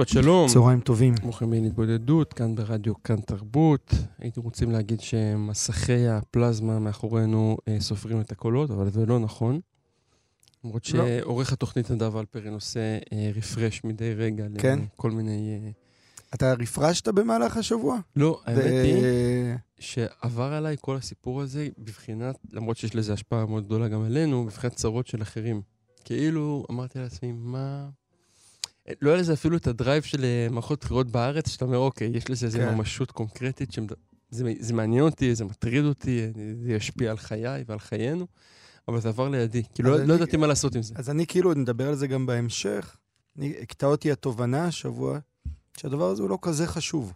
שבת 0.00 0.08
שלום. 0.08 0.48
צהריים 0.48 0.80
טובים. 0.80 1.14
ברוכים 1.14 1.52
להתבודדות, 1.52 2.32
כאן 2.32 2.54
ברדיו, 2.54 3.02
כאן 3.02 3.20
תרבות. 3.20 3.94
הייתם 4.18 4.40
רוצים 4.40 4.70
להגיד 4.70 5.00
שמסכי 5.00 6.08
הפלזמה 6.08 6.78
מאחורינו 6.78 7.56
אה, 7.68 7.80
סופרים 7.80 8.20
את 8.20 8.32
הקולות, 8.32 8.70
אבל 8.70 8.90
זה 8.90 9.06
לא 9.06 9.18
נכון. 9.18 9.60
למרות 10.64 10.90
לא. 10.94 11.04
שעורך 11.06 11.52
התוכנית 11.52 11.90
נדב 11.90 12.16
אלפרין 12.16 12.52
עושה 12.52 12.98
אה, 13.12 13.30
רפרש 13.34 13.84
מדי 13.84 14.14
רגע 14.14 14.44
כן? 14.58 14.78
לכל 14.94 15.10
מיני... 15.10 15.58
אה, 15.64 15.70
אתה 16.34 16.54
רפרשת 16.54 17.08
במהלך 17.08 17.56
השבוע? 17.56 17.98
לא, 18.16 18.40
האמת 18.44 18.64
ו- 18.64 18.82
היא 18.82 19.54
שעבר 19.78 20.52
עליי 20.52 20.76
כל 20.80 20.96
הסיפור 20.96 21.40
הזה 21.40 21.68
בבחינת, 21.78 22.38
למרות 22.52 22.76
שיש 22.76 22.94
לזה 22.94 23.12
השפעה 23.12 23.46
מאוד 23.46 23.64
גדולה 23.64 23.88
גם 23.88 24.02
עלינו, 24.02 24.44
בבחינת 24.44 24.74
צרות 24.74 25.06
של 25.06 25.22
אחרים. 25.22 25.62
כאילו, 26.04 26.66
אמרתי 26.70 26.98
לעצמי, 26.98 27.32
מה... 27.32 27.88
לא 29.02 29.10
היה 29.10 29.18
לזה 29.20 29.32
אפילו 29.32 29.56
את 29.56 29.66
הדרייב 29.66 30.02
של 30.02 30.24
אה, 30.24 30.46
מערכות 30.50 30.80
בחירות 30.84 31.10
בארץ, 31.10 31.48
שאתה 31.48 31.64
אומר, 31.64 31.78
אוקיי, 31.78 32.10
יש 32.14 32.30
לזה 32.30 32.46
איזו 32.46 32.58
כן. 32.58 32.74
ממשות 32.74 33.10
קונקרטית, 33.10 33.72
שמד... 33.72 33.92
זה, 34.30 34.52
זה 34.60 34.74
מעניין 34.74 35.02
אותי, 35.04 35.34
זה 35.34 35.44
מטריד 35.44 35.84
אותי, 35.84 36.20
אה, 36.24 36.30
זה 36.64 36.72
ישפיע 36.72 37.10
על 37.10 37.16
חיי 37.16 37.64
ועל 37.66 37.78
חיינו, 37.78 38.26
אבל 38.88 39.00
זה 39.00 39.08
עבר 39.08 39.28
לידי. 39.28 39.62
כאילו, 39.74 39.94
אז 39.94 40.00
לא, 40.00 40.06
לא 40.06 40.14
אני- 40.14 40.22
ידעתי 40.22 40.36
מה 40.36 40.46
לעשות 40.46 40.74
עם 40.74 40.82
זה. 40.82 40.94
אז 40.96 41.10
אני 41.10 41.26
כאילו, 41.26 41.54
נדבר 41.54 41.88
על 41.88 41.94
זה 41.94 42.06
גם 42.06 42.26
בהמשך. 42.26 42.96
הקטע 43.62 43.86
אותי 43.86 44.12
התובנה 44.12 44.64
השבוע, 44.64 45.18
שהדבר 45.76 46.10
הזה 46.10 46.22
הוא 46.22 46.30
לא 46.30 46.38
כזה 46.42 46.66
חשוב. 46.66 47.12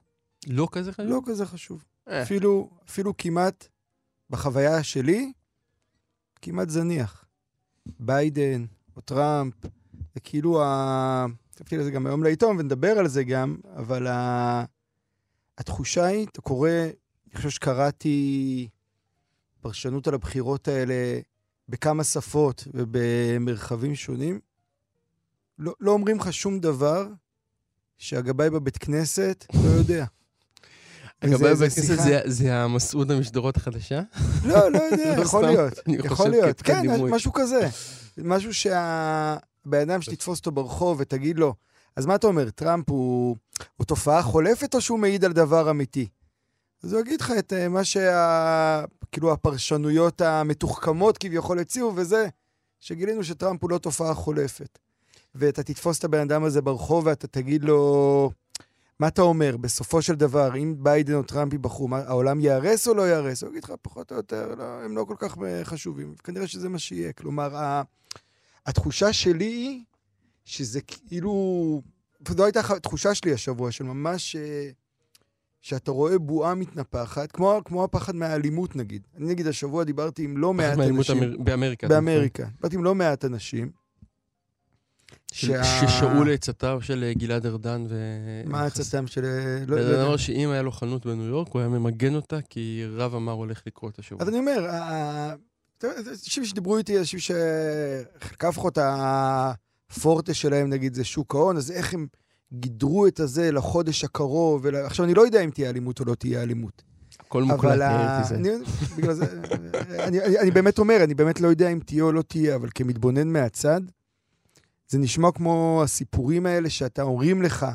לא 0.47 0.69
כזה 0.73 0.93
חשוב? 0.93 1.07
לא 1.11 1.21
כזה 1.27 1.47
חשוב. 1.47 1.85
אה, 2.09 2.23
אפילו, 2.23 2.71
אפילו 2.89 3.17
כמעט, 3.17 3.69
בחוויה 4.31 4.83
שלי, 4.83 5.33
כמעט 6.43 6.69
זניח. 6.71 7.25
ביידן 8.01 8.65
או 8.97 9.01
טראמפ, 9.01 9.55
זה 10.15 10.21
כאילו 10.21 10.63
ה... 10.63 11.27
כתבתי 11.55 11.77
לזה 11.77 11.91
גם 11.91 12.07
היום 12.07 12.23
לעיתון 12.23 12.57
ונדבר 12.59 12.99
על 12.99 13.09
זה 13.09 13.25
גם, 13.25 13.57
אבל 13.77 14.07
ה... 14.07 14.65
התחושה 15.59 16.05
היא, 16.05 16.27
אתה 16.33 16.41
קורא, 16.41 16.71
אני 16.71 17.37
חושב 17.37 17.51
שקראתי 17.51 18.69
פרשנות 19.61 20.09
על 20.09 20.15
הבחירות 20.15 20.69
האלה 20.69 20.95
בכמה 21.69 22.05
שפות 22.05 22.69
ובמרחבים 22.75 23.95
שונים. 23.95 24.41
לא, 25.59 25.75
לא 25.81 25.91
אומרים 25.93 26.19
לך 26.19 26.33
שום 26.33 26.61
דבר 26.61 27.07
שהגבאי 27.99 28.51
בבית 28.51 28.79
כנסת 28.79 29.45
לא 29.55 29.69
יודע. 29.71 30.05
זה 31.29 31.39
בבית 31.39 31.73
כנסת 31.73 31.97
זה- 32.03 32.21
זה 32.25 32.55
המסעודה 32.55 33.19
משדרות 33.21 33.57
החדשה? 33.57 34.01
לא, 34.45 34.71
לא 34.73 34.79
יודע, 34.79 35.15
לא 35.19 35.23
יכול 35.23 35.45
להיות. 35.47 35.73
יכול 35.89 36.29
להיות, 36.29 36.63
כן. 36.63 36.83
משהו 37.11 37.33
כזה. 37.33 37.69
משהו 38.19 38.55
שהבן 39.65 39.91
אדם 39.91 40.03
שתתפוס 40.03 40.39
אותו 40.39 40.53
ברחוב 40.53 40.97
ותגיד 41.01 41.39
לו, 41.39 41.55
אז 41.97 42.07
מה 42.07 42.15
אתה 42.15 42.27
אומר, 42.27 42.51
טראמפ 42.51 42.91
הוא, 42.91 43.37
הוא 43.77 43.85
תופעה 43.85 44.23
חולפת 44.23 44.75
או 44.75 44.81
שהוא 44.81 44.99
מעיד 44.99 45.25
על 45.25 45.33
דבר 45.33 45.71
אמיתי? 45.71 46.09
אז 46.83 46.93
הוא 46.93 47.01
יגיד 47.01 47.21
לך 47.21 47.33
את 47.39 47.53
אה, 47.53 47.69
מה 47.69 47.85
שה... 47.85 48.85
כאילו 49.13 49.33
הפרשנויות 49.33 50.21
המתוחכמות 50.21 51.19
כביכול 51.19 51.59
הציעו, 51.59 51.93
וזה 51.97 52.29
שגילינו 52.81 53.25
שטראמפ 53.25 53.63
הוא 53.63 53.71
לא 53.71 53.79
תופעה 53.79 54.15
חולפת. 54.15 54.79
ואתה 55.35 55.63
תתפוס 55.63 55.99
את 55.99 56.05
הבן 56.05 56.21
אדם 56.21 56.45
הזה 56.45 56.63
ברחוב 56.63 57.07
ואתה 57.07 57.27
תגיד 57.27 57.65
לו, 57.65 58.31
מה 59.01 59.09
אתה 59.09 59.23
אומר? 59.23 59.57
בסופו 59.57 60.03
של 60.03 60.15
דבר, 60.15 60.57
אם 60.57 60.75
ביידן 60.79 61.15
או 61.15 61.23
טראמפ 61.23 61.53
ייבחרו, 61.53 61.89
העולם 61.93 62.41
ייהרס 62.41 62.89
או 62.89 62.95
לא 62.95 63.03
ייהרס? 63.03 63.43
הוא 63.43 63.51
יגיד 63.51 63.65
לך, 63.65 63.73
פחות 63.83 64.13
או 64.13 64.17
יותר, 64.17 64.55
לא, 64.59 64.65
הם 64.65 64.97
לא 64.97 65.05
כל 65.05 65.15
כך 65.19 65.37
אה, 65.47 65.65
חשובים. 65.65 66.15
כנראה 66.25 66.47
שזה 66.47 66.69
מה 66.69 66.79
שיהיה. 66.79 67.13
כלומר, 67.13 67.83
התחושה 68.67 69.13
שלי 69.13 69.45
היא 69.45 69.83
שזה 70.45 70.81
כאילו... 70.81 71.83
זו 72.29 72.45
הייתה 72.45 72.63
ח- 72.63 72.79
תחושה 72.79 73.15
שלי 73.15 73.33
השבוע, 73.33 73.71
של 73.73 73.85
ממש... 73.85 74.37
אה, 74.37 74.71
שאתה 75.61 75.91
רואה 75.91 76.19
בועה 76.19 76.55
מתנפחת, 76.55 77.33
כמו, 77.33 77.61
כמו 77.65 77.85
הפחד 77.85 78.17
מהאלימות 78.17 78.77
נגיד. 78.77 79.03
אני 79.17 79.27
נגיד 79.27 79.47
השבוע 79.47 79.85
דיברתי 79.85 80.25
עם 80.25 80.37
לא 80.37 80.55
מעט 80.55 80.79
אנשים... 80.79 81.23
אמר- 81.23 81.37
באמריקה. 81.39 81.87
מתכוון. 81.87 82.05
באמריקה. 82.05 82.45
דיברתי 82.57 82.77
עם 82.77 82.85
לא 82.85 82.95
מעט 82.95 83.25
אנשים. 83.25 83.71
של- 85.33 85.53
ששאו 85.63 86.25
לעצתיו 86.25 86.79
של 86.83 87.05
אה, 87.05 87.15
גלעד 87.15 87.47
ארדן 87.47 87.85
ו... 87.89 87.97
מה 88.47 88.65
עצתם 88.65 89.07
של... 89.07 89.21
לא, 89.21 89.31
לא 89.77 89.83
ארדן 89.83 89.91
יודע. 89.93 90.07
אמר 90.07 90.17
שאם 90.17 90.51
היה 90.51 90.63
לו 90.63 90.73
חנות 90.73 91.07
בניו 91.07 91.25
יורק, 91.25 91.49
הוא 91.49 91.61
היה 91.61 91.69
ממגן 91.69 92.15
אותה, 92.15 92.41
כי 92.51 92.85
רב 92.97 93.15
אמר 93.15 93.33
הולך 93.33 93.63
לקרות 93.67 93.99
השבוע. 93.99 94.23
אז 94.23 94.29
אני 94.29 94.39
אומר, 94.39 94.67
אנשים 95.85 96.45
שדיברו 96.45 96.77
איתי, 96.79 96.99
אנשים 96.99 97.19
שחלקם 97.19 98.49
לפחות 98.49 98.79
הפורטה 98.81 100.35
שלהם, 100.35 100.69
נגיד, 100.71 100.95
זה 100.95 101.05
שוק 101.05 101.35
ההון, 101.35 101.57
אז 101.57 101.71
איך 101.71 101.95
הם 101.95 102.07
גידרו 102.53 103.07
את 103.07 103.21
הזה 103.21 103.53
לחודש 103.53 104.05
הקרוב. 104.05 104.61
ול... 104.65 104.77
עכשיו, 104.77 105.05
אני 105.05 105.15
לא 105.15 105.23
יודע 105.23 105.41
אם 105.41 105.51
תהיה 105.51 105.71
אלימות 105.71 106.01
או 106.01 106.05
לא 106.05 106.15
תהיה 106.15 106.43
אלימות. 106.43 106.83
הכל 107.21 107.43
מוקלט, 107.43 107.65
אבל 107.65 107.77
נראה 107.77 108.17
ה- 108.17 108.19
לי 108.21 108.25
זה. 108.25 108.37
אני, 109.99 110.39
אני 110.39 110.51
באמת 110.51 110.79
אומר, 110.79 110.97
אני 111.05 111.15
באמת 111.15 111.41
לא 111.41 111.49
יודע 111.49 111.69
אם 111.69 111.81
תהיה 111.87 112.03
או 112.03 112.13
לא 112.13 112.23
תהיה, 112.23 112.55
אבל 112.55 112.69
כמתבונן 112.75 113.29
מהצד, 113.29 113.81
זה 114.89 114.99
נשמע 114.99 115.33
כמו 115.33 115.81
הסיפורים 115.85 116.47
האלה 116.47 116.71
שאתה 116.71 117.03
אומרים 117.03 117.43
לך 117.43 117.67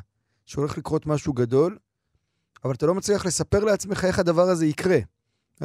שהולך 0.45 0.77
לקרות 0.77 1.05
משהו 1.05 1.33
גדול, 1.33 1.77
אבל 2.63 2.73
אתה 2.73 2.85
לא 2.85 2.95
מצליח 2.95 3.25
לספר 3.25 3.63
לעצמך 3.63 4.05
איך 4.05 4.19
הדבר 4.19 4.49
הזה 4.49 4.65
יקרה. 4.65 4.97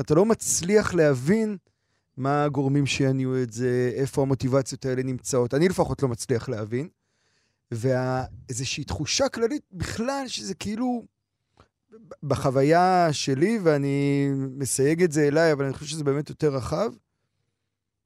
אתה 0.00 0.14
לא 0.14 0.24
מצליח 0.24 0.94
להבין 0.94 1.56
מה 2.16 2.44
הגורמים 2.44 2.86
שיניעו 2.86 3.42
את 3.42 3.52
זה, 3.52 3.90
איפה 3.94 4.22
המוטיבציות 4.22 4.84
האלה 4.86 5.02
נמצאות. 5.02 5.54
אני 5.54 5.68
לפחות 5.68 6.02
לא 6.02 6.08
מצליח 6.08 6.48
להבין. 6.48 6.88
ואיזושהי 7.70 8.84
תחושה 8.84 9.28
כללית 9.28 9.62
בכלל 9.72 10.24
שזה 10.28 10.54
כאילו 10.54 11.04
בחוויה 12.22 13.08
שלי, 13.12 13.58
ואני 13.62 14.28
מסייג 14.58 15.02
את 15.02 15.12
זה 15.12 15.28
אליי, 15.28 15.52
אבל 15.52 15.64
אני 15.64 15.74
חושב 15.74 15.86
שזה 15.86 16.04
באמת 16.04 16.28
יותר 16.30 16.54
רחב, 16.54 16.90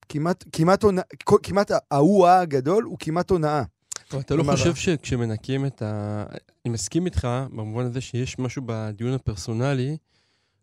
כמעט, 0.08 0.44
כמעט, 0.52 0.84
הונא- 0.84 1.02
כמעט 1.42 1.70
ההוא 1.90 2.26
הגדול 2.28 2.84
הוא 2.84 2.96
כמעט 3.00 3.30
הונאה. 3.30 3.62
אבל 4.10 4.20
אתה 4.20 4.34
לא 4.34 4.42
חושב 4.42 4.74
שכשמנקים 4.74 5.66
את 5.66 5.82
ה... 5.82 6.24
אני 6.64 6.72
מסכים 6.72 7.06
איתך 7.06 7.28
במובן 7.50 7.84
הזה 7.84 8.00
שיש 8.00 8.38
משהו 8.38 8.62
בדיון 8.66 9.12
הפרסונלי 9.14 9.96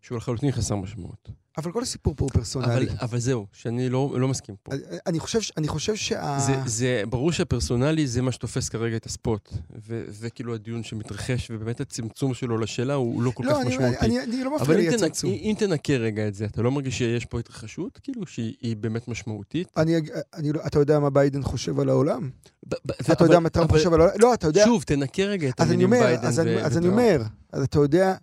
שהוא 0.06 0.18
לחלוטין 0.18 0.52
חסר 0.52 0.76
משמעות. 0.76 1.30
אבל 1.58 1.72
כל 1.72 1.82
הסיפור 1.82 2.14
פה 2.18 2.26
הוא 2.26 2.32
פרסונלי. 2.32 2.72
אבל, 2.88 2.96
אבל 3.02 3.20
זהו, 3.20 3.46
שאני 3.54 3.90
לא, 3.90 4.14
לא 4.20 4.28
מסכים 4.28 4.56
פה. 4.64 4.72
אני- 4.74 4.82
אני 5.08 5.20
חושב, 5.20 5.40
אני 5.58 5.68
חושב 5.68 5.96
שה... 5.96 6.38
זה, 6.40 6.56
זה 6.66 7.04
ברור 7.10 7.32
שהפרסונלי 7.32 8.08
זה 8.08 8.22
מה 8.22 8.32
שתופס 8.32 8.70
כרגע 8.70 8.96
את 8.98 9.06
הספוט. 9.06 9.50
וזה 9.88 10.30
כאילו 10.30 10.54
הדיון 10.56 10.84
שמתרחש, 10.84 11.52
ובאמת 11.52 11.80
הצמצום 11.82 12.34
שלו 12.34 12.58
לשאלה 12.58 12.94
הוא 12.94 13.22
לא 13.24 13.32
כל 13.32 13.44
כך 13.44 13.50
לא, 13.50 13.62
אני, 13.62 13.70
משמעותי. 13.70 13.98
אני, 14.00 14.24
אני 14.24 14.44
לא 14.44 14.56
אבל 14.56 14.62
מפריע 14.64 14.78
לי 14.90 14.96
הצמצום. 14.96 15.31
אם 15.31 15.54
תנקה 15.57 15.94
רגע 15.94 16.28
את 16.28 16.36
זה, 16.36 16.46
אתה 16.46 16.62
לא 16.62 16.72
מרגיש 16.72 16.98
שיש 16.98 17.25
פה 17.25 17.40
התרחשות? 17.40 18.00
כאילו 18.04 18.28
שהיא 18.28 18.54
היא 18.62 18.75
באמת 18.75 19.08
משמעותית? 19.08 19.68
אני, 19.78 19.96
אני, 20.34 20.51
לא- 20.51 20.62
אתה 20.68 20.80
יודע 20.80 21.00
מה 21.00 21.10
ביידן 21.10 21.44
חושב 21.44 21.80
על 21.80 21.90
העולם? 21.90 22.30
ב- 22.68 22.75
ב- 22.86 22.92
אתה 22.92 23.13
אבל- 23.13 23.25
יודע 23.25 23.40
מה 23.40 23.50
טראמפ 23.50 23.69
אבל- 23.69 23.78
חושב 23.80 23.94
על 23.94 24.01
העולם? 24.01 24.16
לא, 24.19 24.34
אתה 24.34 24.48
יודע... 24.48 24.63
שוב, 24.66 24.84
תנקה 24.84 25.24
רגע 25.24 25.50
את 25.50 25.62
אני 25.62 25.69
המילים 25.69 25.86
אומר, 25.94 26.06
ביידן 26.06 26.25
אז, 26.28 26.40
אני, 26.40 26.62
אז 26.63 26.78
אני. 26.78 26.88
אומר, 26.88 27.22
אז 27.54 27.63
אתה 27.63 27.80
יודע, 27.80 28.16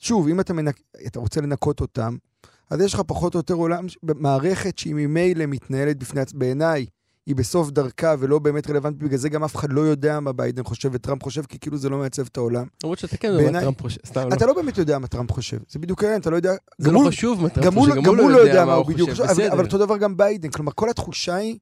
שוב, 0.00 0.28
אם 0.28 0.40
אתה, 0.40 0.52
מנק, 0.52 0.80
אתה 1.06 1.18
רוצה 1.18 1.40
לנקות 1.40 1.80
אותם, 1.80 2.16
אז 2.70 2.80
יש 2.80 2.94
לך 2.94 3.00
פחות 3.06 3.34
או 3.34 3.38
יותר 3.38 3.54
עולם, 3.54 3.86
מערכת 4.02 4.78
שהיא 4.78 4.94
ממילא 4.94 5.46
מתנהלת 5.46 5.98
בפני 5.98 6.20
עצמה, 6.20 6.38
בעיניי, 6.38 6.86
היא 7.26 7.36
בסוף 7.36 7.70
דרכה 7.70 8.14
ולא 8.18 8.38
באמת 8.38 8.70
רלוונטית, 8.70 9.02
בגלל 9.02 9.18
זה 9.18 9.28
גם 9.28 9.44
אף 9.44 9.56
אחד 9.56 9.72
לא 9.72 9.80
יודע 9.80 10.20
מה 10.20 10.32
ביידן 10.32 10.64
חושב 10.64 10.90
וטראמפ 10.92 11.22
חושב, 11.22 11.42
כי 11.42 11.58
כאילו 11.58 11.78
זה 11.78 11.88
לא 11.88 11.98
מעצב 11.98 12.26
את 12.26 12.36
העולם. 12.36 12.66
למרות 12.82 12.98
שאתה 12.98 13.16
כן 13.16 13.28
יודע 13.28 13.50
מה 13.50 13.60
טראמפ 13.60 13.80
חושב. 13.80 14.00
סתם, 14.06 14.28
לא. 14.28 14.34
אתה 14.34 14.46
לא 14.46 14.54
באמת 14.54 14.78
יודע 14.78 14.98
מה 14.98 15.06
טראמפ 15.06 15.32
חושב, 15.32 15.58
זה 15.68 15.78
בדיוק 15.78 16.02
העניין, 16.02 16.20
אתה 16.20 16.30
לא 16.30 16.36
יודע... 16.36 16.52
זה 16.78 16.90
לא 16.90 17.04
חשוב 17.06 17.42
מה 17.42 17.48
טראמפ 17.48 17.78
חושב, 17.78 18.02
גם 18.02 18.18
הוא 18.18 18.30
לא 18.30 18.38
יודע 18.38 18.64
מה 18.64 18.74
הוא. 18.74 18.86
בדיוק 18.86 19.10
חושב. 19.10 19.22
אבל 19.52 19.64
אותו 19.64 19.78
דבר 19.78 19.96
גם 19.96 20.16
ביידן. 20.16 20.50
כלומר, 20.50 20.72
כל 20.74 20.90
התחושה 20.90 21.34
היא, 21.34 21.58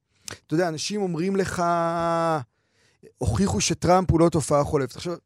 אתה 0.46 0.54
יודע, 0.54 0.68
אנשים 0.68 1.02
אומרים 1.02 1.36
לך, 1.36 1.62
הוכיחו 3.18 3.60
שטראמפ 3.60 4.10
הוא 4.10 4.20
לא 4.20 4.28
תופעה 4.28 4.64
חולפת. 4.64 4.96
עכשיו, 4.96 5.16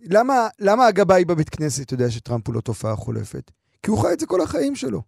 למה, 0.00 0.48
למה 0.60 0.86
הגבאי 0.86 1.24
בבית 1.24 1.48
כנסת 1.48 1.92
יודע 1.92 2.10
שטראמפ 2.10 2.46
הוא 2.46 2.54
לא 2.54 2.60
תופעה 2.60 2.96
חולפת? 2.96 3.50
כי 3.82 3.90
הוא 3.90 3.98
חי 3.98 4.12
את 4.12 4.20
זה 4.20 4.26
כל 4.26 4.40
החיים 4.40 4.76
שלו. 4.76 5.02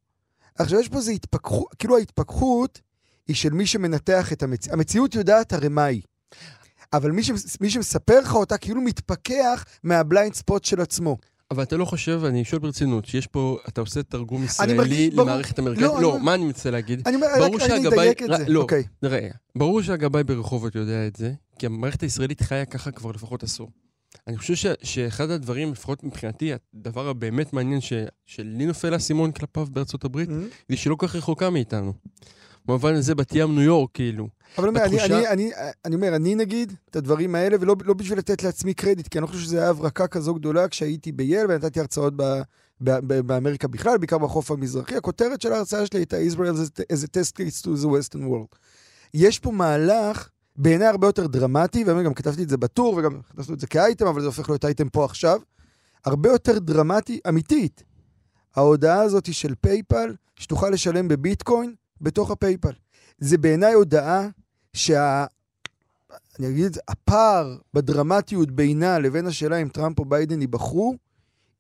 עכשיו, 0.59 0.81
יש 0.81 0.89
פה 0.89 0.97
איזו 0.97 1.11
התפכחות, 1.11 1.75
כאילו 1.79 1.97
ההתפכחות 1.99 2.81
היא 3.29 3.37
של 3.37 3.51
מי 3.53 3.67
שמנתח 3.67 4.33
את 4.33 4.43
המציאות. 4.43 4.75
המציאות 4.75 5.15
יודעת 5.15 5.53
הרי 5.53 5.69
מה 5.69 5.85
היא. 5.85 6.03
אבל 6.93 7.11
מי, 7.11 7.23
ש... 7.23 7.31
מי 7.61 7.71
שמספר 7.71 8.21
לך 8.21 8.35
אותה 8.35 8.59
כאילו 8.59 8.81
מתפכח 8.81 9.65
מה 9.83 9.98
blind 9.98 10.35
spot 10.35 10.65
של 10.65 10.81
עצמו. 10.81 11.17
אבל 11.51 11.63
אתה 11.63 11.77
לא 11.77 11.85
חושב, 11.85 12.21
אני 12.25 12.45
שואל 12.45 12.63
ברצינות, 12.63 13.05
שיש 13.05 13.27
פה, 13.27 13.59
אתה 13.69 13.81
עושה 13.81 14.03
תרגום 14.03 14.45
ישראלי 14.45 15.11
למערכת 15.11 15.59
אמריקאית? 15.59 15.87
לא, 15.87 16.03
לא, 16.03 16.17
אני- 16.17 16.25
מה 16.25 16.35
אני 16.35 16.45
מנסה 16.45 16.71
להגיד? 16.71 17.03
אני 17.09 17.17
אומר, 17.17 17.27
רק 17.41 17.53
אני 17.71 17.89
אדייק 17.89 18.23
את 18.23 18.29
זה. 18.39 18.45
לא. 18.49 18.61
אוקיי. 18.61 18.85
ראה, 19.03 19.29
ברור 19.57 19.83
שהגבאי 19.83 20.25
ברחובות 20.25 20.75
יודע 20.75 21.07
את 21.07 21.17
זה, 21.17 21.33
כי 21.59 21.67
המערכת 21.67 22.03
הישראלית 22.03 22.41
חיה 22.43 22.65
ככה 22.65 22.91
כבר 22.91 23.11
לפחות 23.11 23.43
עשור. 23.43 23.71
אני 24.29 24.39
חושב 24.39 24.55
ש, 24.55 24.67
שאחד 24.83 25.31
הדברים, 25.31 25.73
לפחות 25.73 26.05
מבחינתי, 26.05 26.53
הדבר 26.75 27.09
הבאמת 27.09 27.53
מעניין 27.53 27.81
ש, 27.81 27.93
שלי 28.27 28.67
נופל 28.67 28.93
האסימון 28.93 29.33
כלפיו 29.33 29.67
בארצות 29.71 30.05
הברית, 30.05 30.29
Mhm. 30.29 30.33
היא 30.69 30.79
שלא 30.79 30.95
כל 30.95 31.07
כך 31.07 31.17
רחוקה 31.17 31.51
מאיתנו. 31.51 31.93
במובן 32.67 32.95
הזה 32.95 33.15
בת 33.15 33.31
ים 33.35 33.55
ניו 33.55 33.63
יורק, 33.63 33.91
כאילו. 33.95 34.29
אבל 34.59 34.69
אני 34.69 34.79
אומר, 34.79 34.87
אני, 34.89 34.97
התחושה- 34.97 35.15
אני, 35.15 35.29
אני, 35.29 35.51
אני 35.85 35.95
אומר, 35.95 36.17
אני 36.17 36.35
נגיד 36.35 36.73
את 36.91 36.97
הדברים 36.97 37.35
האלה, 37.35 37.57
ולא 37.61 37.77
לא 37.85 37.95
בשביל 37.95 38.19
לתת 38.19 38.43
לעצמי 38.43 38.75
קרדיט, 38.75 39.09
כי 39.09 39.19
אני 39.19 39.23
לא 39.23 39.27
חושב 39.27 39.41
שזו 39.41 39.57
הייתה 39.57 39.71
הברקה 39.71 40.07
כזו 40.07 40.35
גדולה 40.35 40.69
כשהייתי 40.69 41.13
בייל 41.13 41.47
ונתתי 41.49 41.81
הרצאות 41.81 42.13
ב, 42.17 42.23
ב, 42.81 42.91
ב, 43.07 43.21
באמריקה 43.21 43.69
בכלל, 43.69 43.99
בעיקר 43.99 44.19
בחוף 44.19 44.51
המזרחי. 44.51 44.97
הכותרת 44.97 45.43
של 45.43 45.53
ההרצאה 45.53 45.87
שלי 45.87 45.99
הייתה 45.99 46.17
Israel 46.33 46.55
as 46.93 47.05
a 47.05 47.07
test 47.07 47.33
case 47.39 47.63
to 47.65 47.83
the 47.83 47.87
Western 47.87 48.21
world. 48.23 48.57
יש 49.15 49.39
פה 49.39 49.51
מהלך 49.53 50.29
בעיניי 50.59 50.87
הרבה 50.87 51.07
יותר 51.07 51.27
דרמטי, 51.27 51.85
ואני 51.85 52.05
גם 52.05 52.15
כתבתי 52.15 52.43
את 52.43 52.49
זה 52.49 52.57
בטור, 52.57 52.95
וגם 52.95 53.21
הכנסנו 53.31 53.55
את 53.55 53.61
זה 53.61 53.67
כאייטם, 53.67 54.07
אבל 54.07 54.21
זה 54.21 54.27
הופך 54.27 54.49
להיות 54.49 54.65
אייטם 54.65 54.89
פה 54.89 55.05
עכשיו. 55.05 55.41
הרבה 56.05 56.29
יותר 56.29 56.59
דרמטי, 56.59 57.21
אמיתית. 57.29 57.83
ההודעה 58.57 59.01
הזאת 59.01 59.35
של 59.35 59.55
PayPal, 59.61 60.15
שתוכל 60.37 60.71
לשלם 60.71 61.09
בביטקוין 61.09 61.75
בתוך 62.01 62.31
ה 62.31 62.36
PayPal. 62.36 62.73
זה 63.19 63.39
בעיניי 63.39 63.73
הודעה 63.73 64.29
שה... 64.73 65.27
אני 66.39 66.49
אגיד, 66.49 66.65
את 66.65 66.75
זה, 66.75 66.81
הפער 66.89 67.57
בדרמטיות 67.75 68.51
בינה 68.51 68.99
לבין 68.99 69.27
השאלה 69.27 69.57
אם 69.57 69.69
טראמפ 69.69 69.99
או 69.99 70.05
ביידן 70.05 70.41
ייבחרו, 70.41 70.95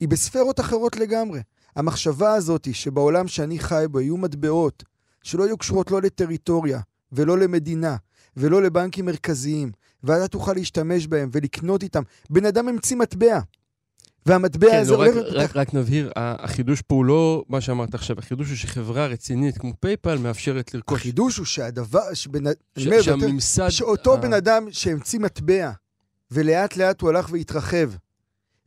היא 0.00 0.08
בספרות 0.08 0.60
אחרות 0.60 0.96
לגמרי. 0.96 1.40
המחשבה 1.76 2.34
הזאת 2.34 2.68
שבעולם 2.74 3.28
שאני 3.28 3.58
חי 3.58 3.84
בו 3.90 4.00
יהיו 4.00 4.16
מטבעות 4.16 4.84
שלא 5.22 5.44
יהיו 5.44 5.58
קשורות 5.58 5.90
לא 5.90 6.02
לטריטוריה 6.02 6.80
ולא 7.12 7.38
למדינה 7.38 7.96
ולא 8.38 8.62
לבנקים 8.62 9.04
מרכזיים, 9.06 9.72
ואתה 10.04 10.28
תוכל 10.28 10.52
להשתמש 10.52 11.06
בהם 11.06 11.28
ולקנות 11.32 11.82
איתם. 11.82 12.02
בן 12.30 12.44
אדם 12.46 12.68
המציא 12.68 12.96
מטבע, 12.96 13.40
והמטבע 14.26 14.70
כן, 14.70 14.80
הזה 14.80 14.92
לא, 14.92 15.00
רק, 15.02 15.08
הולך... 15.14 15.32
רק, 15.34 15.56
רק 15.56 15.74
נבהיר, 15.74 16.12
ה- 16.16 16.44
החידוש 16.44 16.82
פה 16.82 16.94
הוא 16.94 17.04
לא 17.04 17.44
מה 17.48 17.60
שאמרת 17.60 17.94
עכשיו, 17.94 18.18
החידוש 18.18 18.48
הוא 18.48 18.56
שחברה 18.56 19.06
רצינית 19.06 19.58
כמו 19.58 19.72
פייפל 19.80 20.18
מאפשרת 20.18 20.74
לרכוש. 20.74 21.00
החידוש 21.00 21.36
הוא 21.36 21.46
שהדבר, 21.46 22.14
שבן... 22.14 22.46
אני 22.46 22.54
ש- 22.78 22.86
אומר, 22.86 23.02
זה 23.02 23.10
יותר- 23.10 23.20
שהממסד... 23.26 23.68
שאותו 23.68 24.14
ה- 24.14 24.16
בן 24.16 24.32
אדם 24.32 24.66
שהמציא 24.70 25.20
מטבע, 25.20 25.70
ולאט 26.30 26.76
לאט 26.76 27.00
הוא 27.00 27.10
הלך 27.10 27.28
והתרחב, 27.32 27.90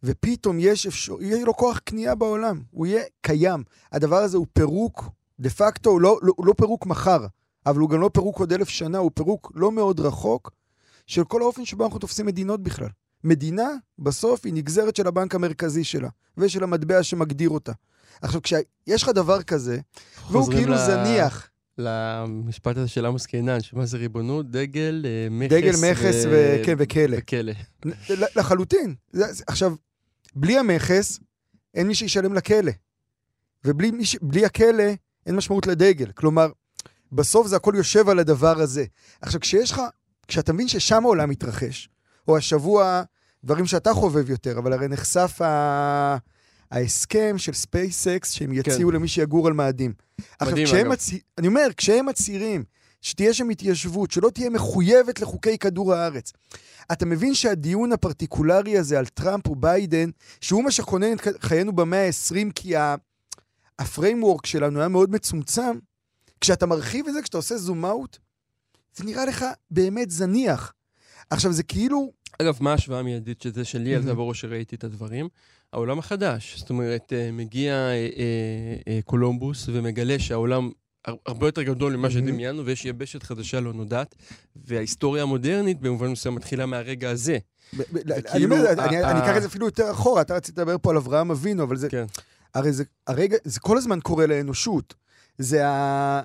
ופתאום 0.04 0.58
יש 0.60 0.86
אפשר... 0.88 1.14
יהיה 1.22 1.46
לו 1.46 1.56
כוח 1.58 1.80
קנייה 1.80 2.16
בעולם, 2.16 2.62
הוא 2.72 2.86
יהיה 2.88 3.04
קיים. 3.22 3.64
הדבר 3.92 4.16
הזה 4.18 4.38
הוא 4.38 4.48
פירוק, 4.54 5.04
דה 5.40 5.50
פקטו, 5.50 5.90
הוא 5.90 6.02
לא, 6.02 6.20
לא, 6.22 6.34
לא 6.44 6.54
פירוק 6.58 6.86
מחר, 6.86 7.26
אבל 7.66 7.80
הוא 7.80 7.90
גם 7.90 8.02
לא 8.02 8.10
פירוק 8.14 8.40
עוד 8.40 8.54
אלף 8.54 8.70
שנה, 8.70 8.98
הוא 8.98 9.12
פירוק 9.14 9.52
לא 9.56 9.72
מאוד 9.72 10.00
רחוק 10.00 10.52
של 11.08 11.24
כל 11.24 11.42
האופן 11.42 11.66
שבו 11.66 11.86
אנחנו 11.86 12.00
תופסים 12.00 12.26
מדינות 12.26 12.64
בכלל. 12.64 12.90
מדינה, 13.24 13.70
בסוף, 14.00 14.46
היא 14.46 14.54
נגזרת 14.54 14.96
של 14.96 15.08
הבנק 15.08 15.36
המרכזי 15.36 15.84
שלה, 15.84 16.10
ושל 16.38 16.64
המטבע 16.64 17.04
שמגדיר 17.04 17.50
אותה. 17.50 17.72
עכשיו, 18.22 18.42
כשיש 18.42 19.04
לך 19.04 19.10
דבר 19.10 19.44
כזה, 19.44 19.80
והוא 20.32 20.52
כאילו 20.54 20.74
ל- 20.74 20.78
זניח, 20.78 21.48
למשפט 21.78 22.78
הזה 22.78 22.88
של 22.88 23.06
עמוס 23.06 23.26
קינן, 23.26 23.62
שמה 23.62 23.86
זה 23.86 23.98
ריבונות? 23.98 24.52
דגל, 24.52 25.06
אה, 25.06 25.28
מכס 25.32 25.54
דגל 25.54 25.92
מכס 25.92 26.26
ו... 26.32 26.56
כן, 26.66 26.76
וכלא. 26.78 27.18
וכלא. 27.18 27.54
לחלוטין. 28.36 28.96
עכשיו, 29.48 29.76
בלי 30.36 30.58
המכס, 30.58 31.20
אין 31.74 31.88
מי 31.88 31.96
שישלם 31.96 32.34
לכלא. 32.34 32.72
ובלי 33.66 34.06
ש... 34.06 34.18
הכלא, 34.46 34.84
אין 35.26 35.36
משמעות 35.36 35.68
לדגל. 35.68 36.12
כלומר, 36.12 36.48
בסוף 37.12 37.48
זה 37.48 37.56
הכל 37.56 37.74
יושב 37.76 38.10
על 38.10 38.20
הדבר 38.20 38.62
הזה. 38.62 38.86
עכשיו, 39.22 39.40
כשיש 39.40 39.72
לך, 39.72 39.82
כשאתה 40.28 40.54
מבין 40.54 40.68
ששם 40.68 41.06
העולם 41.06 41.30
מתרחש, 41.30 41.90
או 42.28 42.38
השבוע, 42.38 43.04
דברים 43.44 43.66
שאתה 43.66 43.94
חובב 43.94 44.30
יותר, 44.30 44.60
אבל 44.60 44.74
הרי 44.74 44.88
נחשף 44.88 45.42
ה... 45.42 46.18
ההסכם 46.72 47.38
של 47.38 47.54
ספייסקס 47.54 48.32
שהם 48.32 48.54
יציעו 48.54 48.92
למי 48.92 49.08
שיגור 49.08 49.48
על 49.48 49.54
מאדים. 49.54 49.94
עכשיו, 50.40 50.52
מדהים, 50.52 50.68
כשהם 50.68 50.80
אגב. 50.86 50.92
מצהיר, 50.92 51.20
אני 51.38 51.48
אומר, 51.48 51.68
כשהם 51.78 52.06
מצהירים 52.06 52.64
שתהיה 53.02 53.34
שם 53.34 53.50
התיישבות, 53.50 54.12
שלא 54.12 54.30
תהיה 54.30 54.50
מחויבת 54.50 55.20
לחוקי 55.20 55.58
כדור 55.58 55.94
הארץ, 55.94 56.34
אתה 56.92 57.06
מבין 57.06 57.34
שהדיון 57.34 57.92
הפרטיקולרי 57.92 58.78
הזה 58.78 59.00
על 59.00 59.06
טראמפ 59.06 59.48
וביידן, 59.48 60.10
שהוא 60.42 60.64
מה 60.64 60.72
שכונן 60.72 61.14
את 61.14 61.28
חיינו 61.42 61.72
במאה 61.72 62.08
ה-20, 62.08 62.52
כי 62.56 62.76
ה- 62.76 62.96
framework 63.80 64.46
שלנו 64.46 64.80
היה 64.80 64.88
מאוד 64.88 65.12
מצומצם, 65.12 65.78
כשאתה 66.42 66.66
מרחיב 66.66 67.08
את 67.08 67.14
זה, 67.14 67.22
כשאתה 67.22 67.38
עושה 67.38 67.58
zoom 67.58 67.86
out, 67.86 68.18
זה 68.96 69.04
נראה 69.04 69.26
לך 69.26 69.46
באמת 69.72 70.12
זניח. 70.12 70.74
עכשיו, 71.30 71.52
זה 71.54 71.64
כאילו, 71.64 72.12
אגב, 72.42 72.58
מה 72.60 72.72
ההשוואה 72.72 73.00
המיידית 73.00 73.42
שזה 73.42 73.66
שלי 73.66 73.96
עלתה. 73.96 74.14
בראש 74.14 74.42
שראיתי 74.42 74.76
את 74.76 74.84
הדברים? 74.84 75.30
העולם 75.74 76.00
החדש. 76.00 76.56
זאת 76.60 76.70
אומרת, 76.70 77.14
אה, 77.14 77.30
מגיע 77.32 77.74
אה, 77.74 78.08
אה, 78.88 79.00
קולומבוס 79.06 79.66
ומגלה 79.74 80.20
שהעולם 80.20 80.72
הר- 81.06 81.16
הרבה 81.26 81.48
יותר 81.48 81.62
גדול 81.64 81.96
ממה. 81.96 82.12
שדמיינו, 82.12 82.66
ויש 82.66 82.86
יבשת 82.86 83.24
חדשה 83.24 83.60
לא 83.60 83.74
נודעת, 83.74 84.16
וההיסטוריה 84.56 85.24
המודרנית 85.24 85.80
במובן 85.82 86.08
מסוים 86.08 86.36
מתחילה 86.36 86.66
מהרגע 86.66 87.10
הזה. 87.10 87.38
ב- 87.78 87.82
אני 88.12 88.46
אקח 89.20 89.38
את 89.38 89.42
זה 89.42 89.48
אפילו 89.48 89.66
יותר 89.66 89.92
אחורה, 89.92 90.22
אתה 90.22 90.36
רצית 90.36 90.58
לדבר 90.58 90.76
פה 90.82 90.90
על 90.92 90.98
אברהם 90.98 91.32
אבינו, 91.32 91.64
אבל 91.64 91.76
זה, 91.78 91.90
כן. 91.90 92.06
הרי 92.56 92.72
זה 93.44 93.60
כל 93.60 93.78
הזמן 93.78 94.00
קורה 94.00 94.26
לאנושות. 94.28 94.94
זה 95.42 95.68
ה... 95.68 96.22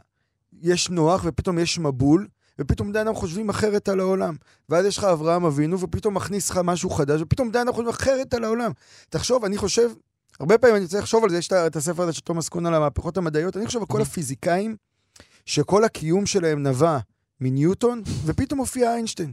יש 0.63 0.91
נוח 0.91 1.23
ופתאום 1.25 1.59
יש 1.59 1.79
מבול, 1.79 2.27
ופתאום 2.59 2.93
בני 2.93 3.01
אדם 3.01 3.15
חושבים 3.15 3.49
אחרת 3.49 3.89
על 3.89 4.01
העולם. 4.01 4.37
ואז 4.69 4.87
יש 4.87 4.99
לך 4.99 5.05
אברהם 5.05 5.45
אבינו, 5.45 5.81
ופתאום 5.81 6.15
מכניס 6.15 6.51
לך 6.51 6.61
משהו 6.65 6.91
חדש, 6.91 7.21
ופתאום 7.23 7.53
בני 7.53 7.63
אדם 7.63 7.73
חושבים 7.73 7.89
אחרת 7.89 8.35
על 8.35 8.45
העולם. 8.45 8.73
תחשוב, 9.09 9.45
אני 9.45 9.57
חושב, 9.57 9.91
הרבה 10.41 10.59
פעמים 10.59 10.77
אני 10.77 10.87
צריך 10.87 11.03
לחשוב 11.03 11.25
על 11.25 11.31
זה, 11.31 11.39
יש 11.39 11.49
את 11.53 11.77
הספר 11.77 12.03
הזה 12.03 12.13
של 12.13 12.21
תומאס 12.21 12.49
קון 12.49 12.67
על 12.67 12.75
המהפכות 12.75 13.17
המדעיות, 13.17 13.57
אני 13.57 13.67
חושב 13.67 13.79
על 13.79 13.87
כל 13.87 14.03
הפיזיקאים, 14.03 14.77
שכל 15.47 15.85
הקיום 15.85 16.27
שלהם 16.27 16.63
נבע 16.63 16.99
מניוטון, 17.41 18.03
ופתאום 18.25 18.61
הופיע 18.61 18.93
איינשטיין. 18.95 19.33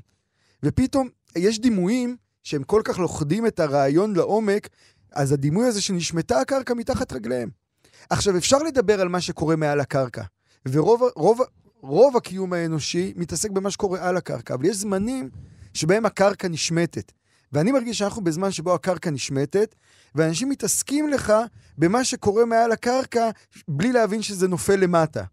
ופתאום 0.64 1.10
יש 1.36 1.60
דימויים 1.60 2.16
שהם 2.44 2.64
כל 2.64 2.82
כך 2.84 3.00
לוכדים 3.00 3.48
את 3.48 3.60
הרעיון 3.60 4.16
לעומק, 4.16 4.70
אז 5.12 5.32
הדימוי 5.32 5.68
הזה 5.68 5.82
שנשמטה 5.82 6.40
הקרקע 6.40 6.74
מתחת 6.74 7.14
רגליהם. 7.14 7.63
עכשיו, 8.10 8.38
אפשר 8.38 8.58
לדבר 8.58 9.02
על 9.02 9.08
מה 9.08 9.22
שקורה 9.22 9.56
מעל 9.56 9.80
הקרקע, 9.80 10.24
ורוב 10.68 11.02
רוב, 11.16 11.40
רוב 11.82 12.18
הקיום 12.18 12.54
האנושי 12.54 13.14
מתעסק 13.16 13.52
במה 13.52 13.72
שקורה 13.72 14.10
על 14.10 14.18
הקרקע, 14.18 14.54
אבל 14.54 14.66
יש 14.66 14.78
זמנים 14.78 15.30
שבהם 15.74 16.06
הקרקע 16.06 16.48
נשמטת. 16.48 17.12
ואני 17.52 17.72
מרגיש 17.72 17.98
שאנחנו 17.98 18.24
בזמן 18.24 18.52
שבו 18.52 18.74
הקרקע 18.74 19.10
נשמטת, 19.10 19.76
ואנשים 20.16 20.50
מתעסקים 20.50 21.10
לך 21.10 21.34
במה 21.78 22.04
שקורה 22.04 22.46
מעל 22.46 22.72
הקרקע, 22.72 23.30
בלי 23.68 23.92
להבין 23.92 24.22
שזה 24.22 24.48
נופל 24.48 24.76
למטה. 24.76 25.24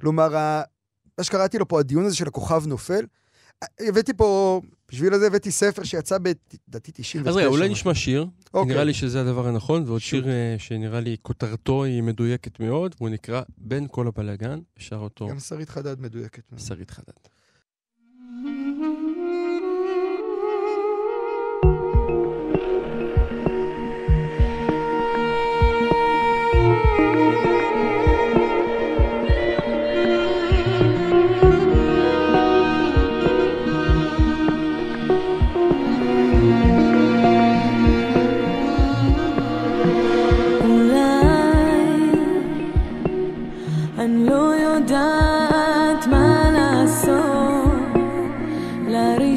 כלומר, 0.00 0.28
מה 1.18 1.24
שקראתי 1.24 1.58
לו 1.58 1.68
פה, 1.68 1.80
הדיון 1.80 2.04
הזה 2.04 2.16
של 2.16 2.28
הכוכב 2.28 2.66
נופל, 2.66 3.06
הבאתי 3.80 4.12
פה, 4.14 4.60
בשביל 4.90 5.18
זה 5.18 5.26
הבאתי 5.26 5.50
ספר 5.50 5.84
שיצא 5.84 6.18
ב... 6.22 6.32
לדעתי 6.68 6.92
99. 6.92 7.30
אז 7.30 7.36
רגע, 7.36 7.46
אולי. 7.46 7.68
נשמע 7.68 7.94
שיר. 7.94 8.26
אוקיי. 8.54 8.72
נראה 8.74 8.84
לי 8.84 8.94
שזה 8.94 9.20
הדבר 9.20 9.46
הנכון, 9.48 9.84
ועוד 9.86 10.00
שוט. 10.00 10.24
שיר 10.24 10.28
אה, 10.28 10.54
שנראה 10.58 11.00
לי 11.00 11.16
כותרתו 11.22 11.84
היא 11.84 12.02
מדויקת 12.02 12.60
מאוד, 12.60 12.94
והוא 12.98 13.08
נקרא 13.08 13.42
בין 13.58 13.86
כל 13.90 14.06
הבלאגן, 14.06 14.60
שר 14.78 14.96
אותו 14.96 15.28
גם 15.28 15.38
שרית 15.38 15.68
חדד 15.68 16.00
מדויקת. 16.00 16.42
מאוד. 16.52 16.60
שרית 16.60 16.90
חדד. 16.90 17.12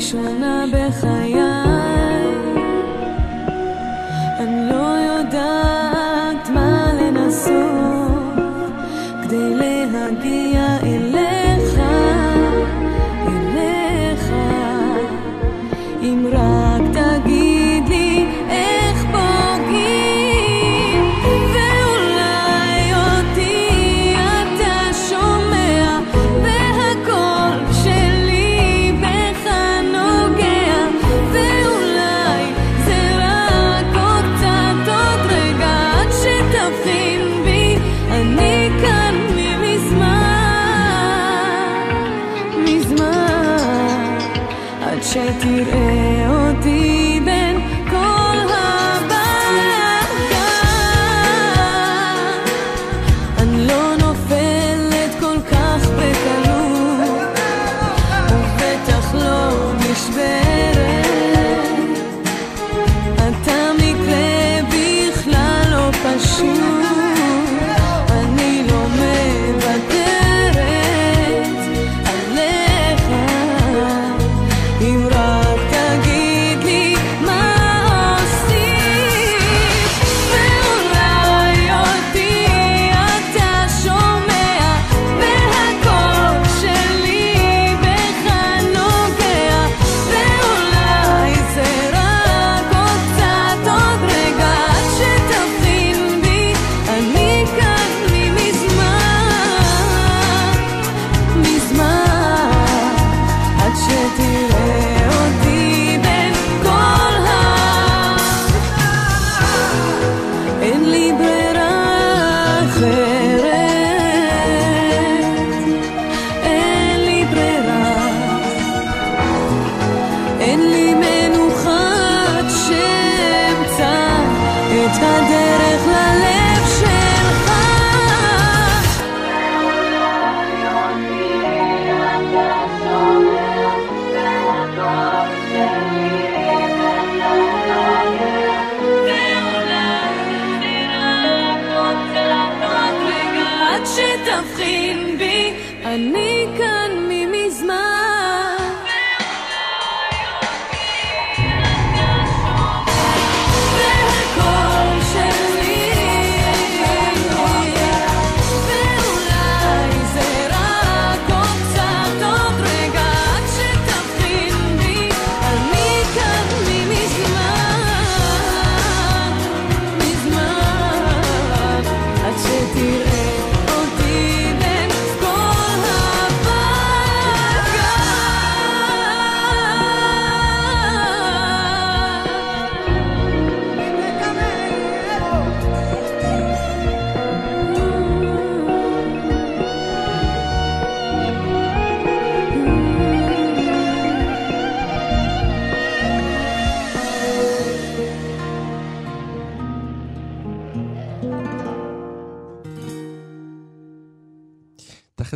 לראשונה 0.03 0.65
בחיי 0.73 1.22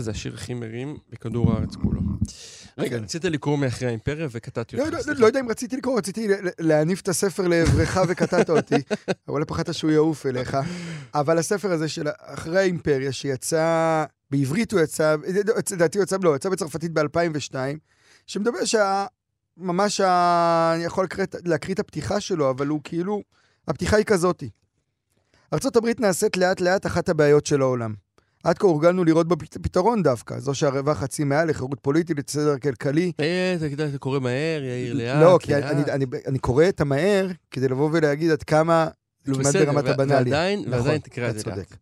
זה 0.07 0.11
השיר 0.11 0.33
הכי 0.33 0.53
מרים 0.53 0.97
בכדור 1.09 1.53
הארץ 1.53 1.75
כולו. 1.75 2.01
רגע, 2.77 2.97
רצית 2.97 3.25
לקרוא 3.25 3.57
מאחרי 3.57 3.87
האימפריה 3.87 4.27
וקטעתי 4.31 4.77
לא, 4.77 4.85
אותך. 4.85 5.07
לא. 5.07 5.13
לא 5.13 5.25
יודע 5.25 5.39
אם 5.39 5.49
רציתי 5.49 5.77
לקרוא, 5.77 5.97
רציתי 5.97 6.27
להניף 6.59 7.01
את 7.01 7.07
הספר 7.07 7.47
לעברך 7.47 7.97
וקטעת 8.07 8.49
אותי, 8.49 8.75
אבל 9.27 9.45
פחדת 9.45 9.73
שהוא 9.73 9.91
יעוף 9.91 10.25
אליך. 10.25 10.57
אבל 11.13 11.37
הספר 11.37 11.71
הזה 11.71 11.87
של 11.87 12.07
אחרי 12.19 12.59
האימפריה, 12.59 13.11
שיצא, 13.11 14.05
בעברית 14.31 14.71
הוא 14.71 14.81
יצא, 14.81 15.15
לדעתי 15.71 15.97
הוא 15.97 16.03
יצא, 16.03 16.17
לא, 16.23 16.35
יצא 16.35 16.49
בצרפתית 16.49 16.91
ב-2002, 16.93 17.55
שמדבר 18.27 18.65
שה... 18.65 19.05
ממש. 19.57 20.01
אני 20.01 20.83
יכול 20.83 21.03
להקריא, 21.03 21.25
להקריא 21.45 21.73
את 21.73 21.79
הפתיחה 21.79 22.19
שלו, 22.19 22.49
אבל 22.49 22.67
הוא 22.67 22.81
כאילו, 22.83 23.21
הפתיחה 23.67 23.97
היא 23.97 24.05
כזאתי. 24.05 24.49
ארה"ב 25.53 25.87
נעשית 25.99 26.37
לאט 26.37 26.61
לאט 26.61 26.85
אחת 26.85 27.09
הבעיות 27.09 27.45
של 27.45 27.61
העולם. 27.61 28.06
עד 28.44 28.58
כה 28.58 28.67
הורגלנו 28.67 29.03
לראות 29.03 29.27
בה 29.27 29.36
פת- 29.36 29.58
פתרון 29.58 30.03
דווקא, 30.03 30.39
זו 30.39 30.53
שהרווחה 30.56 31.01
חצי 31.01 31.24
מעל 31.24 31.50
לחירות 31.50 31.79
פוליטית, 31.82 32.17
לסדר 32.29 32.58
כלכלי, 32.58 33.12
אה, 33.20 33.56
אתה 33.89 33.98
קורא 33.98 34.20
מהר, 34.20 34.63
יאיר, 34.63 34.94
לאט, 34.94 35.22
לא, 35.24 35.38
כי. 35.41 35.56
אני, 36.27 36.39
קורא 36.39 36.70
את 36.70 36.82
המהר 36.82 37.27
כדי 37.51 37.67
לבוא 37.67 37.89
ולהגיד 37.94 38.32
עד 38.32 38.44
כמה 38.44 38.88
לא, 39.25 39.36
כמעט 39.36 39.56
ברמת 39.56 39.86
הבנאלי. 39.86 40.32
ועדיין, 40.32 40.60
נכון, 40.60 40.74
ועדיין 40.74 41.00
תקרא 41.01 41.29
את 41.29 41.39
זה 41.39 41.44
לאט. 41.48 41.77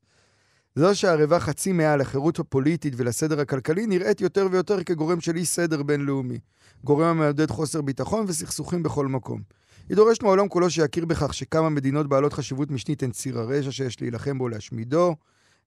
זו 0.76 0.96
שהערבה 0.96 1.40
חצי 1.40 1.72
מעל 1.72 2.00
לחירות 2.00 2.40
הפוליטית 2.40 2.94
ולסדר 2.98 3.40
הכלכלי 3.40 3.88
נראית 3.88 4.22
יותר 4.22 4.48
ויותר 4.52 4.84
כגורם 4.84 5.22
של 5.22 5.36
אי 5.36 5.46
סדר 5.46 5.84
בינלאומי. 5.84 6.40
גורם 6.84 7.06
המעודד 7.08 7.52
חוסר 7.52 7.82
ביטחון 7.82 8.26
וסכסוכים 8.28 8.84
בכל 8.84 9.08
מקום. 9.08 9.42
היא 9.90 9.96
דורשת 9.96 10.24
מהעולם 10.24 10.48
כולו 10.48 10.70
שיכיר 10.70 11.06
בכך 11.06 11.34
שכמה 11.34 11.70
מדינות 11.70 12.10
בעלות 12.10 12.34
חשיבות 12.34 12.72
משנית 12.72 13.04
הן 13.04 13.12
ציר 13.12 13.40
הרשע 13.40 13.72
שיש 13.72 14.02
להילחם 14.02 14.38
בו 14.38 14.50
להשמידו. 14.50 15.16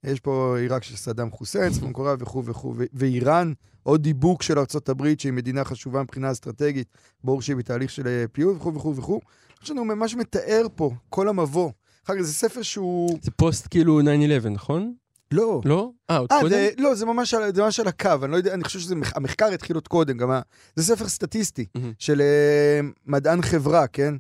יש 0.05 0.21
פה 0.21 0.57
עיראק 0.59 0.83
של 0.83 0.97
סדאם 0.97 1.31
חוסיין, 1.31 1.73
צפון 1.73 1.93
קוריאה 1.93 2.15
וכו' 2.19 2.45
וכו', 2.45 2.75
ואיראן, 2.93 3.53
עוד 3.83 4.03
דיבוק 4.03 4.43
של 4.43 4.59
הברית, 4.89 5.21
שהיא 5.21 5.33
מדינה 5.33 5.65
חשובה 5.65 6.03
מבחינה 6.03 6.33
אסטרטגית, 6.33 6.89
ברור 7.25 7.43
שהיא 7.43 7.57
בתהליך 7.57 7.91
של 7.91 8.07
אה, 8.07 8.25
פיוט 8.33 8.57
וכו' 8.57 8.75
וכו' 8.75 8.97
וכו'. 8.97 9.21
יש 9.63 9.71
לנו 9.71 9.85
ממש 9.85 10.15
מתאר 10.15 10.67
פה, 10.75 10.91
כל 11.11 11.29
המבוא. 11.29 11.71
אחר 12.05 12.15
כך 12.15 12.23
זה 12.23 12.33
ספר 12.33 12.63
שהוא... 12.63 13.19
זה 13.23 13.31
פוסט 13.31 13.67
כאילו 13.71 14.01
9-11, 14.01 14.49
נכון? 14.49 14.95
לא. 15.33 15.61
לא? 15.65 15.91
אה, 16.11 16.17
עוד 16.17 16.33
אה, 16.33 16.41
קודם? 16.41 16.51
זה, 16.51 16.71
לא, 16.79 16.95
זה 16.95 17.07
ממש, 17.07 17.35
על, 17.35 17.55
זה 17.55 17.63
ממש 17.63 17.81
על 17.81 17.89
הקו, 17.89 18.11
אני 18.23 18.33
לא 18.33 18.37
יודע, 18.37 18.55
אני 18.55 18.65
חושב 18.65 18.81
שהמחקר 18.81 19.47
התחיל 19.47 19.77
עוד 19.77 19.89
קודם, 19.89 20.17
גם 20.17 20.31
ה... 20.31 20.41
זה 20.77 20.85
ספר 20.85 21.09
סטטיסטי 21.09 21.67
מהמם. 21.75 21.93
של 21.99 22.21
אה, 22.21 22.81
מדען 23.07 23.43
חברה, 23.43 23.87
כן? 23.87 24.15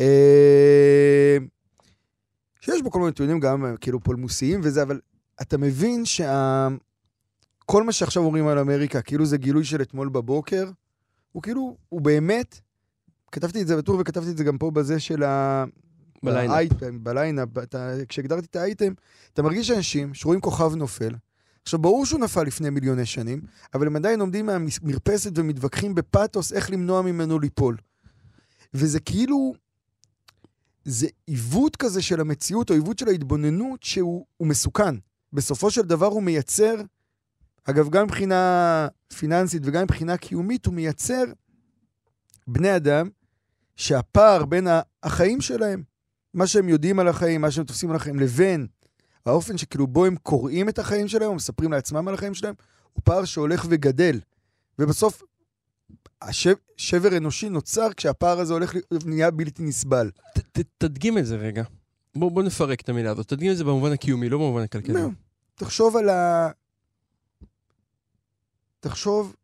אה, 0.00 1.36
שיש 2.64 2.82
בו 2.82 2.90
כל 2.90 2.98
מיני 2.98 3.10
נתונים 3.10 3.40
גם 3.40 3.64
אה, 3.64 3.76
כאילו 3.76 4.00
פולמוסיים 4.00 4.60
וזה, 4.62 4.82
אבל 4.82 5.00
אתה 5.42 5.58
מבין 5.58 6.04
שה... 6.04 6.68
כל 7.66 7.82
מה 7.82 7.92
שעכשיו 7.92 8.22
אומרים 8.22 8.46
על 8.46 8.58
אמריקה, 8.58 9.02
כאילו 9.02 9.26
זה 9.26 9.36
גילוי 9.36 9.64
של 9.64 9.82
אתמול 9.82 10.08
בבוקר, 10.08 10.70
הוא 11.32 11.42
כאילו, 11.42 11.76
הוא 11.88 12.00
באמת, 12.00 12.60
כתבתי 13.32 13.62
את 13.62 13.66
זה 13.66 13.76
בטור 13.76 14.00
וכתבתי 14.00 14.30
את 14.30 14.36
זה 14.36 14.44
גם 14.44 14.58
פה 14.58 14.70
בזה 14.70 15.00
של 15.00 15.22
ה... 15.22 15.64
ב 16.22 16.29
line-up. 16.29 16.82
ב 17.02 17.07
line-up, 17.07 17.48
כשהגדרתי 18.08 18.46
את 18.50 18.56
האייטם, 18.56 18.92
אתה 19.32 19.42
מרגיש 19.42 19.70
אנשים 19.70 20.14
שרואים 20.14 20.40
כוכב 20.40 20.74
נופל. 20.74 21.14
עכשיו, 21.62 21.78
ברור 21.78 22.06
שהוא 22.06 22.20
נפל 22.20 22.42
לפני 22.42 22.70
מיליוני 22.70 23.06
שנים, 23.06 23.40
אבל 23.74 23.86
הם 23.86 23.96
עדיין 23.96 24.20
עומדים 24.20 24.46
מהמרפסת 24.46 25.38
ומתווכחים 25.38 25.94
בפאתוס 25.94 26.52
איך 26.52 26.70
למנוע 26.70 27.02
ממנו 27.02 27.38
ליפול. 27.38 27.76
וזה 28.74 29.00
כאילו, 29.00 29.54
זה 30.84 31.06
עיוות 31.26 31.76
כזה 31.76 32.02
של 32.02 32.20
המציאות, 32.20 32.70
או 32.70 32.74
עיוות 32.74 32.98
של 32.98 33.08
ההתבוננות, 33.08 33.82
שהוא 33.82 34.26
הוא 34.36 34.48
מסוכן. 34.48 34.94
בסופו 35.32 35.70
של 35.70 35.82
דבר 35.82 36.06
הוא 36.06 36.22
מייצר, 36.22 36.74
אגב, 37.64 37.88
גם 37.88 38.04
מבחינה 38.04 38.88
פיננסית 39.18 39.62
וגם 39.64 39.82
מבחינה 39.82 40.16
קיומית, 40.16 40.66
הוא 40.66 40.74
מייצר 40.74 41.24
בני 42.46 42.76
אדם 42.76 43.08
שהפער 43.76 44.44
בין 44.44 44.66
החיים 45.02 45.40
שלהם, 45.40 45.82
מה 46.34 46.46
שהם 46.46 46.68
יודעים 46.68 46.98
על 46.98 47.08
החיים, 47.08 47.40
מה 47.40 47.50
שהם 47.50 47.64
תופסים 47.64 47.90
על 47.90 47.96
החיים, 47.96 48.20
לבין 48.20 48.66
האופן 49.26 49.58
שכאילו 49.58 49.86
בו 49.86 50.04
הם 50.04 50.16
קוראים 50.16 50.68
את 50.68 50.78
החיים 50.78 51.08
שלהם, 51.08 51.28
או 51.28 51.34
מספרים 51.34 51.72
לעצמם 51.72 52.08
על 52.08 52.14
החיים 52.14 52.34
שלהם, 52.34 52.54
הוא 52.92 53.02
פער 53.04 53.24
שהולך 53.24 53.66
וגדל. 53.68 54.20
ובסוף, 54.78 55.22
השב, 56.22 56.54
שבר 56.76 57.16
אנושי 57.16 57.48
נוצר 57.48 57.92
כשהפער 57.96 58.38
הזה 58.40 58.52
הולך, 58.52 58.74
ל- 58.74 58.80
נהיה 59.06 59.30
בלתי 59.30 59.62
נסבל. 59.62 60.10
ת- 60.10 60.58
ת- 60.58 60.66
תדגים 60.78 61.18
את 61.18 61.26
זה 61.26 61.36
רגע. 61.36 61.64
בוא 62.16 62.32
בוא 62.32 62.42
נפרק 62.42 62.80
את 62.80 62.88
המילה 62.88 63.10
הזאת. 63.10 63.28
תדגים 63.28 63.52
את 63.52 63.56
זה 63.56 63.64
במובן 63.64 63.92
הקיומי, 63.92 64.28
לא 64.28 64.38
במובן 64.38 64.62
הכלכלי. 64.62 64.94
לא, 64.94 65.08
תחשוב 65.54 65.96
על 65.96 66.08
ה... 66.08 66.50
תחשוב 68.80 69.36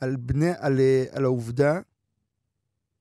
על 0.00 0.16
בני, 0.16 0.50
על, 0.58 0.80
על 1.10 1.24
העובדה 1.24 1.80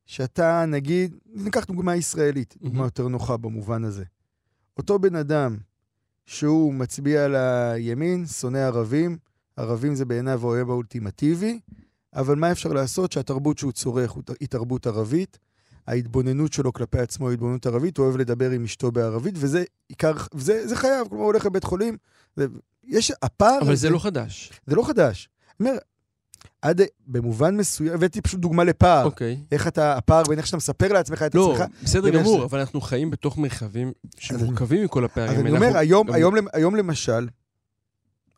שאתה, 0.06 0.66
נגיד, 0.68 1.16
ניקח 1.26 1.66
דוגמה 1.66 1.96
ישראלית, 1.96 2.56
דוגמה 2.58 2.74
מהמם. 2.74 2.86
יותר 2.86 3.08
נוחה 3.08 3.38
במובן 3.38 3.84
הזה. 3.84 4.04
אותו 4.78 5.00
בן 5.00 5.16
אדם 5.16 5.58
שהוא 6.26 6.74
מצביע 6.74 7.26
על 7.26 7.36
הימין, 7.36 8.26
שונא 8.26 8.58
ערבים, 8.58 9.18
ערבים 9.56 9.96
זה 9.96 10.06
בעיניו 10.06 10.40
האויב 10.42 10.70
האולטימטיבי, 10.70 11.60
אבל 12.14 12.36
מה 12.36 12.52
אפשר 12.52 12.70
לעשות 12.74 13.12
שהתרבות 13.12 13.58
שהוא 13.58 13.72
צורך 13.72 14.16
היא 14.40 14.48
תרבות 14.50 14.88
ערבית, 14.88 15.38
ההתבוננות 15.88 16.54
שלו 16.54 16.74
כלפי 16.74 17.00
עצמו 17.00 17.28
היא 17.28 17.34
התבוננות 17.34 17.66
ערבית, 17.66 17.98
הוא 17.98 18.06
אוהב 18.06 18.18
לדבר 18.18 18.52
עם 18.52 18.64
אשתו 18.64 18.92
בערבית, 18.92 19.34
וזה 19.38 19.64
עיקר, 19.90 20.14
וזה 20.34 20.68
זה 20.68 20.76
חייב, 20.76 21.08
כלומר, 21.08 21.24
הוא 21.24 21.32
הולך 21.32 21.46
לבית 21.46 21.64
חולים, 21.64 21.98
זה, 22.36 22.46
יש, 22.84 23.12
הפער 23.22 23.60
אבל 23.62 23.72
הזה, 23.72 23.82
זה 23.82 23.90
לא 23.90 24.00
חדש. 24.00 24.52
זה 24.68 24.76
לא 24.76 24.84
חדש. 24.88 25.30
אני 25.60 25.70
אומר, 25.70 25.80
עד, 26.62 26.82
במובן 27.08 27.58
מסוים, 27.58 27.94
הבאתי 27.94 28.22
פשוט 28.22 28.40
דוגמה 28.40 28.64
לפער. 28.64 29.06
אוקיי. 29.06 29.44
איך 29.52 29.68
אתה, 29.68 29.98
הפער 29.98 30.24
בין 30.24 30.38
איך 30.38 30.46
שאתה 30.48 30.58
מספר 30.58 30.94
לעצמך 30.94 31.22
את 31.24 31.36
לא, 31.36 31.54
עצמך. 31.56 31.66
בסדר 31.84 32.02
בין 32.02 32.14
איך 32.16 32.22
גמור, 32.24 32.36
שזה- 32.38 32.46
אבל 32.46 32.60
אנחנו 32.60 32.82
חיים 32.82 33.10
בתוך 33.12 33.38
מרחבים 33.38 33.92
שמורכבים 34.18 34.84
מכל 34.84 35.06
הפערים. 35.06 35.32
אז 35.34 35.40
אני 35.40 35.50
אנחנו- 35.50 35.66
אומר, 35.66 35.78
היום, 35.78 36.08
גם- 36.08 36.14
היום, 36.14 36.36
למ- 36.36 36.48
היום 36.54 36.76
למשל, 36.76 37.28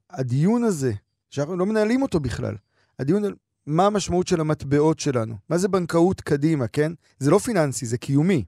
הדיון 0.10 0.64
הזה, 0.64 0.94
שאנחנו 1.30 1.58
לא 1.58 1.66
מנהלים 1.66 2.02
אותו 2.02 2.20
בכלל, 2.20 2.56
הדיון 3.00 3.26
על 3.26 3.34
מה 3.68 3.86
המשמעות 3.86 4.28
של 4.28 4.42
המטבעות 4.42 5.00
שלנו, 5.00 5.36
מה 5.50 5.58
זה 5.58 5.68
בנקאות 5.68 6.22
קדימה, 6.22 6.68
כן? 6.68 6.92
זה 7.20 7.32
לא 7.32 7.38
פיננסי, 7.38 7.86
זה 7.86 7.98
קיומי. 7.98 8.44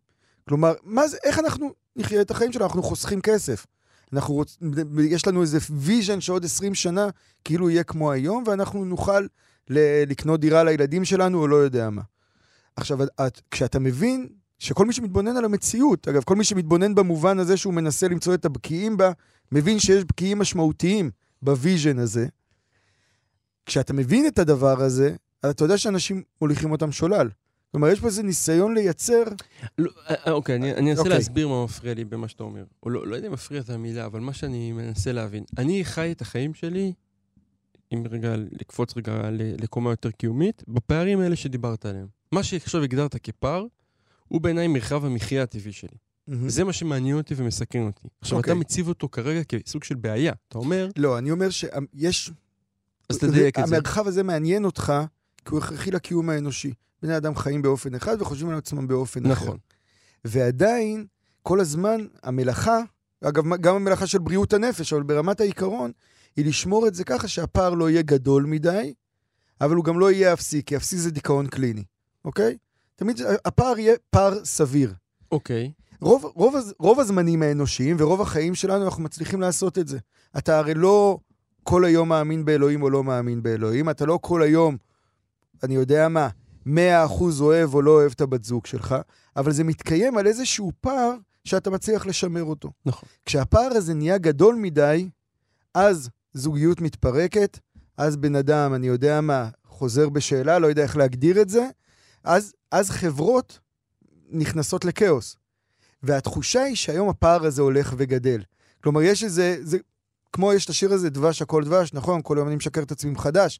כלומר, 0.47 0.73
מה 0.83 1.07
זה, 1.07 1.17
איך 1.23 1.39
אנחנו 1.39 1.73
נחיה 1.95 2.21
את 2.21 2.31
החיים 2.31 2.51
שלנו? 2.51 2.65
אנחנו 2.65 2.83
חוסכים 2.83 3.21
כסף. 3.21 3.65
אנחנו 4.13 4.33
רוצ... 4.33 4.57
יש 5.09 5.27
לנו 5.27 5.41
איזה 5.41 5.57
vision 5.71 6.21
שעוד 6.21 6.45
20 6.45 6.75
שנה 6.75 7.09
כאילו 7.45 7.69
יהיה 7.69 7.83
כמו 7.83 8.11
היום, 8.11 8.43
ואנחנו 8.47 8.85
נוכל 8.85 9.25
ל... 9.69 10.03
לקנות 10.07 10.39
דירה 10.39 10.63
לילדים 10.63 11.05
שלנו 11.05 11.41
או 11.41 11.47
לא 11.47 11.55
יודע 11.55 11.89
מה. 11.89 12.01
עכשיו, 12.75 13.03
את, 13.03 13.41
כשאתה 13.51 13.79
מבין 13.79 14.27
שכל 14.59 14.85
מי 14.85 14.93
שמתבונן 14.93 15.37
על 15.37 15.45
המציאות, 15.45 16.07
אגב, 16.07 16.23
כל 16.23 16.35
מי 16.35 16.43
שמתבונן 16.43 16.95
במובן 16.95 17.39
הזה 17.39 17.57
שהוא 17.57 17.73
מנסה 17.73 18.07
למצוא 18.07 18.33
את 18.33 18.45
הבקיעים 18.45 18.97
בה, 18.97 19.11
מבין 19.51 19.79
שיש 19.79 20.03
בקיעים 20.03 20.39
משמעותיים 20.39 21.11
ב 21.41 21.50
vision 21.50 21.99
הזה. 21.99 22.27
כשאתה 23.65 23.93
מבין 23.93 24.27
את 24.27 24.39
הדבר 24.39 24.81
הזה, 24.81 25.15
אז 25.43 25.51
אתה 25.51 25.63
יודע 25.63 25.77
שאנשים 25.77 26.23
מוליכים 26.41 26.71
אותם 26.71 26.91
שולל. 26.91 27.29
כלומר, 27.71 27.87
יש 27.87 27.99
פה 27.99 28.07
איזה 28.07 28.23
ניסיון 28.23 28.73
לייצר... 28.73 29.23
לא, 29.77 29.91
אה, 30.09 30.15
אה, 30.27 30.31
אוקיי, 30.31 30.55
אני 30.55 30.73
אני 30.73 30.91
אנסה 30.91 31.01
אוקיי. 31.01 31.17
להסביר 31.17 31.47
מה 31.47 31.63
מפריע 31.63 31.93
לי 31.93 32.05
במה 32.05 32.27
שאתה 32.27 32.43
אומר. 32.43 32.63
או 32.83 32.89
לא 32.89 33.07
לא 33.07 33.15
יודע 33.15 33.27
אם 33.27 33.33
מפריע 33.33 33.61
את 33.61 33.69
המילה, 33.69 34.05
אבל 34.05 34.19
מה 34.19 34.33
שאני 34.33 34.71
מנסה 34.71 35.11
להבין. 35.11 35.43
אני 35.57 35.85
חי 35.85 36.11
את 36.11 36.21
החיים 36.21 36.53
שלי 36.53 36.93
אם 37.93 38.03
רגע 38.09 38.35
לקפוץ 38.51 38.97
רגע 38.97 39.29
לקומה 39.33 39.89
יותר 39.89 40.11
קיומית, 40.11 40.63
בפערים 40.67 41.19
האלה 41.19 41.35
שדיברת 41.35 41.85
עליהם. 41.85 42.07
מה 42.31 42.43
שעכשיו 42.43 42.83
הגדרת 42.83 43.15
כפער, 43.23 43.65
הוא 44.27 44.41
בעיניי 44.41 44.67
מרחב 44.67 45.05
המחיה 45.05 45.43
הטבעי 45.43 45.71
שלי. 45.71 45.97
מהמם. 46.27 46.49
זה 46.49 46.63
מה 46.63 46.73
שמעניין 46.73 47.17
אותי 47.17 47.33
ומסכן 47.37 47.85
אותי. 47.85 48.07
עכשיו, 48.21 48.39
אתה 48.39 48.51
אוקיי. 48.51 48.59
מציב 48.59 48.87
אותו 48.87 49.09
כרגע 49.09 49.43
כסוג 49.43 49.83
של 49.83 49.95
בעיה. 49.95 50.33
אתה 50.47 50.57
אומר, 50.57 50.89
לא, 50.97 51.17
אני 51.17 51.31
אומר 51.31 51.49
שיש... 51.49 52.31
אז 53.09 53.17
תדייק 53.17 53.59
את 53.59 53.67
זה. 53.67 53.75
המרחב 53.75 54.07
הזה 54.07 54.23
מעניין 54.23 54.65
אותך, 54.65 54.93
כי 55.45 55.49
הוא 55.49 55.59
הכרחי 55.59 55.91
לקיום 55.91 56.29
האנושי. 56.29 56.73
בני 57.01 57.17
אדם 57.17 57.35
חיים 57.35 57.61
באופן 57.61 57.95
אחד 57.95 58.21
וחושבים 58.21 58.49
על 58.49 58.57
עצמם 58.57 58.87
באופן 58.87 59.31
אחר. 59.31 59.45
נכון. 59.45 59.57
ועדיין, 60.25 61.05
כל 61.41 61.59
הזמן, 61.59 62.05
המלאכה, 62.23 62.79
אגב, 63.23 63.43
גם 63.55 63.75
המלאכה 63.75 64.07
של 64.07 64.17
בריאות 64.17 64.53
הנפש, 64.53 64.93
אבל 64.93 65.03
ברמת 65.03 65.41
העיקרון, 65.41 65.91
היא 66.35 66.45
לשמור 66.45 66.87
את 66.87 66.95
זה 66.95 67.03
ככה 67.03 67.27
שהפער 67.27 67.73
לא 67.73 67.89
יהיה 67.89 68.01
גדול 68.01 68.45
מדי, 68.45 68.93
אבל 69.61 69.75
הוא 69.75 69.83
גם 69.83 69.99
לא 69.99 70.11
יהיה 70.11 70.33
אפסי, 70.33 70.63
כי 70.65 70.75
אפסי 70.77 70.97
זה 70.97 71.11
דיכאון 71.11 71.47
קליני, 71.47 71.83
אוקיי? 72.25 72.57
תמיד 72.95 73.21
הפער 73.45 73.79
יהיה 73.79 73.95
פער 74.09 74.45
סביר. 74.45 74.93
אוקיי. 75.31 75.71
רוב, 76.01 76.31
רוב, 76.35 76.55
רוב 76.79 76.99
הזמנים 76.99 77.41
האנושיים 77.41 77.95
ורוב 77.99 78.21
החיים 78.21 78.55
שלנו, 78.55 78.85
אנחנו 78.85 79.03
מצליחים 79.03 79.41
לעשות 79.41 79.77
את 79.77 79.87
זה. 79.87 79.97
אתה 80.37 80.57
הרי 80.57 80.73
לא 80.73 81.17
כל 81.63 81.85
היום 81.85 82.09
מאמין 82.09 82.45
באלוהים 82.45 82.81
או 82.81 82.89
לא 82.89 83.03
מאמין 83.03 83.43
באלוהים, 83.43 83.89
אתה 83.89 84.05
לא 84.05 84.19
כל 84.21 84.41
היום, 84.41 84.77
אני 85.63 85.75
יודע 85.75 86.07
מה, 86.07 86.29
100% 86.67 86.69
אוהב 87.39 87.73
או 87.73 87.81
לא 87.81 87.91
אוהב 87.91 88.11
את 88.11 88.21
הבת 88.21 88.43
זוג 88.43 88.65
שלך, 88.65 88.95
אבל 89.35 89.51
זה 89.51 89.63
מתקיים 89.63 90.17
על 90.17 90.27
איזשהו 90.27 90.71
פער 90.81 91.15
שאתה 91.43 91.69
מצליח 91.69 92.05
לשמר 92.05 92.43
אותו. 92.43 92.71
נכון. 92.85 93.09
כשהפער 93.25 93.71
הזה 93.71 93.93
נהיה 93.93 94.17
גדול 94.17 94.55
מדי, 94.55 95.09
אז 95.73 96.09
זוגיות 96.33 96.81
מתפרקת, 96.81 97.59
אז 97.97 98.17
בן 98.17 98.35
אדם, 98.35 98.73
אני 98.73 98.87
יודע 98.87 99.21
מה, 99.21 99.49
חוזר 99.67 100.09
בשאלה, 100.09 100.59
לא 100.59 100.67
יודע 100.67 100.83
איך 100.83 100.97
להגדיר 100.97 101.41
את 101.41 101.49
זה, 101.49 101.67
אז, 102.23 102.53
אז 102.71 102.89
חברות 102.89 103.59
נכנסות 104.29 104.85
לכאוס. 104.85 105.35
והתחושה 106.03 106.61
היא 106.61 106.75
שהיום 106.75 107.09
הפער 107.09 107.45
הזה 107.45 107.61
הולך 107.61 107.93
וגדל. 107.97 108.41
כלומר, 108.83 109.01
יש 109.01 109.23
איזה, 109.23 109.57
זה, 109.61 109.77
כמו 110.33 110.53
יש 110.53 110.65
את 110.65 110.69
השיר 110.69 110.93
הזה, 110.93 111.09
דבש 111.09 111.41
הכל 111.41 111.63
דבש, 111.63 111.93
נכון? 111.93 112.21
כל 112.23 112.35
יום 112.37 112.47
אני 112.47 112.55
משקר 112.55 112.81
את 112.81 112.91
עצמי 112.91 113.11
מחדש. 113.11 113.59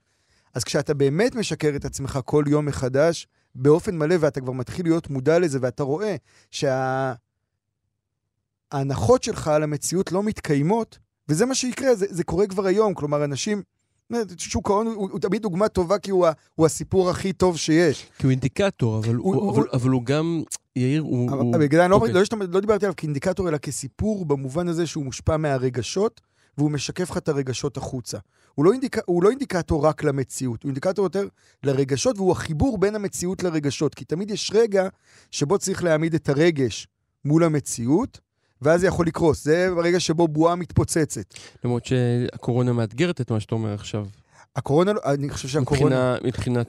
אז 0.53 0.63
כשאתה 0.63 0.93
באמת 0.93 1.35
משקר 1.35 1.71
את 1.75 1.85
עצמך 1.85 2.19
כל 2.25 2.43
יום 2.47 2.65
מחדש, 2.65 3.27
באופן 3.55 3.97
מלא, 3.97 4.15
ואתה 4.19 4.41
כבר 4.41 4.51
מתחיל 4.51 4.85
להיות 4.85 5.09
מודע 5.09 5.39
לזה, 5.39 5.59
ואתה 5.61 5.83
רואה 5.83 6.15
שההנחות 8.71 9.23
שלך 9.23 9.47
על 9.47 9.63
המציאות 9.63 10.11
לא 10.11 10.23
מתקיימות, 10.23 10.97
וזה 11.29 11.45
מה 11.45 11.55
שיקרה, 11.55 11.95
זה, 11.95 12.05
זה 12.09 12.23
קורה 12.23 12.47
כבר 12.47 12.65
היום. 12.65 12.93
כלומר, 12.93 13.23
אנשים... 13.23 13.61
שוק 14.37 14.69
ההון 14.69 14.87
הוא, 14.87 15.09
הוא 15.11 15.19
תמיד 15.19 15.41
דוגמה 15.41 15.67
טובה 15.67 15.99
כי 15.99 16.11
הוא, 16.11 16.27
הוא 16.55 16.65
הסיפור 16.65 17.09
הכי 17.09 17.33
טוב 17.33 17.57
שיש. 17.57 18.05
כי 18.17 18.25
הוא 18.25 18.31
אינדיקטור, 18.31 18.97
אבל 18.97 19.15
הוא- 19.15 19.35
הוא- 19.35 19.41
הוא- 19.43 19.51
אבל- 19.59 19.67
אבל 19.73 19.89
הוא 19.89 20.03
גם, 20.03 20.43
יאיר, 20.75 21.01
הוא... 21.01 21.29
אבל 21.29 21.39
הוא- 21.39 21.53
בגלל 21.57 21.79
זה 21.79 21.85
אני 21.85 21.91
לא, 21.91 21.95
אוקיי. 21.95 22.13
לא, 22.13 22.21
לא 22.49 22.59
דיברתי 22.59 22.85
עליו 22.85 22.95
כאינדיקטור, 22.97 23.49
אלא 23.49 23.57
כסיפור 23.57 24.25
במובן 24.25 24.67
הזה 24.67 24.87
שהוא 24.87 25.05
מושפע 25.05 25.37
מהרגשות, 25.37 26.21
והוא 26.57 26.71
משקף 26.71 27.11
לך 27.11 27.17
את 27.17 27.29
הרגשות 27.29 27.77
החוצה. 27.77 28.17
הוא 28.55 28.65
לא, 28.65 28.71
אינדיק, 28.71 28.97
הוא 29.05 29.23
לא 29.23 29.29
אינדיקטור 29.29 29.85
רק 29.85 30.03
למציאות, 30.03 30.63
הוא 30.63 30.69
אינדיקטור 30.69 31.05
יותר 31.05 31.27
לרגשות, 31.63 32.17
והוא 32.17 32.31
החיבור 32.31 32.77
בין 32.77 32.95
המציאות 32.95 33.43
לרגשות. 33.43 33.95
כי 33.95 34.05
תמיד 34.05 34.31
יש 34.31 34.51
רגע 34.53 34.87
שבו 35.31 35.57
צריך 35.57 35.83
להעמיד 35.83 36.13
את 36.13 36.29
הרגש 36.29 36.87
מול 37.25 37.43
המציאות, 37.43 38.19
ואז 38.61 38.81
זה 38.81 38.87
יכול 38.87 39.07
לקרוס. 39.07 39.43
זה 39.43 39.67
הרגע 39.77 39.99
שבו 39.99 40.27
בועה 40.27 40.55
מתפוצצת. 40.55 41.33
למרות 41.63 41.85
שהקורונה 41.85 42.73
מאתגרת 42.73 43.21
את 43.21 43.31
מה 43.31 43.39
שאתה 43.39 43.55
אומר 43.55 43.73
עכשיו. 43.73 44.05
הקורונה, 44.55 44.93
לא- 44.93 45.01
אני 45.05 45.29
חושב 45.29 45.47
שהקורונה... 45.47 46.15
מבחינה, 46.23 46.27
מבחינת... 46.27 46.67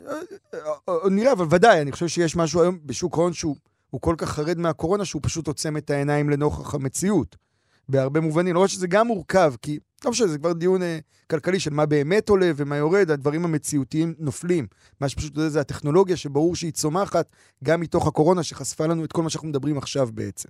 אה, 0.55 0.59
אה, 0.89 1.11
נראה, 1.11 1.33
אבל 1.33 1.47
ודאי, 1.51 1.81
אני 1.81 1.93
חושב 1.93 2.09
שיש 2.09 2.37
משהו 2.37 2.63
היום 2.63 2.79
בשוק 2.85 3.19
ההון 3.19 3.33
שהוא 3.33 3.57
הוא 3.91 4.01
כל 4.01 4.15
כך 4.19 4.29
חרד 4.29 4.59
מהקורונה, 4.59 5.05
שהוא 5.05 5.23
פשוט 5.25 5.47
עוצם 5.47 5.77
את 5.77 5.91
העיניים 5.91 6.31
לנוכח 6.31 6.75
המציאות. 6.75 7.37
בהרבה 7.89 8.21
מובנים. 8.21 8.55
למרות 8.55 8.71
שזה 8.71 8.87
גם 8.87 9.07
מורכב, 9.07 9.55
כי 9.63 9.79
לא 10.05 10.11
משנה, 10.11 10.27
זה 10.29 10.39
כבר 10.39 10.53
דיון 10.53 10.83
אה, 10.83 10.99
כלכלי 11.31 11.61
של 11.61 11.71
מה 11.71 11.87
באמת 11.87 12.29
עולה 12.29 12.51
ומה 12.57 12.77
יורד, 12.77 13.11
הדברים 13.11 13.45
המציאותיים 13.45 14.15
נופלים. 14.19 14.67
מה 15.01 15.09
שפשוט 15.09 15.37
יודע, 15.37 15.49
זה 15.49 15.61
הטכנולוגיה 15.61 16.17
שברור 16.17 16.57
שהיא 16.57 16.73
צומחת 16.73 17.27
גם 17.65 17.81
מתוך 17.81 18.07
הקורונה, 18.07 18.43
שחשפה 18.43 18.87
לנו 18.87 19.05
את 19.05 19.13
כל 19.13 19.23
מה 19.23 19.31
שאנחנו 19.31 19.49
מדברים 19.49 19.79
עכשיו 19.79 20.09
בעצם. 20.15 20.49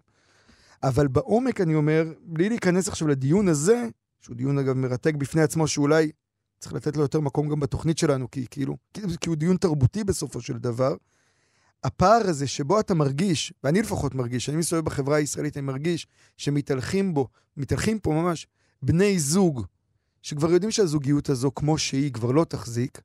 אבל 0.82 1.08
בעומק, 1.08 1.60
אני 1.60 1.74
אומר, 1.74 2.04
בלי 2.22 2.48
להיכנס 2.48 2.88
עכשיו 2.88 3.08
לדיון 3.08 3.48
הזה, 3.48 3.86
שהוא 4.20 4.36
דיון 4.36 4.58
אגב 4.58 4.76
מרתק 4.76 5.14
בפני 5.14 5.42
עצמו, 5.42 5.68
שאולי 5.68 6.10
צריך 6.58 6.74
לתת 6.74 6.96
לו 6.96 7.02
יותר 7.02 7.20
מקום 7.20 7.48
גם 7.48 7.60
בתוכנית 7.60 7.98
שלנו, 7.98 8.30
כי 8.30 8.46
כאילו, 8.50 8.76
כי, 8.94 9.00
כי 9.20 9.28
הוא 9.28 9.36
דיון 9.36 9.56
תרבותי 9.56 10.04
בסופו 10.04 10.40
של 10.40 10.58
דבר. 10.58 10.94
הפער 11.84 12.28
הזה 12.28 12.46
שבו 12.46 12.80
אתה 12.80 12.94
מרגיש, 12.94 13.52
ואני 13.64 13.82
לפחות 13.82 14.14
מרגיש, 14.14 14.48
אני 14.48 14.56
מסתובב 14.56 14.84
בחברה 14.84 15.16
הישראלית, 15.16 15.56
אני 15.56 15.66
מרגיש 15.66 16.06
שמתהלכים 16.36 17.14
בו, 17.14 17.28
מתהלכים 17.56 17.98
פה 17.98 18.10
ממש 18.10 18.46
בני 18.82 19.18
זוג, 19.18 19.64
שכבר 20.22 20.50
יודעים 20.50 20.70
שהזוגיות 20.70 21.28
הזו 21.28 21.50
כמו 21.54 21.78
שהיא 21.78 22.12
כבר 22.12 22.30
לא 22.30 22.44
תחזיק, 22.44 23.00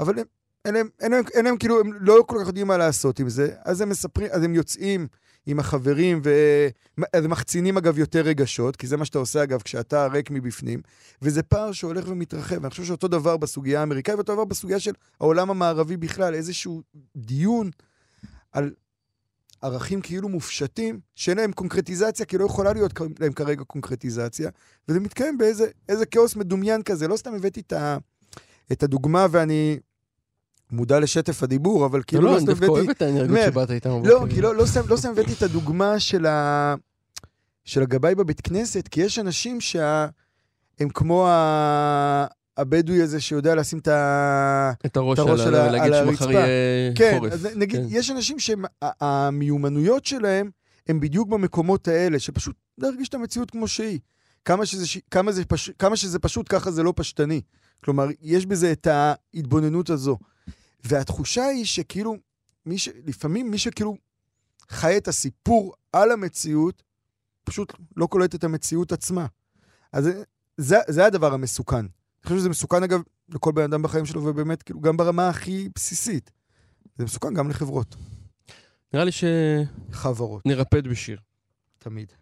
אבל 0.00 0.18
הם, 0.18 0.24
אין 0.64 0.74
להם, 0.74 0.88
אין 1.00 1.12
להם, 1.12 1.24
אין 1.34 1.44
להם 1.44 1.56
כאילו, 1.56 1.80
הם 1.80 1.92
לא 2.00 2.24
כל 2.26 2.38
כך 2.40 2.46
יודעים 2.46 2.66
מה 2.66 2.76
לעשות 2.76 3.18
עם 3.20 3.28
זה, 3.28 3.48
אז 3.64 3.80
הם 3.80 3.88
מספרים, 3.88 4.28
אז 4.32 4.42
הם 4.42 4.54
יוצאים 4.54 5.06
עם 5.46 5.58
החברים, 5.58 6.20
ואז 6.24 7.24
הם 7.24 7.30
מחצינים 7.30 7.76
אגב 7.76 7.98
יותר 7.98 8.20
רגשות, 8.20 8.76
כי 8.76 8.86
זה 8.86 8.96
מה 8.96 9.04
שאתה 9.04 9.18
עושה 9.18 9.42
אגב 9.42 9.62
כשאתה 9.62 10.06
ריק 10.06 10.30
מבפנים, 10.30 10.82
וזה 11.22 11.42
פער 11.42 11.72
שהולך 11.72 12.04
ומתרחב. 12.08 12.56
ואני 12.60 12.70
חושב 12.70 12.84
שאותו 12.84 13.08
דבר 13.08 13.36
בסוגיה 13.36 13.80
האמריקאית, 13.80 14.16
ואותו 14.16 14.34
דבר 14.34 14.44
בסוגיה 14.44 14.80
של 14.80 14.92
העולם 15.20 15.50
המערבי 15.50 15.96
בכלל, 15.96 16.34
איזשהו 16.34 16.82
דיון 17.16 17.70
על 18.54 18.70
ערכים 19.62 20.00
כאילו 20.00 20.28
מופשטים, 20.28 21.00
שאין 21.14 21.36
להם 21.36 21.52
קונקרטיזציה, 21.52 22.26
כי 22.26 22.38
לא 22.38 22.44
יכולה 22.44 22.72
להיות 22.72 22.92
להם 23.20 23.32
כרגע 23.32 23.64
קונקרטיזציה, 23.64 24.50
וזה 24.88 25.00
מתקיים 25.00 25.38
באיזה 25.38 25.66
איזה 25.88 26.06
כאוס 26.06 26.36
מדומיין 26.36 26.82
כזה. 26.82 27.08
לא 27.08 27.16
סתם 27.16 27.34
הבאתי 27.34 27.60
את, 27.60 27.72
ה, 27.72 27.96
את 28.72 28.82
הדוגמה, 28.82 29.26
ואני 29.30 29.78
מודע 30.70 31.00
לשטף 31.00 31.42
הדיבור, 31.42 31.86
אבל 31.86 32.02
כאילו 32.06 32.22
לא, 32.22 32.30
לא 32.30 32.36
אני 32.36 32.42
סתם 32.42 32.52
דווקא 32.52 32.64
הבאתי... 32.64 32.80
אוהב 32.80 32.90
את 32.90 33.02
האנרגיות 33.02 33.38
שבאת 33.46 33.70
איתן. 33.70 33.90
לא. 34.04 34.24
כי 34.30 34.40
לא, 34.40 34.54
לא, 34.54 34.66
סתם, 34.66 34.80
לא 34.88 34.96
הבאתי 35.10 35.32
את 35.32 35.42
הדוגמה 35.42 36.00
של, 36.00 36.26
ה... 36.26 36.74
של 37.64 37.82
הגבאי 37.82 38.14
בבית 38.14 38.40
כנסת, 38.40 38.88
כי 38.88 39.00
יש 39.00 39.18
אנשים 39.18 39.60
שה... 39.60 40.06
הם 40.80 40.88
כמו 40.88 41.28
ה... 41.28 42.26
הבדואי 42.56 43.02
הזה 43.02 43.20
שיודע 43.20 43.54
לשים 43.54 43.78
את 43.78 43.88
ה... 43.88 44.72
את 44.86 44.96
הראש 44.96 45.18
את 45.18 45.26
הראש 45.26 45.40
על 45.40 45.54
על 45.54 45.54
ה... 45.54 45.64
ה- 45.64 45.70
להגיד 45.70 45.92
על 45.92 46.06
שמחר 46.06 46.24
הרצפה. 46.24 46.38
יהיה 46.38 46.92
כן, 46.94 47.16
חורף. 47.18 47.32
אז 47.32 47.48
נגיד, 47.56 47.80
כן. 47.80 47.86
יש 47.88 48.10
אנשים 48.10 48.36
שהמיומנויות 48.38 50.06
שלהם 50.06 50.50
הם 50.88 51.00
בדיוק 51.00 51.28
במקומות 51.28 51.88
האלה, 51.88 52.18
שפשוט 52.18 52.56
להרגיש 52.78 53.08
את 53.08 53.14
המציאות 53.14 53.50
כמו 53.50 53.68
שהיא. 53.68 53.98
כמה 54.44 54.66
שזה, 54.66 54.86
כמה, 55.10 55.32
זה 55.32 55.44
פש... 55.44 55.70
כמה 55.70 55.96
שזה 55.96 56.18
פשוט, 56.18 56.46
ככה 56.48 56.70
זה 56.70 56.82
לא 56.82 56.92
פשטני. 56.96 57.40
כלומר, 57.84 58.06
יש 58.22 58.46
בזה 58.46 58.72
את 58.72 58.86
ההתבוננות 58.86 59.90
הזו. 59.90 60.18
והתחושה 60.84 61.44
היא 61.44 61.64
שכאילו, 61.64 62.16
מי 62.66 62.78
ש... 62.78 62.88
לפעמים 63.06 63.50
מי 63.50 63.58
שכאילו 63.58 63.96
חי 64.70 64.96
את 64.96 65.08
הסיפור 65.08 65.74
על 65.92 66.12
המציאות, 66.12 66.82
פשוט 67.44 67.72
לא 67.96 68.06
קולט 68.06 68.34
את 68.34 68.44
המציאות 68.44 68.92
עצמה. 68.92 69.26
אז 69.92 70.08
זה, 70.56 70.78
זה 70.88 71.06
הדבר 71.06 71.34
המסוכן. 71.34 71.86
אני 72.24 72.28
חושב 72.28 72.40
שזה 72.40 72.48
מסוכן, 72.48 72.82
אגב, 72.82 73.00
לכל 73.28 73.52
בן 73.52 73.62
אדם 73.62 73.82
בחיים 73.82 74.06
שלו, 74.06 74.24
ובאמת, 74.24 74.62
כאילו, 74.62 74.80
גם 74.80 74.96
ברמה 74.96 75.28
הכי 75.28 75.68
בסיסית. 75.74 76.30
זה 76.98 77.04
מסוכן 77.04 77.34
גם 77.34 77.50
לחברות. 77.50 77.96
נראה 78.94 79.04
לי 79.04 79.12
שנרפד 79.12 79.92
חברות, 79.92 80.42
בשיר. 80.90 81.18
תמיד. 81.78 82.12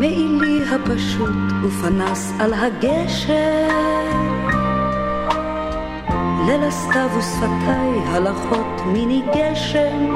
מעילי 0.00 0.64
הפשוט 0.68 1.36
ופנס 1.64 2.32
על 2.40 2.54
הגשר 2.54 3.68
ליל 6.46 6.62
הסתיו 6.62 7.10
ושפתיי 7.18 7.98
הלכות 7.98 8.86
מיני 8.92 9.22
גשם 9.34 10.14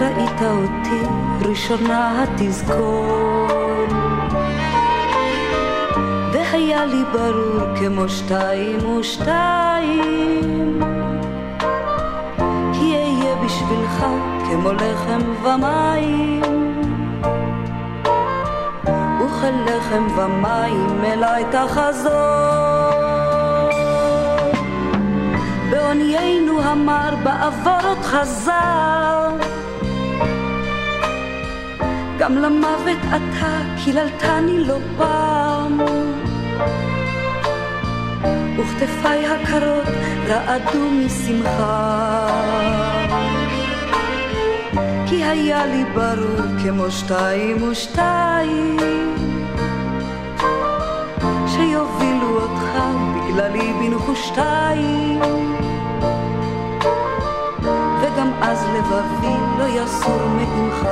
ראית 0.00 0.42
אותי 0.42 1.02
ראשונה 1.48 2.22
התזכור. 2.22 3.28
והיה 6.32 6.84
לי 6.84 7.02
ברור 7.12 7.76
כמו 7.80 8.08
שתיים 8.08 8.90
ושתיים 8.90 10.80
כי 12.72 12.94
אהיה 12.94 13.36
בשבילך 13.44 14.04
כמו 14.46 14.72
לחם 14.72 15.20
ומים 15.42 16.42
וכלחם 19.20 20.06
ומים 20.16 21.04
אליי 21.04 21.44
תחזור 21.50 22.88
בעוניינו 25.70 26.72
אמר 26.72 27.14
בעבור 27.24 27.88
עוד 27.88 27.98
חזר. 27.98 29.47
גם 32.18 32.38
למוות 32.38 32.98
אתה 33.08 33.58
קיללתני 33.84 34.64
לא 34.64 34.78
פעם. 34.96 35.80
וכתפיי 38.56 39.26
הקרות 39.26 39.86
רעדו 40.28 40.90
משמחה. 40.90 42.28
כי 45.06 45.24
היה 45.24 45.66
לי 45.66 45.84
ברור 45.94 46.46
כמו 46.62 46.90
שתיים 46.90 47.62
ושתיים 47.62 48.76
שיובילו 51.46 52.40
אותך 52.40 52.82
בגללי 53.14 53.72
בנחושתיים 53.72 55.20
וגם 58.00 58.32
אז 58.40 58.64
לבבי 58.74 59.36
לא 59.58 59.64
יסור 59.68 60.20
מעמך 60.28 60.88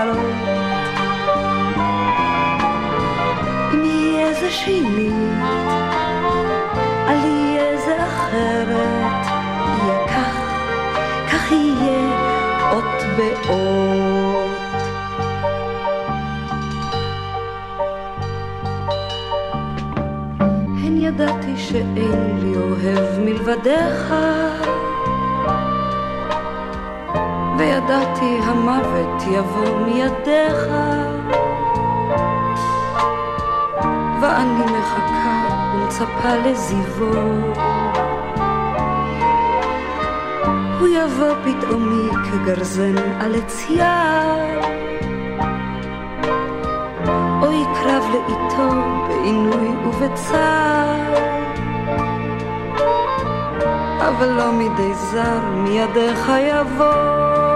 משמאלות. 0.00 0.18
אם 3.74 3.84
יהיה 3.84 4.32
זה 4.34 4.50
שנית, 4.50 5.12
אל 7.08 7.24
יהיה 7.24 7.76
זה 7.76 8.04
אחרת, 8.04 9.26
יהיה 9.66 10.06
כך, 10.08 10.36
כך 11.32 11.52
יהיה 11.52 12.70
אות 12.72 13.02
באות. 13.16 14.50
הן 20.84 20.96
ידעתי 20.96 21.56
שאין 21.56 22.38
לי 22.40 22.56
אוהב 22.56 23.18
מלבדיך 23.18 24.14
וידעתי 27.80 28.38
המוות 28.44 29.22
יבוא 29.30 29.78
מידיך. 29.86 30.66
ואני 34.20 34.64
מחכה 34.64 35.48
ומצפה 35.74 36.36
לזיוו. 36.44 37.12
הוא 40.80 40.88
יבוא 40.88 41.34
פתאומי 41.44 42.10
כגרזן 42.24 42.96
על 43.20 43.34
עץ 43.34 43.70
יער 43.70 44.60
אוי 47.42 47.64
קרב 47.74 48.04
לאיתו 48.12 48.68
בעינוי 49.08 49.68
ובצער. 49.86 51.14
אבל 54.08 54.28
לא 54.28 54.52
מידי 54.52 54.94
זר 54.94 55.40
מידיך 55.54 56.32
יבוא 56.38 57.49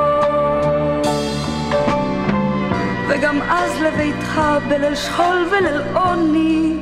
וגם 3.35 3.43
אז 3.43 3.81
לביתך 3.83 4.41
בליל 4.69 4.95
שכול 4.95 5.47
וליל 5.51 5.81
עוני. 5.95 6.77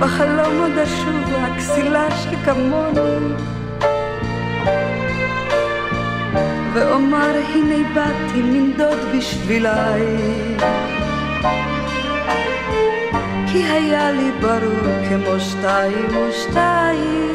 בחלום 0.00 0.60
עוד 0.60 0.78
אשוב 0.78 1.34
הכסילה 1.34 2.08
שכמוני. 2.10 3.34
ואומר 6.72 7.40
הנה 7.54 7.94
באתי 7.94 8.42
מנדוד 8.42 8.98
בשבילי. 9.16 10.56
כי 13.52 13.64
היה 13.64 14.10
לי 14.10 14.30
ברור 14.40 15.08
כמו 15.08 15.40
שתיים 15.40 16.06
ושתיים 16.16 17.34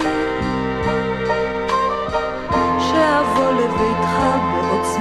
שאבוא 2.79 3.51
לביתך 3.51 4.50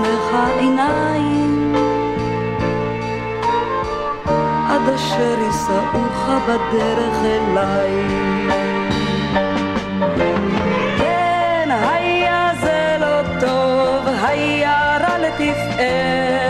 בעוצמך 0.01 0.37
עיניים. 0.59 1.75
עד 4.69 4.89
אשר 4.95 5.39
יישאוך 5.41 6.29
בדרך 6.49 7.17
אליי. 7.25 7.91
כן, 10.99 11.69
היה 11.71 12.51
זה 12.61 12.97
לא 13.01 13.41
טוב, 13.41 14.15
היה 14.23 14.99
רע 15.01 15.19
לתפארת, 15.19 16.50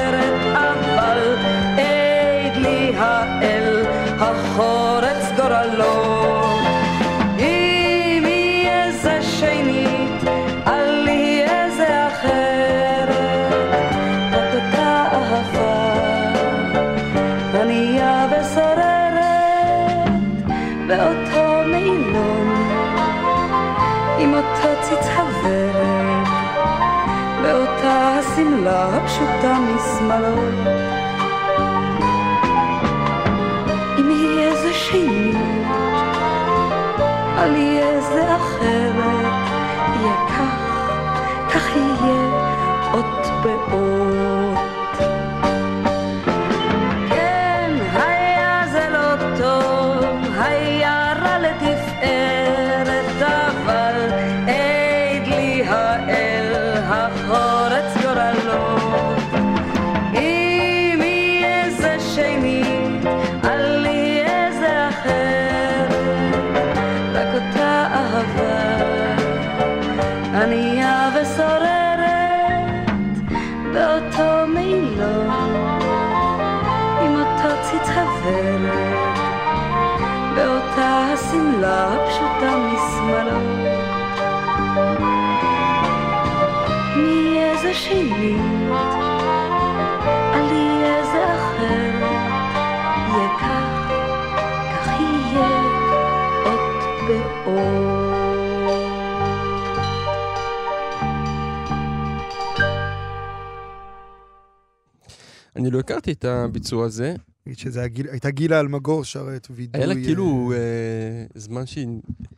השמלה 28.70 28.96
הפשוטה 28.96 29.58
משמאלות. 29.58 30.54
אם 33.98 34.10
יהיה 34.10 34.54
זה 34.54 34.72
שנית, 34.74 35.36
אל 37.38 37.56
יהיה 37.56 38.00
זה 38.00 38.36
אחרת, 38.36 39.32
יהיה 39.96 40.14
כך, 40.28 40.80
כך 41.54 41.76
יהיה 41.76 42.30
אות 42.92 43.26
באות. 43.42 44.58
כן, 47.08 47.70
היה 47.92 48.62
זה 48.72 48.88
לא 48.90 49.38
טוב, 49.38 50.04
היה 50.38 50.79
הכרתי 105.80 106.12
את 106.12 106.24
הביצוע 106.24 106.86
הזה. 106.86 107.14
נגיד 107.46 107.58
שזה 107.58 107.78
היה 107.78 107.88
גיל- 107.88 108.08
הייתה 108.08 108.30
גילה 108.30 108.60
אלמגור 108.60 109.04
שרה 109.04 109.36
את 109.36 109.46
וידוי. 109.50 109.80
היה 109.80 109.86
לה 109.86 109.94
אה, 109.94 110.04
כאילו 110.04 110.52
אה, 110.56 110.58
זמן 111.34 111.66
שהיא 111.66 111.88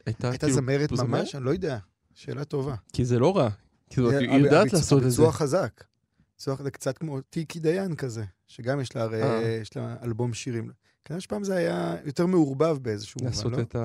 הייתה 0.07 0.31
הייתה 0.31 0.46
כאילו... 0.46 0.55
זמרת? 0.61 0.92
ממש? 0.92 1.35
אני 1.35 1.44
לא 1.44 1.50
יודע. 1.50 1.78
שאלה 2.14 2.44
טובה. 2.44 2.74
כי 2.92 3.05
זה 3.05 3.18
לא 3.18 3.37
רע. 3.37 3.48
כאילו, 3.90 4.11
אה, 4.11 4.18
היא 4.18 4.31
יודעת 4.31 4.72
לעשות 4.72 4.98
את 4.98 5.02
זה. 5.02 5.07
הביצוע 5.07 5.33
חזק. 5.33 5.85
צורך 6.37 6.62
זה 6.62 6.70
קצת 6.70 6.98
כמו 6.98 7.20
טיקי 7.20 7.61
דיין 7.61 7.94
כזה, 7.96 8.24
שגם 8.46 8.81
יש 8.81 8.96
לה 8.96 9.07
אה. 9.12 9.59
יש 9.62 9.76
לה 9.76 9.96
אלבום 10.02 10.35
שירים. 10.35 10.70
כנראה 11.05 11.20
שפעם 11.20 11.44
זה 11.44 11.55
היה 11.55 11.96
יותר 12.05 12.26
מעורבב 12.26 12.78
באיזשהו 12.83 13.18
מובן, 13.18 13.31
לעשות 13.31 13.52
לא? 13.52 13.61
את 13.61 13.76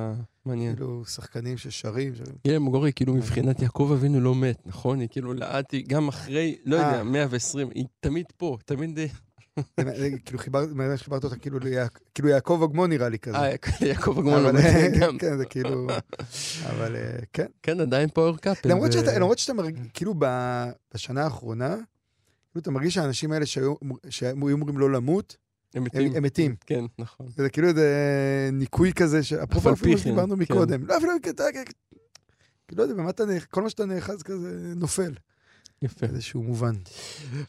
המעניין. 0.45 0.75
כאילו, 0.75 1.05
שחקנים 1.05 1.57
ששרים. 1.57 2.13
גילה 2.43 2.59
מגורי, 2.59 2.93
כאילו 2.93 3.13
אה. 3.13 3.17
מבחינת 3.17 3.61
יעקב 3.61 3.91
אבינו 3.93 4.19
לא 4.19 4.35
מת, 4.35 4.61
נכון? 4.65 4.99
היא 4.99 5.07
כאילו 5.11 5.33
היא 5.71 5.85
גם 5.87 6.07
אחרי, 6.07 6.57
לא 6.65 6.75
יודע, 6.75 6.97
אה. 6.97 7.03
120, 7.03 7.69
היא 7.75 7.85
תמיד 7.99 8.25
פה, 8.37 8.57
תמיד... 8.65 8.99
אה, 9.79 9.83
כאילו 10.25 10.39
ממש 10.73 11.03
חיברת 11.03 11.23
אותה 11.23 11.35
כאילו 11.35 11.59
כאילו 12.15 12.29
יעקב 12.29 12.61
אגמון 12.69 12.89
נראה 12.89 13.09
לי 13.09 13.19
כזה. 13.19 13.37
אה, 13.37 13.55
יעקב 13.81 14.17
אגמון 14.19 14.55
מת 14.55 14.97
גם. 14.99 15.17
כן, 15.17 15.37
זה 15.37 15.45
כאילו... 15.45 15.87
אבל 16.65 16.95
אה, 16.95 17.19
כן. 17.33 17.45
כן, 17.63 17.79
עדיין 17.81 18.09
פאוור 18.09 18.37
קאפל. 18.37 18.69
למרות 18.69 18.91
שאתה, 18.91 19.53
מרגיש, 19.53 19.79
כאילו 19.93 20.13
בשנה 20.93 21.23
האחרונה, 21.23 21.69
כאילו 21.69 22.61
אתה 22.61 22.71
מרגיש 22.71 22.93
שהאנשים 22.93 23.31
האלה 23.31 23.45
שהיו 23.45 23.75
אמורים 24.31 24.77
לא 24.77 24.91
למות, 24.91 25.37
הם 25.75 25.83
מתים. 25.83 26.15
הם 26.15 26.23
מתים. 26.23 26.55
כן, 26.65 26.85
נכון. 26.99 27.27
זה 27.35 27.49
כאילו 27.49 27.67
איזה 27.67 27.89
ניקוי 28.53 28.93
כזה, 28.93 29.19
אף 29.19 29.33
אפרופו 29.43 29.69
על 29.69 29.75
אפילו 29.75 29.91
כן, 29.91 29.97
שדיברנו 29.97 30.35
כן. 30.35 30.41
מקודם. 30.41 30.85
לא, 30.87 30.97
אפילו, 30.97 31.11
אתה- 31.29 31.43
כאילו, 31.53 31.63
לא 32.77 32.83
יודע, 32.83 32.93
במה 32.95 33.09
אתה 33.09 33.25
נאחז, 33.25 33.45
כל 33.45 33.61
מה 33.61 33.69
שאתה 33.69 33.85
נאחז 33.85 34.23
כזה 34.23 34.73
נופל, 34.75 35.13
יפה. 35.81 36.07
באיזשהו 36.07 36.43
מובן. 36.43 36.73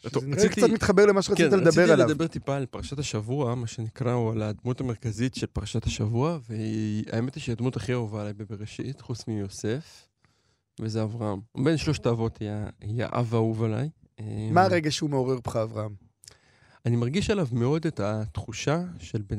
זה 0.03 0.09
רציתי- 0.31 0.49
קצת 0.61 0.69
מתחבר 0.69 1.05
למה 1.05 1.21
שרצית 1.21 1.51
כן, 1.51 1.57
לדבר 1.59 1.67
רציתי 1.67 1.91
עליו. 1.91 2.07
לדבר 2.07 2.27
טיפה 2.27 2.55
על 2.55 2.65
פרשת 2.65 2.99
השבוע, 2.99 3.55
מה 3.55 3.67
שנקרא, 3.67 4.13
או 4.13 4.31
על 4.31 4.41
הדמות 4.41 4.81
המרכזית 4.81 5.35
של 5.35 5.45
פרשת 5.47 5.85
השבוע, 5.85 6.37
והאמת 6.49 7.35
היא 7.35 7.41
שהיא 7.43 7.53
הדמות 7.53 7.75
הכי 7.75 7.93
אהובה 7.93 8.21
עליי 8.21 8.33
בבראשית, 8.33 9.01
חוץ 9.01 9.27
מיוסף, 9.27 10.07
וזה 10.81 11.03
אברהם. 11.03 11.39
בין 11.63 11.77
שלושת 11.77 12.05
האבות 12.05 12.39
היא 12.81 13.03
האב 13.03 13.33
האהוב 13.33 13.63
עליי. 13.63 13.89
מה 14.51 14.63
הרגע 14.63 14.91
שהוא 14.91 15.09
מעורר 15.09 15.39
בך, 15.45 15.55
אברהם? 15.55 15.93
אני 16.85 16.95
מרגיש 16.95 17.29
עליו 17.29 17.47
מאוד 17.51 17.85
את 17.85 17.99
התחושה 17.99 18.83
של 18.99 19.21
בן... 19.29 19.37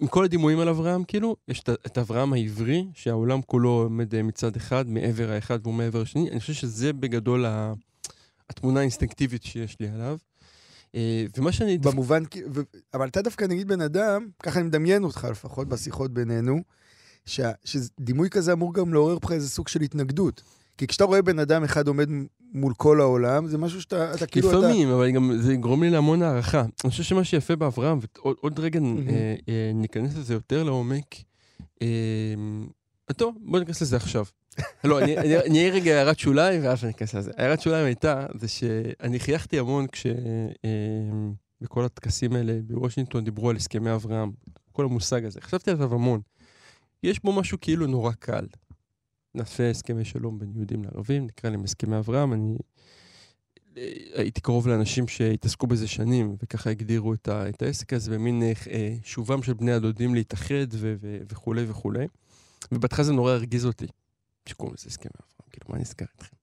עם 0.00 0.06
כל 0.08 0.24
הדימויים 0.24 0.58
על 0.60 0.68
אברהם, 0.68 1.04
כאילו, 1.04 1.36
יש 1.48 1.60
את- 1.60 1.68
את 1.86 1.98
אברהם 1.98 2.32
העברי, 2.32 2.86
שהעולם 2.94 3.42
כולו 3.42 3.70
עומד 3.70 4.14
אה, 4.14 4.22
מצד 4.22 4.56
אחד, 4.56 4.88
מעבר 4.88 5.30
האחד 5.30 5.58
והוא 5.62 5.74
מעבר 5.74 6.00
השני. 6.02 6.30
אני 6.30 6.40
חושב 6.40 6.52
שזה 6.52 6.92
בגדול 6.92 7.44
ה- 7.46 7.72
התמונה 8.50 8.80
האינסטינקטיבית 8.80 9.42
שיש 9.42 9.76
לי 9.80 9.88
עליו. 9.88 10.16
אה, 10.94 11.24
ומה 11.36 11.52
שאני... 11.52 11.78
במובן, 11.78 12.22
ו- 12.54 12.60
אבל 12.94 13.08
אתה 13.08 13.22
דווקא 13.22 13.44
נגיד 13.44 13.68
בן 13.68 13.80
אדם, 13.80 14.28
ככה 14.42 14.60
אני 14.60 14.68
מדמיין 14.68 15.04
אותך 15.04 15.26
לפחות 15.30 15.68
בשיחות 15.68 16.12
בינינו, 16.14 16.60
שה- 17.26 17.52
שדימוי 17.64 18.30
כזה 18.30 18.52
אמור 18.52 18.74
גם 18.74 18.92
לעורר 18.94 19.18
בך 19.18 19.32
איזה 19.32 19.48
סוג 19.48 19.68
של 19.68 19.80
התנגדות. 19.80 20.42
כי 20.78 20.86
כשאתה 20.86 21.04
רואה 21.04 21.22
בן 21.22 21.38
אדם 21.38 21.64
אחד 21.64 21.88
עומד 21.88 22.08
מול 22.52 22.74
כל 22.76 23.00
העולם, 23.00 23.46
זה 23.46 23.58
משהו 23.58 23.80
שאתה 23.82 24.14
אתה 24.14 24.26
כאילו... 24.26 24.50
אתה- 24.50 24.58
לפעמים, 24.58 24.88
אבל 24.88 25.10
גם 25.10 25.32
זה 25.40 25.52
יגרום 25.54 25.82
לי 25.82 25.90
להמון 25.90 26.22
הערכה. 26.22 26.60
אני 26.84 26.90
חושב 26.90 27.02
שמה 27.02 27.24
שיפה 27.24 27.56
באברהם, 27.56 27.98
ועוד 28.16 28.36
עוד 28.40 28.58
רגע 28.60 28.80
מהמם. 28.80 29.08
אה, 29.08 29.34
אה, 29.48 29.70
ניכנס 29.74 30.16
לזה 30.16 30.34
יותר 30.34 30.62
לעומק, 30.62 31.14
אה, 31.82 31.86
טוב, 33.16 33.34
בוא 33.40 33.58
ניכנס 33.58 33.82
לזה 33.82 33.96
עכשיו. 33.96 34.24
לא, 34.84 35.02
אני 35.02 35.58
אהיה 35.58 35.72
רגע 35.72 35.96
הערת 35.96 36.18
שוליים, 36.18 36.64
ואז 36.64 36.84
אני 36.84 36.92
אכנס 36.92 37.14
לזה. 37.14 37.30
הערת 37.36 37.60
שוליים 37.60 37.86
הייתה, 37.86 38.26
זה 38.34 38.48
שאני 38.48 39.20
חייכתי 39.20 39.58
המון 39.58 39.86
כש... 39.86 40.06
אה, 40.64 40.70
בכל 41.60 41.84
הטקסים 41.84 42.32
האלה 42.32 42.58
בוושינגטון 42.66 43.24
דיברו 43.24 43.50
על 43.50 43.56
הסכמי 43.56 43.94
אברהם, 43.94 44.30
כל 44.72 44.84
המושג 44.84 45.24
הזה. 45.24 45.40
חשבתי 45.40 45.70
עליו 45.70 45.94
המון. 45.94 46.20
יש 47.02 47.22
בו 47.24 47.32
משהו 47.32 47.58
כאילו 47.60 47.86
נורא 47.86 48.12
קל. 48.12 48.46
נעשה 49.34 49.70
הסכמי 49.70 50.04
שלום 50.04 50.38
בין 50.38 50.52
יהודים 50.54 50.84
לערבים, 50.84 51.26
נקרא 51.26 51.50
להם 51.50 51.64
הסכמי 51.64 51.98
אברהם. 51.98 52.32
אני 52.32 52.58
הייתי 54.14 54.40
קרוב 54.40 54.68
לאנשים 54.68 55.08
שהתעסקו 55.08 55.66
בזה 55.66 55.88
שנים, 55.88 56.36
וככה 56.42 56.70
הגדירו 56.70 57.14
את, 57.14 57.28
ה, 57.28 57.48
את 57.48 57.62
העסק 57.62 57.92
הזה 57.92 58.10
במין 58.10 58.42
אה, 58.42 58.52
אה, 58.70 58.94
שובם 59.04 59.42
של 59.42 59.54
בני 59.54 59.72
הדודים 59.72 60.14
להתאחד 60.14 60.66
ו, 60.72 60.94
ו, 61.00 61.18
וכולי 61.32 61.64
וכולי. 61.68 62.06
ובהתחלה 62.72 63.04
זה 63.04 63.12
נורא 63.12 63.32
הרגיז 63.32 63.66
אותי, 63.66 63.86
שקוראים 64.48 64.74
לזה 64.78 64.88
הסכמי 64.88 65.10
אברהם, 65.16 65.50
כאילו, 65.52 65.66
מה 65.68 65.78
נסגר 65.78 66.06
איתכם? 66.12 66.36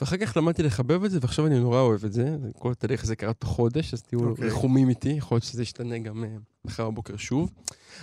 ואחר 0.00 0.16
כך 0.16 0.36
למדתי 0.36 0.62
לחבב 0.62 1.04
את 1.04 1.10
זה, 1.10 1.18
ועכשיו 1.22 1.46
אני 1.46 1.58
נורא 1.58 1.80
אוהב 1.80 2.04
את 2.04 2.12
זה. 2.12 2.36
כל 2.58 2.72
התהליך 2.72 3.04
הזה 3.04 3.16
קרה 3.16 3.32
תוך 3.32 3.50
חודש, 3.50 3.94
אז 3.94 4.02
תהיו 4.02 4.28
אוקיי. 4.28 4.48
רחומים 4.48 4.88
איתי, 4.88 5.08
יכול 5.08 5.34
להיות 5.34 5.44
שזה 5.44 5.62
ישתנה 5.62 5.98
גם 5.98 6.24
אה, 6.24 6.36
מחר 6.64 6.90
בבוקר 6.90 7.16
שוב. 7.16 7.50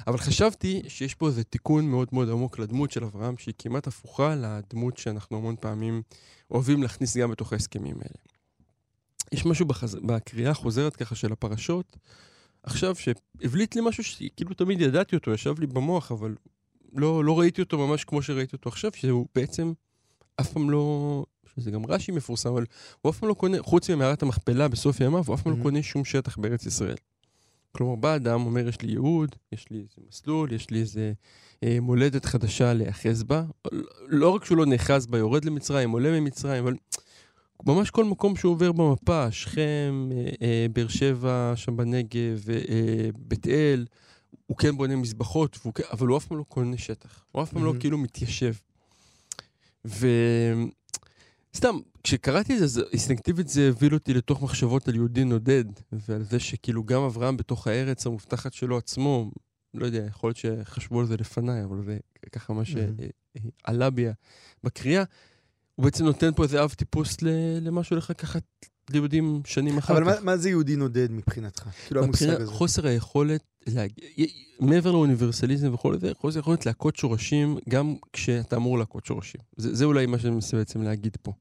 אבל 0.07 0.17
חשבתי 0.17 0.81
שיש 0.87 1.15
פה 1.15 1.27
איזה 1.27 1.43
תיקון 1.43 1.85
מאוד 1.89 2.07
מאוד 2.11 2.29
עמוק 2.29 2.59
לדמות 2.59 2.91
של 2.91 3.03
אברהם, 3.03 3.37
שהיא 3.37 3.53
כמעט 3.57 3.87
הפוכה 3.87 4.35
לדמות 4.35 4.97
שאנחנו 4.97 5.37
המון 5.37 5.55
פעמים 5.59 6.01
אוהבים 6.51 6.83
להכניס 6.83 7.17
גם 7.17 7.31
בתוך 7.31 7.53
ההסכמים 7.53 7.95
האלה. 7.95 8.23
יש 9.31 9.45
משהו 9.45 9.65
בחז... 9.65 9.95
בקריאה 9.95 10.51
החוזרת 10.51 10.95
ככה 10.95 11.15
של 11.15 11.31
הפרשות, 11.31 11.97
עכשיו 12.63 12.95
שהבליט 12.95 13.75
לי 13.75 13.81
משהו 13.85 14.03
שכאילו 14.03 14.53
תמיד 14.53 14.81
ידעתי 14.81 15.15
אותו, 15.15 15.31
ישב 15.31 15.59
לי 15.59 15.67
במוח, 15.67 16.11
אבל 16.11 16.35
לא, 16.95 17.23
לא 17.25 17.39
ראיתי 17.39 17.61
אותו 17.61 17.87
ממש 17.87 18.03
כמו 18.03 18.21
שראיתי 18.21 18.55
אותו 18.55 18.69
עכשיו, 18.69 18.91
שהוא 18.95 19.25
בעצם 19.35 19.73
אף 20.41 20.53
פעם 20.53 20.69
לא... 20.69 21.25
שזה 21.55 21.71
גם 21.71 21.85
רש"י 21.85 22.11
מפורסם, 22.11 22.49
אבל 22.49 22.65
הוא 23.01 23.09
אף 23.09 23.19
פעם 23.19 23.29
לא 23.29 23.33
קונה, 23.33 23.57
חוץ 23.61 23.89
ממערת 23.89 24.23
המכפלה 24.23 24.67
בסוף 24.67 24.99
ימיו, 24.99 25.23
הוא 25.27 25.35
אף 25.35 25.41
פעם 25.41 25.53
לא 25.53 25.59
Mhm. 25.59 25.63
קונה 25.63 25.83
שום 25.83 26.05
שטח 26.05 26.37
בארץ 26.37 26.65
ישראל. 26.65 26.95
כלומר, 27.71 27.95
בא 27.95 28.15
אדם, 28.15 28.45
אומר, 28.45 28.67
יש 28.67 28.81
לי 28.81 28.91
ייעוד, 28.91 29.35
יש 29.51 29.65
לי 29.71 29.77
איזה 29.77 30.07
מסלול, 30.09 30.51
יש 30.53 30.69
לי 30.69 30.79
איזה 30.79 31.13
אה, 31.63 31.77
מולדת 31.81 32.25
חדשה 32.25 32.73
להיאחז 32.73 33.23
בה. 33.23 33.43
לא 34.07 34.29
רק 34.29 34.45
שהוא 34.45 34.57
לא 34.57 34.65
נאחז 34.65 35.07
בה, 35.07 35.17
יורד 35.17 35.45
למצרים, 35.45 35.91
עולה 35.91 36.19
ממצרים, 36.19 36.63
אבל 36.63 36.75
ממש 37.65 37.89
כל 37.91 38.05
מקום 38.05 38.35
שהוא 38.35 38.51
עובר 38.51 38.71
במפה, 38.71 39.31
שכם, 39.31 40.09
אה, 40.11 40.29
אה, 40.41 40.65
באר 40.73 40.87
שבע, 40.87 41.53
שם 41.55 41.77
בנגב, 41.77 42.49
אה, 42.49 43.09
בית 43.17 43.47
אל, 43.47 43.85
הוא 44.45 44.57
כן 44.57 44.77
בונה 44.77 44.95
מזבחות, 44.95 45.57
והוא 45.61 45.73
כן, 45.73 45.83
אבל 45.91 46.07
הוא 46.07 46.17
אף 46.17 46.25
פעם 46.25 46.37
לא 46.37 46.43
קונה 46.43 46.77
שטח. 46.77 47.25
הוא 47.31 47.43
אף 47.43 47.51
פעם 47.51 47.63
לא 47.63 47.67
מהמם. 47.69 47.79
כאילו 47.79 47.97
מתיישב. 47.97 48.53
וסתם, 49.85 51.75
כשקראתי 52.03 52.53
את 52.53 52.69
זה, 52.69 52.81
אינסטינקטיבית 52.91 53.47
זה 53.47 53.69
הוביל 53.69 53.93
אותי 53.93 54.13
לתוך 54.13 54.41
מחשבות 54.41 54.87
על 54.87 54.95
יהודי 54.95 55.23
נודד, 55.23 55.65
ועל 55.91 56.23
זה 56.23 56.39
שכאילו 56.39 56.83
גם 56.83 57.01
אברהם 57.01 57.37
בתוך 57.37 57.67
הארץ 57.67 58.05
המובטחת 58.05 58.53
שלו 58.53 58.77
עצמו, 58.77 59.31
לא 59.73 59.85
יודע, 59.85 60.05
יכול 60.07 60.27
להיות 60.27 60.37
שחשבו 60.37 60.99
על 60.99 61.05
זה 61.05 61.17
לפניי, 61.17 61.63
אבל 61.63 61.83
זה 61.85 61.97
ככה 62.31 62.53
מה 62.53 62.63
מהמם. 62.75 62.95
שעלה 63.65 63.89
בי 63.89 64.05
בקריאה. 64.63 65.03
הוא 65.75 65.83
בעצם 65.83 66.05
נותן 66.05 66.33
פה 66.35 66.43
איזה 66.43 66.63
אב 66.63 66.73
טיפוס 66.73 67.17
למה 67.61 67.83
שהולך 67.83 68.09
לקחת 68.09 68.43
ליהודים 68.89 69.41
שנים 69.45 69.77
אחר 69.77 69.93
אבל 69.97 70.03
כך. 70.11 70.19
מה- 70.19 70.31
מה 70.31 70.37
זה 70.37 70.49
יהודי 70.49 70.75
נודד 70.75 71.11
מבחינתך? 71.11 71.63
כאילו 71.85 72.03
המושג 72.03 72.29
הזה. 72.29 72.51
חוסר 72.51 72.87
היכולת, 72.87 73.41
להג... 73.67 73.91
י- 74.17 74.27
מעבר 74.59 74.91
לאוניברסליזם 74.91 75.73
וכל 75.73 75.99
זה, 75.99 76.11
חוסר 76.21 76.39
היכולת 76.39 76.65
להכות 76.65 76.95
שורשים 76.95 77.57
גם 77.69 77.95
כשאתה 78.13 78.55
אמור 78.55 78.79
להכות 78.79 79.05
שורשים. 79.05 79.41
זה, 79.57 79.75
זה 79.75 79.85
אולי 79.85 80.05
מה 80.05 80.19
שאני 80.19 80.33
מנסה 80.33 80.57
בעצם 80.57 80.81
להגיד 80.81 81.17
פה. 81.21 81.31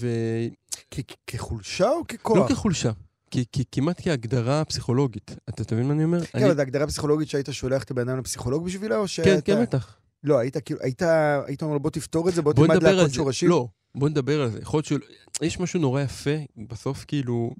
ולא 0.00 0.50
כ- 0.90 1.00
כחולשה 1.26 1.88
או 1.90 2.06
ככוח? 2.06 2.48
כחולשה, 2.52 2.90
כי, 3.30 3.44
כי 3.52 3.64
כמעט 3.72 4.00
כהגדרה 4.08 4.64
פסיכולוגית. 4.64 5.36
אתה 5.48 5.62
אתה 5.62 5.74
מבין 5.74 5.86
מה 5.86 5.92
אני 5.94 6.04
אומר? 6.04 6.24
כן, 6.24 6.44
אבל 6.44 6.54
זו 6.54 6.60
הגדרה 6.60 6.86
פסיכולוגית 6.86 7.28
שהיית 7.28 7.48
שולח 7.52 7.82
את 7.84 7.90
הבן 7.90 8.08
אדם 8.08 8.18
לפסיכולוג 8.18 8.64
בשבילה, 8.64 8.96
או 8.96 9.08
שאתה... 9.08 9.28
כן, 9.28 9.38
כן, 9.44 9.62
בטח. 9.62 9.96
לא, 10.24 10.38
היית 10.38 10.56
כאילו, 10.56 10.80
היית, 10.82 11.02
היית 11.46 11.62
אומר 11.62 11.78
בוא 11.78 11.90
תפתור 11.90 12.28
את 12.28 12.34
זה, 12.34 12.42
בוא 12.42 12.52
תלמד 12.52 13.06
זה. 13.08 13.14
שורשים. 13.14 13.48
לא, 13.48 13.68
בוא 13.94 14.08
נדבר 14.08 14.42
על 14.42 14.50
זה. 14.50 14.58
יכול 14.62 14.82
להיות 14.88 15.02
שיש 15.42 15.60
משהו 15.60 15.80
נורא 15.80 16.00
יפה, 16.02 16.36
בסוף 16.56 17.04
כאילו, 17.08 17.54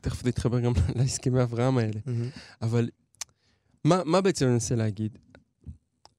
תכף 0.00 0.22
זה 0.22 0.28
יתחבר 0.28 0.60
גם 0.60 0.72
להסכמי 0.96 1.42
אברהם 1.42 1.78
האלה. 1.78 2.00
מהמם. 2.06 2.28
אבל 2.62 2.88
מה, 3.84 4.02
מה 4.04 4.20
בעצם 4.20 4.44
אני 4.44 4.52
מנסה 4.52 4.74
להגיד? 4.74 5.18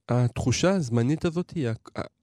התחושה 0.10 0.72
הזמנית 0.72 1.26
הזאת 1.26 1.52
היא 1.52 1.70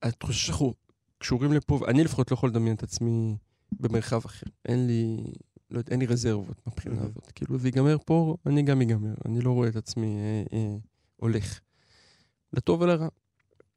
התחושה 0.02 0.38
שאנחנו 0.46 0.74
קשורים 1.18 1.52
לפה, 1.52 1.78
ואני 1.82 2.04
לפחות 2.04 2.30
לא 2.30 2.34
יכול 2.34 2.48
לדמיין 2.48 2.76
את 2.76 2.82
עצמי 2.82 3.36
במרחב 3.72 4.24
אחר. 4.24 4.46
אין 4.68 4.86
לי, 4.86 5.24
לא 5.70 5.78
יודע, 5.78 5.92
אין 5.92 6.00
לי 6.00 6.06
רזרבות 6.06 6.66
מבחינה. 6.66 7.00
הזאת. 7.00 7.32
כאילו, 7.34 7.58
זה 7.58 7.68
ייגמר 7.68 7.96
פה, 8.04 8.36
אני 8.46 8.62
גם 8.62 8.80
ייגמר. 8.80 9.14
אני 9.26 9.40
לא 9.40 9.50
רואה 9.50 9.68
את 9.68 9.76
עצמי 9.76 10.16
אה, 10.16 10.58
אה, 10.58 10.76
הולך. 11.16 11.60
לטוב 12.52 12.80
ולרע. 12.80 13.08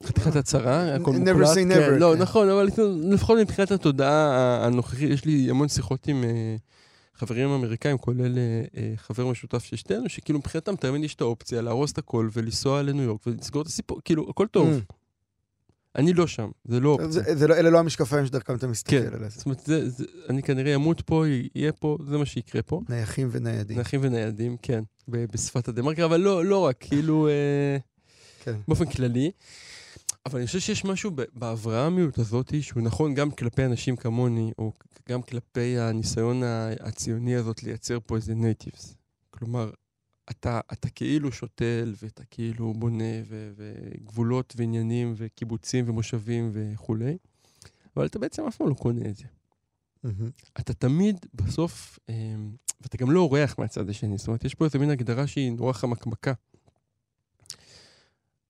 חתיכת 0.06 0.36
הצהרה, 0.36 0.96
הכל 0.96 1.12
Never 1.12 1.46
say 1.46 1.56
כן, 1.56 1.72
never, 1.72 2.00
לא, 2.00 2.14
כן. 2.16 2.22
נכון, 2.22 2.50
אבל 2.50 2.70
לפחות 3.04 3.38
מבחינת 3.40 3.72
התודעה 3.72 4.66
הנוכחית, 4.66 5.10
יש 5.10 5.26
לי 5.26 5.50
המון 5.50 5.68
שיחות 5.68 6.08
עם 6.08 6.24
אה, 6.24 6.56
חברים 7.16 7.50
אמריקאים, 7.50 7.98
כולל 7.98 8.38
אה, 8.38 8.64
אה, 8.78 8.94
חבר 8.98 9.28
משותף 9.28 9.64
של 9.64 9.76
שתינו, 9.76 10.10
שכאילו 10.10 10.40
מבחינתם 10.40 10.76
תמיד 10.76 11.04
יש 11.04 11.16
את 11.16 11.22
האופציה 11.22 11.62
להרוס 11.62 11.92
את 11.92 11.98
הכל 11.98 12.30
ולנסוע 12.34 12.82
לניו 12.82 13.04
יורק 13.04 13.28
ולסגור 13.28 13.62
את 13.62 13.68
הסיפור, 13.68 14.02
כאילו, 14.06 14.30
הכל 14.30 14.48
טוב. 14.48 14.70
Mm. 14.70 14.94
אני 15.96 16.14
לא 16.14 16.28
שם, 16.28 16.50
זה 16.66 16.80
לא 16.80 16.90
אופציה. 16.90 17.48
לא- 17.48 17.56
אלה 17.56 17.70
לא 17.70 17.80
המשקפיים 17.80 18.26
שדרכם 18.26 18.56
אתה 18.56 18.68
מסתכל 18.68 19.00
כן, 19.00 19.14
על 19.14 19.20
זה. 19.20 19.30
זאת 19.30 19.46
אומרת, 19.46 19.70
אני 20.30 20.44
כנראה 20.44 20.76
אמות 20.76 21.02
פה, 21.02 21.24
יהיה 21.56 21.72
פה, 21.72 21.98
זה 22.10 22.18
מה 22.18 22.26
שיקרה 22.26 22.62
פה. 22.62 22.82
נייחים 22.90 23.30
וניידים. 23.32 23.80
נחים 23.80 24.00
וניידים, 24.04 24.58
כן, 24.62 24.84
בשפת 25.08 25.68
הדה-מרקר, 25.68 26.06
אבל 26.06 26.20
לא, 26.20 26.46
לא 26.46 26.58
רק, 26.58 26.76
כאילו, 26.80 27.30
כן. 28.44 28.56
באופן 28.68 28.86
כללי. 28.86 29.32
אבל 30.26 30.40
אני 30.40 30.48
חושב 30.48 30.60
שיש 30.60 30.86
משהו 30.86 31.12
באברהמיות 31.34 32.18
הזאת 32.18 32.54
שהוא 32.62 32.84
נכון 32.84 33.14
גם 33.14 33.32
כלפי 33.32 33.66
אנשים 33.66 33.96
כמוני, 33.96 34.52
או 34.58 34.74
גם 35.10 35.22
כלפי 35.22 35.80
הניסיון 35.80 36.42
הציוני 36.80 37.36
הזאת 37.36 37.64
לייצר 37.64 37.98
פה 38.06 38.16
איזה 38.16 38.36
natives. 38.36 38.96
כלומר, 39.30 39.72
אתה, 40.30 40.60
אתה 40.74 40.90
כאילו 40.90 41.32
שותל, 41.32 41.94
ואתה 42.02 42.24
כאילו 42.26 42.74
בונה, 42.74 43.14
ו- 43.26 43.52
וגבולות 43.56 44.54
ועניינים, 44.58 45.14
וקיבוצים 45.18 45.90
ומושבים 45.90 46.50
וכולי, 46.54 47.18
אבל 47.98 48.06
אתה 48.06 48.20
בעצם 48.20 48.48
אף 48.48 48.58
פעם 48.58 48.70
לא 48.70 48.74
קונה 48.74 49.10
את 49.10 49.16
זה. 49.16 49.26
אתה 50.60 50.74
תמיד 50.74 51.26
בסוף, 51.34 52.00
אה, 52.10 52.36
ואתה 52.82 52.98
גם 52.98 53.12
לא 53.12 53.20
אורח 53.20 53.56
מהצד 53.60 53.90
השני, 53.90 54.18
זאת 54.18 54.28
אומרת, 54.28 54.44
יש 54.44 54.56
פה 54.56 54.66
איזה 54.66 54.80
מין 54.80 54.90
הגדרה 54.90 55.28
שהיא 55.28 55.52
נורא 55.52 55.74
חמקמקה. 55.74 56.34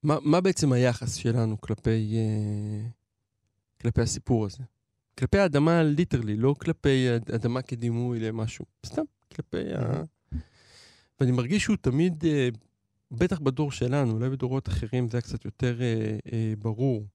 מה, 0.04 0.18
מה 0.22 0.42
בעצם 0.42 0.72
היחס 0.72 1.16
שלנו 1.16 1.62
כלפי, 1.62 2.16
אה, 2.18 2.90
כלפי 3.82 4.02
הסיפור 4.02 4.46
הזה? 4.46 4.64
כלפי 5.20 5.38
האדמה 5.38 5.84
ליטרלי, 5.84 6.36
לא 6.36 6.56
כלפי 6.60 7.08
האדמה 7.10 7.62
כדימוי 7.62 8.20
למשהו, 8.20 8.66
סתם, 8.86 9.02
כלפי 9.36 9.74
ה... 9.76 10.04
ואני 11.20 11.32
מרגיש 11.32 11.64
שהוא 11.64 11.78
תמיד, 11.82 12.26
אה, 12.26 12.50
בטח 13.12 13.40
בדור 13.40 13.72
שלנו, 13.72 14.12
אולי 14.14 14.30
בדורות 14.30 14.70
אחרים 14.70 15.10
זה 15.10 15.18
היה 15.18 15.22
קצת 15.22 15.46
יותר 15.46 15.82
אה, 15.82 16.18
אה, 16.34 16.54
ברור, 16.60 17.06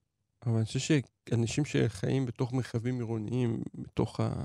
אבל 0.46 0.56
אני 0.56 0.64
חושב 0.64 1.00
שאנשים 1.28 1.64
שחיים 1.64 2.26
בתוך 2.26 2.52
מרחבים 2.52 2.96
עירוניים, 2.96 3.62
בתוך 3.74 4.20
ה... 4.20 4.44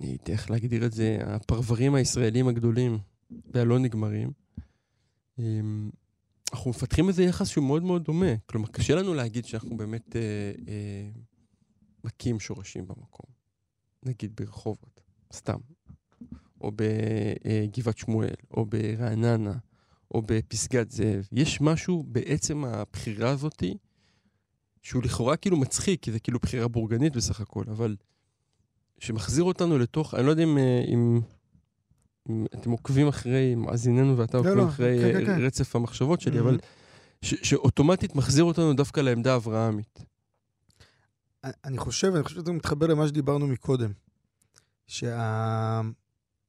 אני 0.00 0.08
יודע 0.08 0.32
איך 0.32 0.50
להגדיר 0.50 0.86
את 0.86 0.92
זה, 0.92 1.18
הפרברים 1.20 1.94
הישראלים 1.94 2.48
הגדולים 2.48 2.98
והלא 3.54 3.78
נגמרים, 3.78 4.30
אנחנו 6.52 6.70
מפתחים 6.70 7.08
איזה 7.08 7.24
יחס 7.24 7.48
שהוא 7.48 7.64
מאוד 7.64 7.82
מאוד 7.82 8.04
דומה. 8.04 8.36
כלומר, 8.46 8.68
קשה 8.68 8.94
לנו 8.94 9.14
להגיד 9.14 9.44
שאנחנו 9.44 9.76
באמת 9.76 10.16
אה, 10.16 10.52
אה, 10.68 11.08
מכים 12.04 12.40
שורשים 12.40 12.86
במקום. 12.86 13.30
נגיד 14.02 14.36
ברחובות, 14.36 15.00
סתם. 15.32 15.58
או 16.60 16.72
בגבעת 16.76 17.98
שמואל, 17.98 18.34
או 18.50 18.66
ברעננה, 18.66 19.54
או 20.14 20.22
בפסגת 20.22 20.90
זאב. 20.90 21.28
יש 21.32 21.60
משהו 21.60 22.02
בעצם 22.02 22.64
הבחירה 22.64 23.30
הזאתי, 23.30 23.76
שהוא 24.82 25.02
לכאורה 25.02 25.36
כאילו 25.36 25.56
מצחיק, 25.56 26.02
כי 26.02 26.12
זה 26.12 26.20
כאילו 26.20 26.38
בחירה 26.38 26.68
בורגנית 26.68 27.16
בסך 27.16 27.40
הכל, 27.40 27.64
אבל 27.68 27.96
שמחזיר 28.98 29.44
אותנו 29.44 29.78
לתוך, 29.78 30.14
אני 30.14 30.26
לא 30.26 30.30
יודע 30.30 30.42
אם, 30.42 30.58
אה, 30.58 30.84
אם 30.94 31.20
אתם 32.54 32.70
עוקבים 32.70 33.08
אחרי, 33.08 33.54
מאזיננו 33.54 34.18
ואתה 34.18 34.36
עוקבים 34.36 34.58
לא, 34.58 34.68
אחרי 34.68 34.98
כן, 35.00 35.12
כן, 35.12 35.30
אה, 35.30 35.36
כן. 35.36 35.44
רצף 35.44 35.76
המחשבות 35.76 36.20
שלי. 36.20 36.40
אבל 36.40 36.58
ש, 37.22 37.34
שאוטומטית 37.42 38.14
מחזיר 38.14 38.44
אותנו 38.44 38.72
דווקא 38.74 39.00
לעמדה 39.00 39.32
האברהמית. 39.32 39.98
אני 41.64 41.78
חושב, 41.78 42.14
אני 42.14 42.22
חושב 42.22 42.36
שזה 42.36 42.52
מתחבר 42.52 42.86
למה 42.86 43.08
שדיברנו 43.08 43.46
מקודם. 43.46 43.90
שה... 44.86 45.80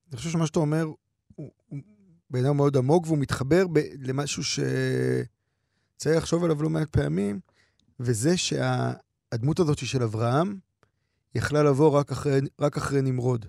אני 0.10 0.18
חושב 0.18 0.30
שמה 0.30 0.48
שאתה 0.48 0.60
אומר 0.60 0.86
הוא, 1.36 1.52
הוא 1.68 1.80
בעיניי 2.30 2.54
מאוד 2.54 2.78
עמוק, 2.78 3.08
והוא 3.08 3.18
מתחבר 3.18 3.68
ב... 3.74 3.80
למשהו 4.00 4.44
שצריך 4.44 6.18
לחשוב 6.18 6.44
עליו 6.44 6.64
לא 6.64 6.70
מעט 6.70 6.90
פעמים, 6.90 7.40
וזה 8.00 8.38
שהדמות 8.38 9.60
הזאת 9.60 9.78
של 9.78 10.04
אברהם 10.04 10.60
יכלה 11.36 11.64
לבוא 11.64 11.90
רק 11.90 12.12
אחרי, 12.12 12.40
רק 12.62 12.78
אחרי 12.78 13.02
נמרוד. 13.02 13.46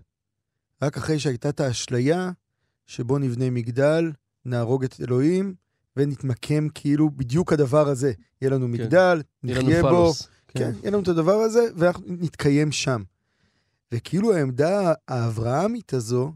רק 0.82 0.96
אחרי 0.96 1.18
שהייתה 1.18 1.48
את 1.48 1.60
האשליה 1.60 2.30
שבו 2.86 3.18
נבנה 3.18 3.50
מגדל, 3.50 4.12
נהרוג 4.44 4.84
את 4.84 4.94
אלוהים, 5.00 5.54
ונתמקם 5.96 6.68
כאילו 6.74 7.10
בדיוק 7.10 7.52
הדבר 7.52 7.88
הזה. 7.88 8.12
יהיה 8.42 8.50
לנו 8.50 8.68
מגדל, 8.68 9.22
יהיה 9.44 9.58
לנו 9.58 9.68
נחיה 9.68 9.82
בו, 9.82 9.88
פלוס. 9.88 10.28
כן, 10.48 10.70
יהיה 10.80 10.90
לנו 10.90 11.02
את 11.02 11.08
הדבר 11.08 11.32
הזה, 11.34 11.60
ואנחנו 11.76 12.04
נתקיים 12.08 12.72
שם. 12.72 13.02
וכאילו 13.92 14.34
העמדה 14.34 14.92
האברהמית 15.08 15.92
הזו, 15.92 16.32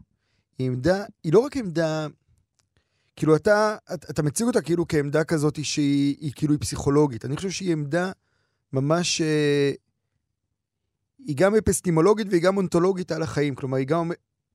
היא 0.57 0.67
עמדה, 0.67 1.03
היא 1.23 1.33
לא 1.33 1.39
רק 1.39 1.57
עמדה, 1.57 2.07
כאילו 3.15 3.35
אתה, 3.35 3.75
אתה, 3.93 4.23
מציג 4.23 4.47
אותה 4.47 4.61
כאילו 4.61 4.87
כעמדה 4.87 5.23
כזאת 5.23 5.65
שהיא 5.65 6.15
היא 6.19 6.31
כאילו 6.35 6.53
היא 6.53 6.59
פסיכולוגית. 6.59 7.25
אני 7.25 7.35
חושב 7.35 7.49
שהיא 7.49 7.71
עמדה 7.71 8.11
ממש, 8.73 9.21
אה, 9.21 9.71
היא 11.25 11.35
גם 11.37 11.55
אפיסטימולוגית 11.55 12.27
והיא 12.29 12.41
גם 12.41 12.57
אונתולוגית 12.57 13.11
על 13.11 13.23
החיים. 13.23 13.55
כלומר, 13.55 13.77
היא 13.77 13.87
גם 13.87 14.11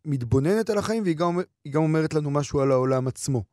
מתבוננת 0.08 0.70
על 0.70 0.78
החיים 0.78 1.02
והיא 1.02 1.16
גם, 1.16 1.40
גם 1.68 1.82
אומרת 1.82 2.14
לנו 2.14 2.30
משהו 2.30 2.60
על 2.60 2.72
העולם 2.72 3.08
עצמו. 3.08 3.44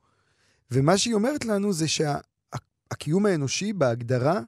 ומה 0.72 0.98
שהיא 0.98 1.14
אומרת 1.14 1.46
לנו 1.46 1.74
זה 1.74 1.86
שהקיום 1.88 3.26
האנושי 3.26 3.74
בהגדרה, 3.74 4.42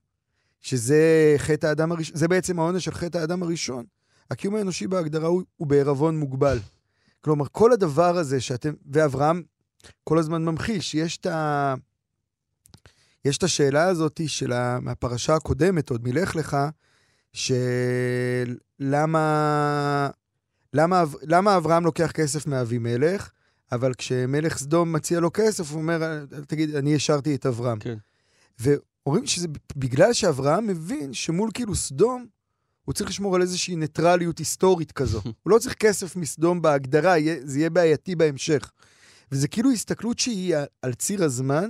שזה 0.62 1.36
חטא 1.38 1.68
האדם 1.68 1.92
הראשון, 1.92 2.16
זה 2.16 2.28
בעצם 2.28 2.60
העונש 2.60 2.86
של 2.86 2.92
חטא 2.92 3.18
האדם 3.18 3.44
הראשון. 3.44 3.86
הקיום 4.32 4.56
האנושי 4.56 4.88
בהגדרה 4.88 5.28
הוא, 5.28 5.44
הוא 5.58 5.68
בעירבון 5.68 6.20
מוגבל. 6.20 6.60
כלומר, 7.22 7.46
כל 7.52 7.72
הדבר 7.72 8.18
הזה 8.18 8.42
שאתם, 8.42 8.74
ואברהם 8.92 9.44
כל 10.04 10.18
הזמן 10.18 10.46
ממחיש, 10.46 10.96
יש 10.96 11.18
את 11.18 11.26
ה... 11.26 11.74
יש 13.26 13.38
את 13.38 13.44
השאלה 13.44 13.84
הזאת 13.84 14.22
של 14.28 14.54
ה... 14.54 14.80
מהפרשה 14.80 15.36
הקודמת, 15.36 15.90
עוד 15.90 16.08
מלך 16.08 16.36
לך, 16.36 16.58
של 17.34 18.58
למה... 18.80 20.10
למה, 20.78 21.04
למה 21.22 21.58
אברהם 21.58 21.86
לוקח 21.86 22.12
כסף 22.12 22.48
מאבימלך, 22.48 23.30
אבל 23.72 23.94
כשמלך 23.94 24.58
סדום 24.58 24.94
מציע 24.94 25.20
לו 25.20 25.30
כסף, 25.34 25.72
הוא 25.72 25.82
אומר, 25.82 26.04
"אל 26.34 26.44
תגיד, 26.48 26.76
אני 26.76 26.96
השארתי 26.96 27.36
את 27.36 27.46
אברהם. 27.46 27.80
כן. 27.80 27.98
ואומרים 28.60 29.26
שזה 29.26 29.48
בגלל 29.76 30.14
שאברהם 30.14 30.68
מבין 30.68 31.14
שמול 31.14 31.50
כאילו 31.54 31.76
סדום, 31.76 32.26
הוא 32.86 32.94
צריך 32.94 33.10
לשמור 33.10 33.36
על 33.36 33.42
איזושהי 33.42 33.76
ניטרליות 33.76 34.38
היסטורית 34.38 34.92
כזו. 34.92 35.22
הוא 35.44 35.52
לא 35.52 35.60
צריך 35.60 35.74
כסף 35.74 36.16
מסדום 36.16 36.62
בהגדרה, 36.62 37.16
זה 37.44 37.60
יהיה 37.60 37.70
בעייתי 37.70 38.16
בהמשך. 38.16 38.72
וזה 39.32 39.48
כאילו 39.48 39.72
הסתכלות 39.72 40.20
שהיא 40.20 40.56
על 40.82 40.94
ציר 40.94 41.24
הזמן, 41.24 41.70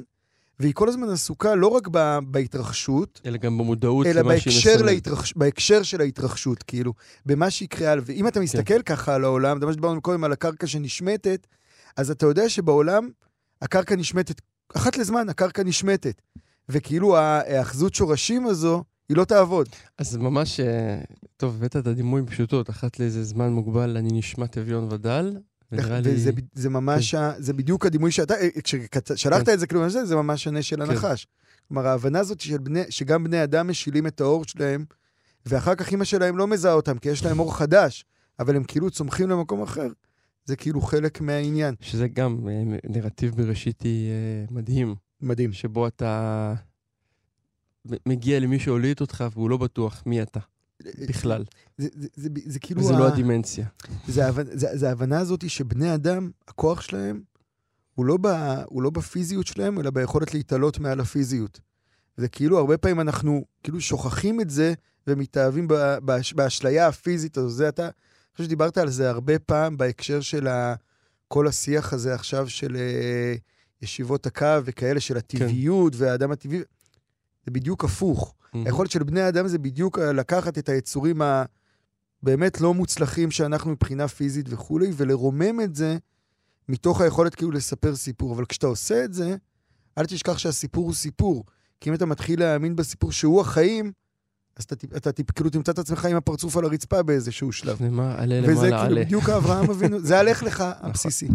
והיא 0.59 0.73
כל 0.73 0.89
הזמן 0.89 1.09
עסוקה 1.09 1.55
לא 1.55 1.67
רק 1.67 1.87
ב- 1.91 2.19
בהתרחשות, 2.27 3.21
אלא 3.25 3.37
גם 3.37 3.57
במודעות 3.57 4.05
אלא 4.07 4.21
בהקשר. 4.23 4.81
להתרחש, 4.81 5.33
בהקשר 5.35 5.83
של 5.83 6.01
ההתרחשות, 6.01 6.63
כאילו, 6.63 6.93
במה 7.25 7.49
שיקרה 7.49 7.91
הלאה. 7.91 8.03
ואם 8.07 8.27
אתה 8.27 8.39
מסתכל 8.39 8.81
ככה 8.81 9.15
על 9.15 9.23
העולם, 9.23 9.59
זה 9.59 9.65
מה 9.65 9.71
שדיברנו 9.71 10.01
קודם 10.01 10.23
על 10.23 10.31
הקרקע 10.31 10.67
שנשמטת, 10.67 11.47
אז 11.97 12.11
אתה 12.11 12.25
יודע 12.25 12.49
שבעולם 12.49 13.09
הקרקע 13.61 13.95
נשמטת, 13.95 14.41
אחת 14.75 14.97
לזמן 14.97 15.29
הקרקע 15.29 15.63
נשמטת. 15.63 16.21
וכאילו 16.69 17.17
ההאחזות 17.17 17.95
שורשים 17.95 18.47
הזו, 18.47 18.83
היא 19.09 19.17
לא 19.17 19.25
תעבוד. 19.25 19.69
אז 19.97 20.17
ממש, 20.17 20.59
אה, 20.59 20.99
טוב, 21.37 21.55
הבאת 21.55 21.75
את 21.75 21.87
הדימוי 21.87 22.21
פשוטות, 22.25 22.69
אחת 22.69 22.99
לאיזה 22.99 23.23
זמן 23.23 23.49
מוגבל, 23.49 23.97
אני 23.97 24.09
נשמע 24.11 24.45
תביון 24.45 24.87
ודל, 24.91 25.37
לי... 25.71 25.79
וזה 26.03 26.31
ב- 26.31 26.39
זה 26.53 26.69
ממש, 26.69 27.13
ה- 27.13 27.33
זה 27.37 27.53
בדיוק 27.53 27.85
הדימוי 27.85 28.11
שאתה, 28.11 28.33
אה, 28.33 28.47
כששלחת 28.63 29.45
כן. 29.45 29.53
את 29.53 29.59
זה, 29.59 29.67
כאילו, 29.67 29.89
זה, 29.89 30.05
זה 30.05 30.15
ממש 30.15 30.47
הנס 30.47 30.65
של 30.65 30.81
הנחש. 30.81 31.27
כלומר, 31.67 31.87
ההבנה 31.87 32.19
הזאת 32.19 32.39
של 32.39 32.57
בני, 32.57 32.81
שגם 32.89 33.23
בני 33.23 33.43
אדם 33.43 33.67
משילים 33.67 34.07
את 34.07 34.21
האור 34.21 34.43
שלהם, 34.45 34.85
ואחר 35.45 35.75
כך 35.75 35.91
אימא 35.91 36.03
שלהם 36.05 36.37
לא 36.37 36.47
מזהה 36.47 36.73
אותם, 36.73 36.97
כי 36.97 37.09
יש 37.09 37.25
להם 37.25 37.39
אור 37.39 37.57
חדש, 37.57 38.05
אבל 38.39 38.55
הם 38.55 38.63
כאילו 38.63 38.91
צומחים 38.91 39.29
למקום 39.29 39.61
אחר. 39.61 39.87
זה 40.45 40.55
כאילו 40.55 40.81
חלק 40.81 41.21
מהעניין. 41.21 41.75
שזה 41.81 42.07
גם 42.07 42.47
אה, 42.49 42.77
נרטיב 42.89 43.35
בראשיתי 43.35 44.07
אה, 44.09 44.55
מדהים, 44.55 44.95
מדהים. 45.21 45.53
שבו 45.53 45.87
אתה 45.87 46.53
מגיע 48.05 48.39
למי 48.39 48.59
שהוליד 48.59 49.01
אותך 49.01 49.25
והוא 49.33 49.49
לא 49.49 49.57
בטוח 49.57 50.03
מי 50.05 50.21
אתה 50.21 50.39
בכלל, 51.09 51.45
זה, 51.77 51.87
זה, 51.95 52.07
זה, 52.15 52.29
זה 52.45 52.59
כאילו... 52.59 52.81
וזה 52.81 52.95
ה- 52.95 52.99
לא 52.99 53.07
הדימנציה. 53.07 53.65
זה, 54.07 54.23
זה, 54.53 54.67
זה 54.77 54.89
ההבנה 54.89 55.19
הזאת 55.19 55.49
שבני 55.49 55.93
אדם, 55.93 56.29
הכוח 56.47 56.81
שלהם, 56.81 57.21
הוא 57.95 58.05
לא, 58.05 58.17
ב, 58.21 58.27
הוא 58.65 58.81
לא 58.81 58.89
בפיזיות 58.89 59.47
שלהם, 59.47 59.79
אלא 59.79 59.89
ביכולת 59.89 60.33
להתעלות 60.33 60.79
מעל 60.79 60.99
הפיזיות. 60.99 61.59
זה 62.17 62.27
כאילו, 62.27 62.57
הרבה 62.57 62.77
פעמים 62.77 62.99
אנחנו 62.99 63.45
כאילו 63.63 63.81
שוכחים 63.81 64.41
את 64.41 64.49
זה 64.49 64.73
ומתאהבים 65.07 65.67
ב- 65.67 65.97
באש, 66.01 66.33
באשליה 66.33 66.87
הפיזית 66.87 67.37
הזו. 67.37 67.49
זה 67.49 67.69
אתה, 67.69 67.83
אני 67.83 67.91
חושב 68.31 68.43
שדיברת 68.43 68.77
על 68.77 68.89
זה 68.89 69.09
הרבה 69.09 69.39
פעם 69.39 69.77
בהקשר 69.77 70.21
של 70.21 70.47
ה, 70.47 70.75
כל 71.27 71.47
השיח 71.47 71.93
הזה 71.93 72.13
עכשיו 72.13 72.49
של 72.49 72.75
אה, 72.75 73.35
ישיבות 73.81 74.25
הקו 74.25 74.45
וכאלה, 74.65 74.99
של 74.99 75.17
הטבעיות 75.17 75.93
והאדם 75.95 76.31
הטבעי. 76.31 76.61
זה 77.47 77.51
בדיוק 77.51 77.83
הפוך. 77.83 78.33
היכולת 78.53 78.91
של 78.91 79.03
בני 79.03 79.27
אדם 79.27 79.47
זה 79.47 79.57
בדיוק 79.57 79.99
אה, 79.99 80.13
לקחת 80.13 80.57
את 80.57 80.69
היצורים 80.69 81.21
הבאמת 81.21 82.61
לא 82.61 82.73
מוצלחים 82.73 83.31
שאנחנו 83.31 83.71
מבחינה 83.71 84.07
פיזית 84.07 84.45
וכולי, 84.49 84.91
ולרומם 84.95 85.61
את 85.63 85.75
זה 85.75 85.97
מתוך 86.69 87.01
היכולת 87.01 87.35
כאילו 87.35 87.51
לספר 87.51 87.95
סיפור. 87.95 88.33
אבל 88.33 88.45
כשאתה 88.45 88.67
עושה 88.67 89.03
את 89.03 89.13
זה, 89.13 89.35
אל 89.97 90.05
תשכח 90.05 90.37
שהסיפור 90.37 90.85
הוא 90.85 90.93
סיפור. 90.93 91.43
כי 91.81 91.89
אם 91.89 91.95
אתה 91.95 92.05
מתחיל 92.05 92.39
להאמין 92.39 92.75
בסיפור 92.75 93.11
שהוא 93.11 93.41
החיים, 93.41 93.91
אז 94.57 94.63
אתה, 94.63 94.75
אתה 94.97 95.23
כאילו 95.23 95.49
תמצא 95.49 95.71
את 95.71 95.79
עצמך 95.79 96.05
עם 96.05 96.15
הפרצוף 96.15 96.57
על 96.57 96.65
הרצפה 96.65 97.03
באיזשהו 97.03 97.51
שלב. 97.51 97.81
נאמר, 97.81 98.21
עלה 98.21 98.39
וזה 98.43 98.51
למעלה, 98.51 98.69
כאילו 98.69 98.77
עלה. 98.77 99.05
בדיוק 99.05 99.29
אברהם 99.29 99.69
אבינו, 99.69 99.99
זה 99.99 100.19
הלך 100.19 100.43
לך 100.43 100.63
הבסיסי. 100.81 101.27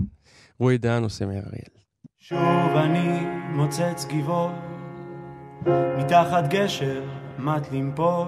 רועי 0.59 0.79
דהן 0.79 1.03
עושה 1.03 1.27
מאריאל. 1.27 1.73
שוב 2.19 2.39
אני 2.77 3.21
מוצץ 3.55 4.05
גבעול, 4.09 4.53
מתחת 5.67 6.49
גשר 6.49 7.03
מת 7.39 7.73
לימפול, 7.73 8.27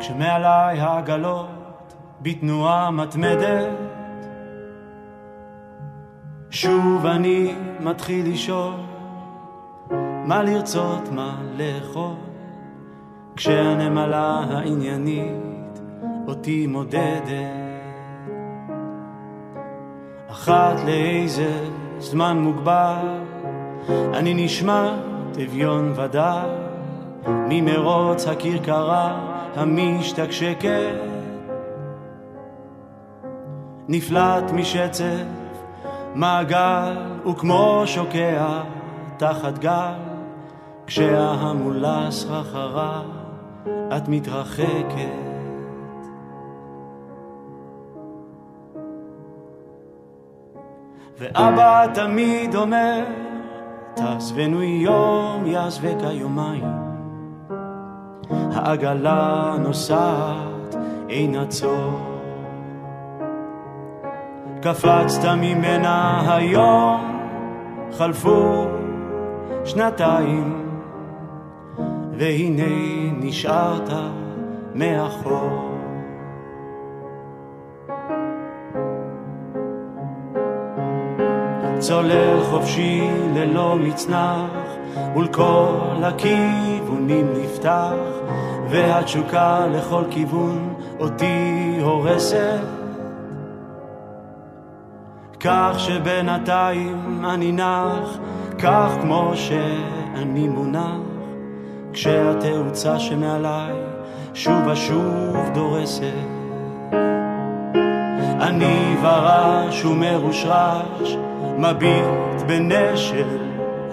כשמעליי 0.00 0.80
העגלות 0.80 1.94
בתנועה 2.22 2.90
מתמדת. 2.90 3.68
שוב 6.50 7.06
אני 7.06 7.54
מתחיל 7.80 8.32
לשאול, 8.32 8.74
מה 10.24 10.42
לרצות, 10.42 11.08
מה 11.12 11.36
לאכול, 11.56 12.14
כשהנמלה 13.36 14.44
העניינית 14.50 15.80
אותי 16.28 16.66
מודדת. 16.66 17.66
אחת 20.30 20.76
לאיזה 20.84 21.68
זמן 21.98 22.38
מוגבל, 22.38 23.20
אני 23.88 24.44
נשמע 24.44 24.94
אביון 25.44 25.92
ודל, 25.96 26.48
ממרוץ 27.26 28.26
הכרכרה 28.26 29.36
המשתקשקת. 29.56 30.94
נפלט 33.88 34.50
משצף 34.52 35.24
מעגל, 36.14 36.92
וכמו 37.30 37.82
שוקע 37.86 38.62
תחת 39.16 39.58
גל, 39.58 39.92
כשההמולה 40.86 42.06
סחרחרה, 42.10 43.02
את 43.96 44.08
מתרחקת. 44.08 45.26
ואבא 51.18 51.86
תמיד 51.94 52.54
אומר, 52.54 53.04
תעזבנו 53.96 54.62
יום, 54.62 55.46
יעזבק 55.46 55.96
היומיים. 56.00 56.64
העגלה 58.30 59.54
נוסעת, 59.60 60.76
אין 61.08 61.36
עצור. 61.36 62.00
קפצת 64.62 65.24
ממנה 65.36 66.22
היום, 66.36 67.20
חלפו 67.92 68.66
שנתיים, 69.64 70.66
והנה 72.12 73.12
נשארת 73.20 73.90
מאחור. 74.74 75.65
צולל 81.86 82.40
חופשי 82.50 83.08
ללא 83.34 83.76
מצנח, 83.76 84.50
ולכל 85.16 86.02
הכיוונים 86.02 87.26
נפתח, 87.42 87.92
והתשוקה 88.68 89.66
לכל 89.66 90.04
כיוון 90.10 90.74
אותי 91.00 91.78
הורסת. 91.82 92.60
כך 95.40 95.74
שבינתיים 95.76 97.24
אני 97.24 97.52
נח, 97.52 98.18
כך 98.58 98.90
כמו 99.02 99.32
שאני 99.34 100.48
מונח, 100.48 101.00
כשהתאוצה 101.92 102.98
שמעליי 102.98 103.72
שוב 104.34 104.66
ושוב 104.66 105.36
דורסת. 105.54 106.26
אני 108.40 108.96
ורש 109.02 109.84
ומרושרש, 109.84 111.16
מביט 111.58 112.42
בנשל 112.46 113.38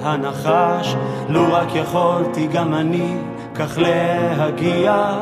הנחש, 0.01 0.95
לו 1.30 1.41
רק 1.51 1.76
יכולתי 1.76 2.47
גם 2.47 2.74
אני 2.74 3.18
כך 3.55 3.78
להגיע. 3.78 5.14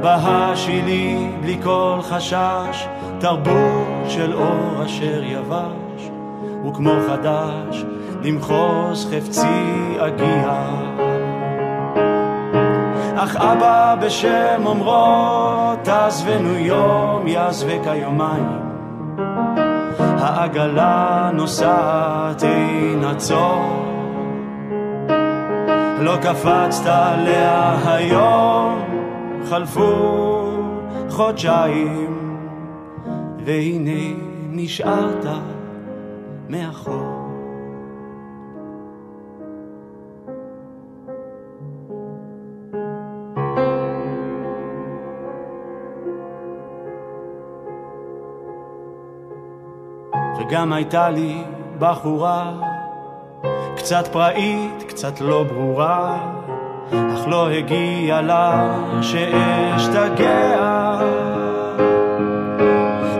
בהשי 0.00 0.82
לי 0.82 1.30
בלי 1.40 1.58
כל 1.62 1.98
חשש, 2.02 2.86
תרבות 3.18 4.04
של 4.08 4.32
אור 4.32 4.84
אשר 4.84 5.22
יבש, 5.24 6.10
וכמו 6.68 6.92
חדש 7.08 7.84
למחוז 8.22 9.10
חפצי 9.10 9.96
אגיע. 9.98 10.70
אך 13.16 13.36
אבא 13.36 13.96
בשם 14.00 14.62
אומרו, 14.66 15.74
תעזבנו 15.82 16.58
יום, 16.58 17.26
יעזבק 17.26 17.80
היומיים. 17.86 18.63
העגלה 20.24 21.30
נוסעת, 21.34 22.44
אין 22.44 23.04
עצור. 23.04 23.84
לא 26.00 26.16
קפצת 26.22 26.86
עליה 26.86 27.76
היום, 27.86 28.84
חלפו 29.48 30.50
חודשיים, 31.10 32.38
והנה 33.44 34.20
נשארת 34.50 35.26
מאחור. 36.48 37.13
וגם 50.54 50.72
הייתה 50.72 51.10
לי 51.10 51.42
בחורה, 51.78 52.52
קצת 53.76 54.08
פראית, 54.12 54.82
קצת 54.88 55.20
לא 55.20 55.44
ברורה, 55.44 56.18
אך 56.90 57.26
לא 57.26 57.50
הגיע 57.50 58.20
לה 58.20 58.74
שאשתגע. 59.02 61.00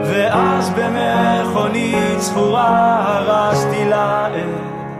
ואז 0.04 0.70
במכונית 0.70 2.20
זכורה 2.20 3.02
הרסתי 3.06 3.84
לה 3.84 4.28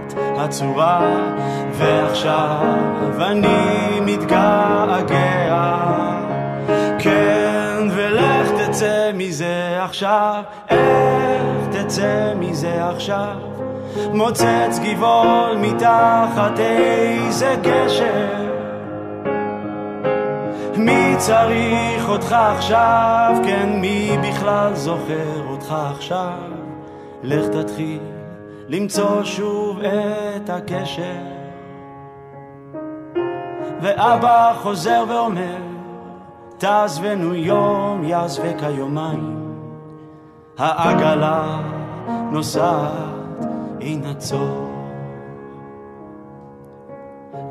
את 0.06 0.14
הצורה, 0.36 1.00
ועכשיו 1.72 2.66
אני 3.20 4.00
מתגעגע. 4.00 5.74
כן, 6.98 7.88
ולך 7.90 8.43
תצא 8.74 9.10
מזה 9.14 9.78
עכשיו, 9.84 10.42
איך 10.68 11.66
תצא 11.70 12.32
מזה 12.36 12.88
עכשיו? 12.88 13.36
מוצץ 14.12 14.78
גבעול 14.84 15.56
מתחת 15.56 16.58
איזה 16.58 17.56
קשר. 17.62 18.50
מי 20.76 21.14
צריך 21.18 22.08
אותך 22.08 22.32
עכשיו? 22.32 23.36
כן, 23.44 23.80
מי 23.80 24.16
בכלל 24.22 24.74
זוכר 24.74 25.42
אותך 25.50 25.74
עכשיו? 25.90 26.38
לך 27.22 27.46
תתחיל 27.48 28.00
למצוא 28.68 29.24
שוב 29.24 29.78
את 30.36 30.50
הקשר. 30.50 31.22
ואבא 33.80 34.54
חוזר 34.62 35.04
ואומר, 35.08 35.73
תעזבנו 36.64 37.34
יום, 37.34 38.04
יעזבק 38.04 38.56
היומיים. 38.62 39.56
העגלה 40.58 41.60
נוסעת, 42.32 43.44
אין 43.80 44.04
עצור. 44.04 44.70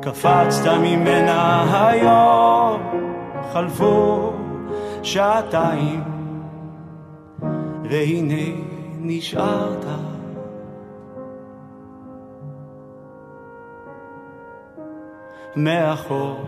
קפצת 0.02 0.66
ממנה 0.80 1.64
היום, 1.88 2.80
חלפו 3.52 4.32
שעתיים, 5.02 6.04
והנה 7.90 8.60
נשארת. 9.00 9.84
מאחור. 15.56 16.44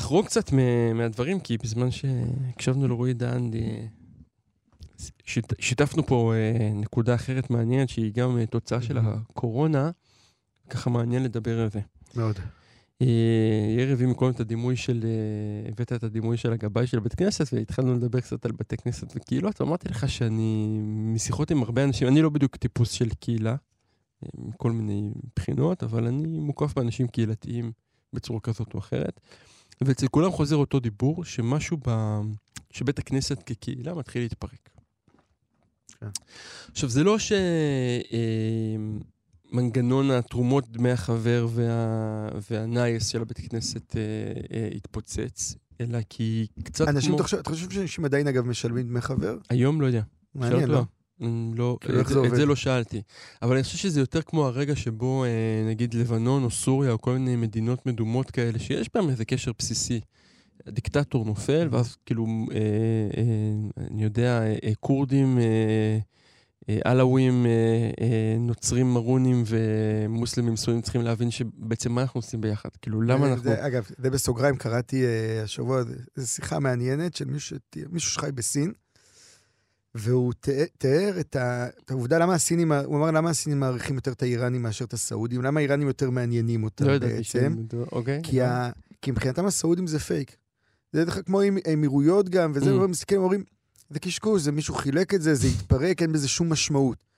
נחרוג 0.00 0.26
קצת 0.26 0.52
מהדברים, 0.94 1.40
כי 1.40 1.58
בזמן 1.58 1.90
שהקשבנו 1.90 2.88
לרועי 2.88 3.14
דהן, 3.14 3.50
שיט, 5.24 5.52
שיתפנו 5.58 6.06
פה 6.06 6.34
אה, 6.34 6.70
נקודה 6.74 7.14
אחרת 7.14 7.50
מעניינת, 7.50 7.88
שהיא 7.88 8.12
גם 8.14 8.38
אה, 8.38 8.46
תוצאה 8.46 8.82
של 8.82 8.98
הקורונה. 8.98 9.90
ככה 10.70 10.90
מעניין 10.90 11.22
לדבר 11.22 11.60
על 11.60 11.70
זה. 11.70 11.80
מאוד. 12.16 12.38
אה, 13.02 13.06
יאיר 13.76 13.92
הביא 13.92 14.06
מקודם 14.06 14.32
את 14.32 14.40
הדימוי 14.40 14.76
של, 14.76 15.06
הבאת 15.68 15.92
את 15.92 16.04
הדימוי 16.04 16.36
של 16.36 16.52
הגבאי 16.52 16.86
של 16.86 17.00
בית 17.00 17.14
כנסת, 17.14 17.54
והתחלנו 17.54 17.94
לדבר 17.94 18.20
קצת 18.20 18.44
על 18.44 18.52
בתי 18.52 18.76
כנסת 18.76 19.16
וקהילות, 19.16 19.60
ואמרתי 19.60 19.88
לך 19.88 20.08
שאני, 20.08 20.78
משיחות 21.14 21.50
עם 21.50 21.62
הרבה 21.62 21.84
אנשים, 21.84 22.08
אני 22.08 22.22
לא 22.22 22.30
בדיוק 22.30 22.56
טיפוס 22.56 22.90
של 22.90 23.08
קהילה, 23.08 23.56
מכל 24.38 24.72
מיני 24.72 25.10
בחינות, 25.36 25.82
אבל 25.82 26.06
אני 26.06 26.38
מוקף 26.38 26.74
באנשים 26.74 27.08
קהילתיים 27.08 27.72
בצורה 28.12 28.40
כזאת 28.40 28.74
או 28.74 28.78
אחרת. 28.78 29.20
ואצל 29.84 30.06
כולם 30.08 30.30
חוזר 30.30 30.56
אותו 30.56 30.80
דיבור, 30.80 31.24
שמשהו 31.24 31.76
ב... 31.88 32.20
שבית 32.70 32.98
הכנסת 32.98 33.42
כקהילה 33.42 33.94
מתחיל 33.94 34.22
להתפרק. 34.22 34.70
כן. 36.00 36.06
עכשיו, 36.72 36.88
זה 36.88 37.04
לא 37.04 37.18
ש... 37.18 37.32
מנגנון 39.52 40.10
התרומות 40.10 40.68
דמי 40.72 40.90
החבר 40.90 41.48
וה... 41.50 42.28
והנייס 42.50 43.08
של 43.08 43.22
הבית 43.22 43.38
כנסת 43.50 43.96
אה, 43.96 44.00
אה, 44.56 44.68
התפוצץ, 44.74 45.54
אלא 45.80 45.98
כי 46.08 46.46
קצת 46.62 46.88
אנשים, 46.88 47.10
כמו... 47.10 47.22
חושב- 47.22 47.36
אתה 47.36 47.50
חושב 47.50 47.70
שאנשים 47.70 48.04
עדיין, 48.04 48.26
אגב, 48.28 48.46
משלמים 48.46 48.88
דמי 48.88 49.00
חבר? 49.00 49.36
היום 49.50 49.80
לא 49.80 49.86
יודע. 49.86 50.02
מעניין, 50.34 50.60
שאלת 50.60 50.70
לא? 50.70 50.82
לא? 51.20 51.26
אמ, 51.26 51.52
לא, 51.56 51.78
כאילו, 51.80 52.00
את, 52.00 52.06
זה 52.06 52.20
את? 52.26 52.34
זה 52.36 52.46
לא 52.46 52.56
שאלתי. 52.56 53.02
אבל 53.42 53.54
אני 53.54 53.62
חושב 53.62 53.78
שזה 53.78 54.00
יותר 54.00 54.22
כמו 54.22 54.46
הרגע 54.46 54.76
שבו, 54.76 55.24
אה, 55.24 55.28
נגיד, 55.68 55.94
לבנון 55.94 56.44
או 56.44 56.50
סוריה 56.50 56.92
או 56.92 57.00
כל 57.00 57.12
מיני 57.12 57.36
מדינות 57.36 57.86
מדומות 57.86 58.30
כאלה, 58.30 58.58
שיש 58.58 58.90
בהם 58.94 59.08
איזה 59.08 59.24
קשר 59.24 59.52
בסיסי. 59.58 60.00
הדיקטטור 60.66 61.24
נופל, 61.24 61.68
ואז 61.70 61.96
כאילו, 62.06 62.26
אה, 62.52 62.56
אה, 63.16 63.86
אני 63.90 64.04
יודע, 64.04 64.42
אה, 64.42 64.56
אה, 64.64 64.72
כורדים, 64.80 65.38
אה, 65.38 65.98
אה, 66.68 66.78
עלאווים, 66.84 67.46
אה, 67.46 67.50
אה, 68.00 68.36
נוצרים 68.38 68.92
מרונים 68.94 69.42
ומוסלמים 69.46 70.56
סורים 70.56 70.80
צריכים 70.82 71.02
להבין 71.02 71.30
שבעצם 71.30 71.92
מה 71.92 72.02
אנחנו 72.02 72.18
עושים 72.18 72.40
ביחד. 72.40 72.68
כאילו, 72.82 73.02
למה 73.02 73.26
זה- 73.26 73.32
אנחנו... 73.32 73.50
זה, 73.50 73.66
אגב, 73.66 73.86
זה 73.98 74.10
בסוגריים, 74.10 74.56
קראתי 74.56 75.04
השבוע, 75.44 75.82
זו 76.16 76.26
שיחה 76.28 76.58
מעניינת 76.58 77.14
של 77.16 77.24
מישהו, 77.24 77.56
מישהו 77.90 78.10
שחי 78.10 78.32
בסין, 78.34 78.72
והוא 79.94 80.32
תיאר- 80.78 81.20
את, 81.20 81.36
העובדה 81.88 82.18
למה 82.18 82.34
הסינים, 82.34 82.72
הוא 82.72 82.96
אמר 82.96 83.10
למה 83.10 83.30
הסינים 83.30 83.60
מעריכים 83.60 83.94
יותר 83.94 84.12
את 84.12 84.22
האיראנים 84.22 84.62
מאשר 84.62 84.84
את 84.84 84.92
הסעודים, 84.92 85.42
למה 85.42 85.60
האיראנים 85.60 85.88
יותר 85.88 86.10
מעניינים 86.10 86.64
אותם 86.64 86.84
לא 86.84 86.98
בעצם. 86.98 87.56
אוקיי. 87.92 88.20
כי, 88.22 88.42
ה, 88.42 88.70
כי 89.02 89.10
מבחינתם 89.10 89.46
הסעודים 89.46 89.86
זה 89.86 89.98
פייק. 89.98 90.36
זה 90.92 91.04
דרך 91.04 91.18
כמו 91.26 91.40
עם 91.40 91.58
האמירויות 91.66 92.28
גם, 92.28 92.52
וזה, 92.54 92.70
mm. 92.70 92.86
מסתכלים 92.86 93.20
אומרים, 93.20 93.44
זה 93.90 93.98
קשקוש, 93.98 94.42
זה 94.42 94.52
מישהו 94.52 94.74
חילק 94.74 95.14
את 95.14 95.22
זה, 95.22 95.34
זה 95.34 95.46
התפרק, 95.46 96.02
אין 96.02 96.12
בזה 96.12 96.28
שום 96.28 96.52
משמעות. 96.52 97.09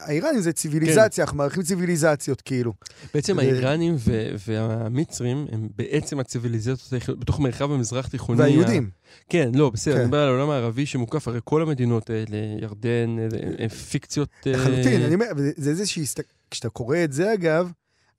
האיראנים 0.00 0.40
זה 0.40 0.52
ציוויליזציה, 0.52 1.24
אנחנו 1.24 1.38
מעריכים 1.38 1.62
ציוויליזציות, 1.62 2.40
כאילו. 2.40 2.72
בעצם 3.14 3.34
זה- 3.34 3.40
האיראנים 3.40 3.94
ו- 3.98 4.28
והמצרים 4.48 5.46
הם 5.52 5.68
בעצם 5.76 6.20
הציוויליזציות 6.20 6.92
בתוך 7.18 7.40
מרחב 7.40 7.72
המזרח 7.72 8.06
תיכוני. 8.08 8.38
והיהודים. 8.40 8.90
כן, 9.28 9.50
לא, 9.54 9.70
בסדר, 9.70 9.94
כן. 9.94 9.98
אני 10.00 10.06
מדבר 10.06 10.18
על 10.20 10.28
העולם 10.28 10.50
הערבי 10.50 10.86
שמוקף, 10.86 11.28
הרי 11.28 11.40
כל 11.44 11.62
המדינות 11.62 12.10
האלה, 12.10 12.36
ירדן, 12.62 13.16
אה, 13.18 13.26
אה, 13.60 13.68
פיקציות... 13.68 14.28
אה, 14.46 14.52
לחלוטין, 14.52 15.02
אני 15.02 15.14
אומר, 15.14 15.26
זה 15.56 15.70
איזושהי, 15.70 16.04
כשאתה 16.50 16.68
קורא 16.68 16.96
את 17.04 17.12
זה 17.12 17.34
אגב, 17.34 17.70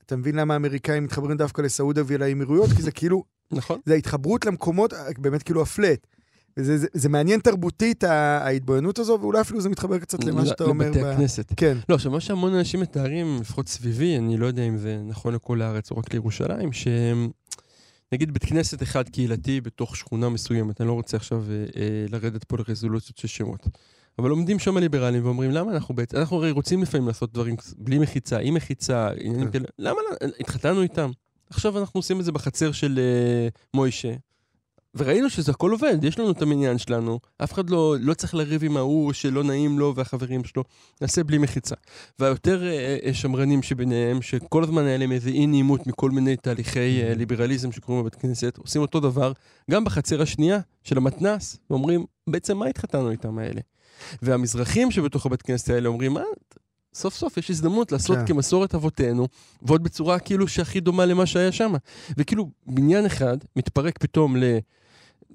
אתה 0.06 0.16
מבין 0.16 0.36
למה 0.36 0.54
האמריקאים 0.54 1.04
מתחברים 1.04 1.38
דווקא 1.38 1.62
לסעודיה 1.62 2.04
ולאמירויות, 2.08 2.70
כי 2.76 2.82
זה 2.82 2.92
כאילו, 2.92 3.24
נכון. 3.52 3.80
זה 3.86 3.94
ההתחברות 3.94 4.46
למקומות, 4.46 4.94
באמת 5.18 5.44
כאילו 5.44 5.62
הפלט. 5.62 6.08
וזה 6.58 6.78
זה, 6.78 6.88
זה 6.94 7.10
מעניין 7.10 7.40
תרבותית, 7.40 8.04
ההתבוננות 8.04 9.00
הזו, 9.00 9.18
ואולי 9.22 9.42
אפילו 9.42 9.62
זה 9.62 9.70
מתחבר 9.70 10.00
קצת 10.00 10.24
למה 10.24 10.46
שאתה 10.46 10.64
אומר. 10.64 10.86
לבתי 10.86 11.02
ב- 11.02 11.06
הכנסת. 11.06 11.54
כן. 11.58 11.78
לא, 11.90 11.96
עכשיו, 11.96 12.12
מה 12.12 12.20
שהמון 12.20 12.54
אנשים 12.54 12.80
מתארים, 12.80 13.38
לפחות 13.42 13.68
סביבי, 13.70 14.18
אני 14.18 14.38
לא 14.38 14.46
יודע 14.46 14.64
אם 14.64 14.78
זה 14.78 15.02
נכון 15.06 15.34
לכל 15.34 15.62
הארץ 15.62 15.92
או 15.92 15.98
רק 15.98 16.14
לירושלים, 16.14 16.70
שנגיד 16.74 18.34
בית 18.34 18.46
כנסת 18.46 18.84
אחד 18.84 19.10
קהילתי 19.10 19.62
בתוך 19.62 19.98
שכונה 19.98 20.30
מסוימת, 20.30 20.82
אני 20.82 20.88
לא 20.88 20.94
רוצה 20.94 21.18
עכשיו 21.18 21.44
אה, 21.50 21.56
אה, 21.82 22.06
לרדת 22.10 22.44
פה 22.44 22.58
לרזולוציות 22.58 23.18
של 23.18 23.28
שמות. 23.28 23.68
אבל 24.20 24.30
עומדים 24.30 24.60
שם 24.60 24.78
הליברלים 24.78 25.26
ואומרים, 25.26 25.52
למה 25.52 25.72
אנחנו 25.72 25.96
בעצם, 25.96 26.18
אנחנו 26.18 26.38
הרי 26.38 26.52
רוצים 26.52 26.82
לפעמים 26.82 27.08
לעשות 27.08 27.34
דברים 27.34 27.56
בלי 27.78 28.00
מחיצה, 28.00 28.38
עם 28.40 28.54
מחיצה, 28.54 29.10
עניינים 29.20 29.46
כן. 29.46 29.52
כאלה, 29.52 29.66
למה 29.80 29.98
לא- 30.12 30.28
התחתנו 30.40 30.82
איתם? 30.82 31.12
עכשיו 31.50 31.80
אנחנו 31.80 31.98
עושים 31.98 32.20
את 32.20 32.26
זה 32.26 32.32
בחצר 32.32 32.72
של 32.72 33.00
אה, 33.00 33.48
מוישה. 33.74 34.14
וראינו 34.98 35.30
שזה 35.30 35.52
הכל 35.52 35.72
עובד, 35.72 36.04
יש 36.04 36.20
לנו 36.20 36.32
את 36.32 36.42
המניין 36.42 36.78
שלנו, 36.78 37.20
אף 37.44 37.54
אחד 37.54 37.70
לא, 37.70 37.96
לא 38.00 38.14
צריך 38.14 38.36
לריב 38.36 38.64
עם 38.64 38.78
ההוא 38.78 39.14
שלא 39.14 39.44
נעים 39.44 39.80
לו 39.80 39.96
והחברים 39.96 40.44
שלו, 40.44 40.64
נעשה 41.02 41.24
בלי 41.24 41.38
מחיצה. 41.38 41.76
והיותר 42.20 42.64
אה, 42.64 42.98
אה, 43.06 43.14
שמרנים 43.14 43.64
שביניהם, 43.64 44.22
שכל 44.22 44.64
הזמן 44.64 44.86
היה 44.86 44.98
להם 44.98 45.12
איזה 45.12 45.30
אי 45.30 45.48
נעימות 45.48 45.88
מכל 45.88 46.12
מיני 46.12 46.36
תהליכי 46.36 47.04
אה, 47.04 47.14
ליברליזם 47.16 47.72
שקורים 47.72 48.02
בבית 48.02 48.16
כנסת, 48.16 48.58
עושים 48.58 48.82
אותו 48.82 49.00
דבר 49.00 49.32
גם 49.72 49.84
בחצר 49.84 50.22
השנייה 50.22 50.60
של 50.84 50.98
המתנ"ס, 50.98 51.58
ואומרים, 51.70 52.06
בעצם 52.28 52.58
מה 52.58 52.66
התחתנו 52.66 53.12
איתם 53.12 53.38
האלה? 53.38 53.62
והמזרחים 54.22 54.92
שבתוך 54.92 55.26
הבית 55.26 55.42
כנסת 55.42 55.70
האלה 55.70 55.90
אומרים, 55.90 56.14
מה, 56.14 56.22
סוף 56.98 57.16
סוף 57.16 57.38
יש 57.38 57.50
הזדמנות 57.50 57.92
לעשות 57.92 58.18
כן. 58.18 58.26
כמסורת 58.26 58.76
אבותינו, 58.76 59.28
ועוד 59.62 59.84
בצורה 59.84 60.20
כאילו 60.20 60.48
שהכי 60.48 60.80
דומה 60.80 61.06
למה 61.06 61.26
שהיה 61.26 61.52
שם. 61.52 61.74
וכאילו, 62.18 62.50
בניין 62.68 63.06
אחד 63.06 63.38
מתפרק 63.56 63.98
פתאום 63.98 64.36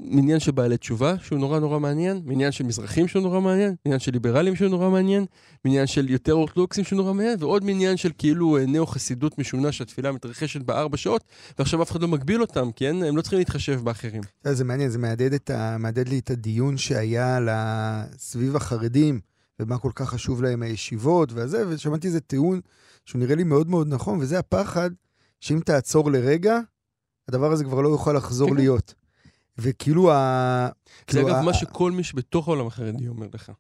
למניין 0.05 0.40
של 0.40 0.53
בעלי 0.53 0.76
תשובה, 0.76 1.14
שהוא 1.22 1.38
נורא 1.38 1.59
נורא 1.59 1.78
מעניין, 1.78 2.22
מניין 2.24 2.53
של 2.53 2.64
מזרחים 2.64 3.09
שהוא 3.09 3.22
נורא 3.22 3.40
מעניין, 3.40 3.74
מניין 3.86 4.00
של 4.00 4.12
ליברלים 4.12 4.57
שהוא 4.57 4.68
נורא 4.68 4.90
מעניין, 4.90 5.26
מניין 5.64 5.86
של 5.86 6.11
יותר 6.11 6.32
אורתודוקסים 6.32 6.84
שהוא 6.84 6.96
נורא 6.96 7.12
מעניין, 7.12 7.36
ועוד 7.38 7.64
מניין 7.64 7.96
של 7.96 8.11
כאילו 8.18 8.57
אה, 8.57 8.66
נאו-חסידות 8.66 9.38
משונה 9.38 9.72
שהתפילה 9.72 10.12
מתרחשת 10.12 10.62
בארבע 10.62 10.96
שעות, 10.96 11.24
ועכשיו 11.59 11.82
אף 11.82 11.90
אחד 11.90 12.03
לא 12.03 12.09
מגביל 12.09 12.40
אותם, 12.40 12.72
כי 12.72 12.88
אין, 12.88 13.03
הם 13.03 13.16
לא 13.16 13.22
צריכים 13.22 13.38
להתחשב 13.38 13.80
באחרים. 13.84 14.22
יודע, 14.44 14.55
זה 14.55 14.64
מעניין, 14.64 14.90
זה 14.90 14.98
מהדהד, 14.98 15.50
ה... 15.50 15.78
מהדהד 15.78 16.09
לי 16.09 16.18
את 16.18 16.30
הדיון 16.30 16.76
שהיה. 16.76 17.38
סביב 18.18 18.57
החרדים, 18.57 19.20
ומה 19.61 19.78
כל 19.78 19.90
כך 19.94 20.09
חשוב 20.09 20.42
להם 20.42 20.62
הישיבות 20.62 21.32
והזה, 21.32 21.68
ושמעתי 21.68 22.07
איזה 22.07 22.20
טיעון 22.20 22.61
שהוא 23.05 23.20
נראה 23.20 23.34
לי 23.34 23.44
מאוד 23.44 23.68
מאוד 23.68 23.88
נכון, 23.88 24.18
וזה 24.20 24.38
הפחד 24.38 24.90
שאם 25.40 25.61
תעצור 25.64 26.11
לרגע, 26.11 26.59
הדבר 27.28 27.53
הזה 27.53 27.64
כבר 27.64 27.80
לא 27.80 27.88
יוכל 27.88 28.12
לחזור 28.12 28.48
כן. 28.48 28.57
להיות. 28.57 28.94
וכאילו 29.59 30.12
ה... 30.12 30.68
זה 30.98 31.05
כאילו 31.07 31.28
אגב 31.28 31.36
ה- 31.36 31.42
מה 31.42 31.55
שכל 31.55 31.92
מי 31.92 32.05
שבתוך 32.05 32.48
העולם 32.48 32.66
החרדי 32.66 33.09
אומר 33.09 33.26
לך. 33.34 33.50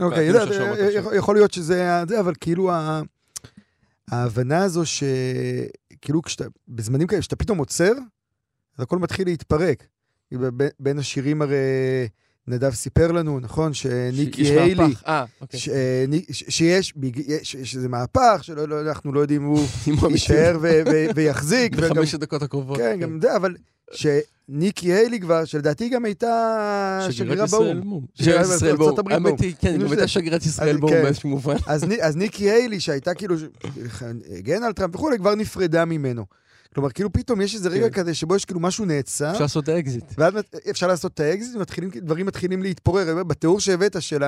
אוקיי, 0.00 0.26
יודע, 0.26 0.40
שאמרת 0.46 0.78
אה, 0.78 0.86
עכשיו. 0.86 1.00
יכול- 1.00 1.14
יכול 1.14 1.34
להיות 1.36 1.52
שזה 1.52 2.02
זה, 2.08 2.20
אבל 2.20 2.32
כאילו 2.40 2.70
ה- 2.72 3.02
ההבנה 4.10 4.62
הזו 4.62 4.82
שכאילו 4.86 6.22
כשאתה, 6.22 6.44
בזמנים 6.68 7.06
כאלה, 7.06 7.20
כשאתה 7.20 7.36
פתאום 7.36 7.58
עוצר, 7.58 7.92
אז 8.76 8.82
הכל 8.82 8.98
מתחיל 8.98 9.28
להתפרק. 9.28 9.86
בין 10.80 10.98
השירים 10.98 11.42
הרי 11.42 11.56
נדב 12.46 12.70
סיפר 12.74 13.12
לנו, 13.12 13.40
נכון, 13.40 13.74
שניקי 13.74 14.42
היילי, 14.42 14.74
מהפך. 14.74 15.02
אה, 15.06 15.24
אוקיי. 15.40 15.60
אה, 15.72 16.04
שיש 16.38 16.94
איזה 17.76 17.88
מהפך, 17.88 18.38
שאנחנו 18.42 19.12
לא 19.12 19.20
יודעים 19.20 19.54
אם 19.88 19.94
הוא 19.98 20.10
יישאר 20.12 20.58
ויחזיק. 21.14 21.76
בחמש 21.76 22.14
הדקות 22.14 22.42
הקרובות. 22.42 22.78
כן, 22.78 22.98
גם 23.00 23.18
זה, 23.22 23.36
אבל 23.36 23.56
שניקי 24.50 24.92
היילי 24.92 25.20
כבר, 25.20 25.44
שלדעתי 25.44 25.88
גם 25.88 26.04
הייתה 26.04 26.98
שגרירה 27.10 27.12
שגרירת 27.12 27.50
באו"ם. 27.50 27.62
ישראל 27.64 27.80
באו"ם. 27.80 28.04
שגרירת 28.14 28.44
שגרירת 28.44 28.56
ישראל 28.56 28.76
באו"ם. 28.76 29.08
האמת 29.10 29.40
היא, 29.40 29.54
כן, 29.60 29.68
כאילו 29.70 29.84
גם 29.84 29.92
הייתה 29.92 30.08
שגרירת 30.08 30.46
ישראל 30.46 30.76
באו"ם 30.76 30.92
כן. 30.92 31.02
באיזשהו 31.02 31.28
מובן. 31.28 31.56
אז, 31.66 31.84
ני- 31.84 32.02
אז 32.02 32.16
ניקי 32.16 32.50
היילי, 32.50 32.80
שהייתה 32.80 33.14
כאילו, 33.14 33.34
הגנה 34.38 34.66
על 34.66 34.72
טראמפ 34.72 34.94
וכולי, 34.94 35.18
כבר 35.18 35.34
נפרדה 35.34 35.84
ממנו. 35.84 36.24
כלומר, 36.74 36.90
כאילו 36.90 37.12
פתאום 37.12 37.40
יש 37.40 37.54
איזה 37.54 37.68
רגע 37.68 37.88
כן. 37.90 37.92
כזה 38.02 38.14
שבו 38.14 38.36
יש 38.36 38.44
כאילו 38.44 38.60
משהו 38.60 38.84
נעצר, 38.84 39.30
אפשר 39.30 39.42
לעשות 39.42 39.64
את 39.64 39.68
האקזיט. 39.68 40.04
ואז 40.18 40.32
אפשר 40.70 40.86
לעשות 40.86 41.14
את 41.14 41.20
האקזיט, 41.20 41.56
ומתחילים- 41.56 41.90
דברים 41.96 42.26
מתחילים 42.26 42.62
להתפורר. 42.62 43.24
בתיאור 43.24 43.60
שהבאת 43.60 44.02
של 44.02 44.22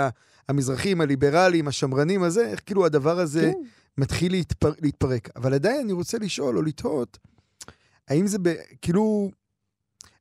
המזרחים, 0.48 1.00
הליברלים, 1.00 1.68
השמרנים 1.68 2.22
הזה, 2.22 2.46
איך 2.48 2.60
כאילו 2.66 2.86
הדבר 2.86 3.20
הזה 3.20 3.40
כן. 3.40 3.52
מתחיל 3.98 4.32
להתפר, 4.32 4.72
להתפרק. 4.82 5.28
אבל 5.36 5.54
עדיין 5.54 5.80
אני 5.80 5.92
רוצה 5.92 6.18
לשאול 6.18 6.56
או 6.56 6.62
לתהות, 6.62 7.18
האם 8.08 8.26
זה. 8.26 8.38
כאילו... 8.82 9.30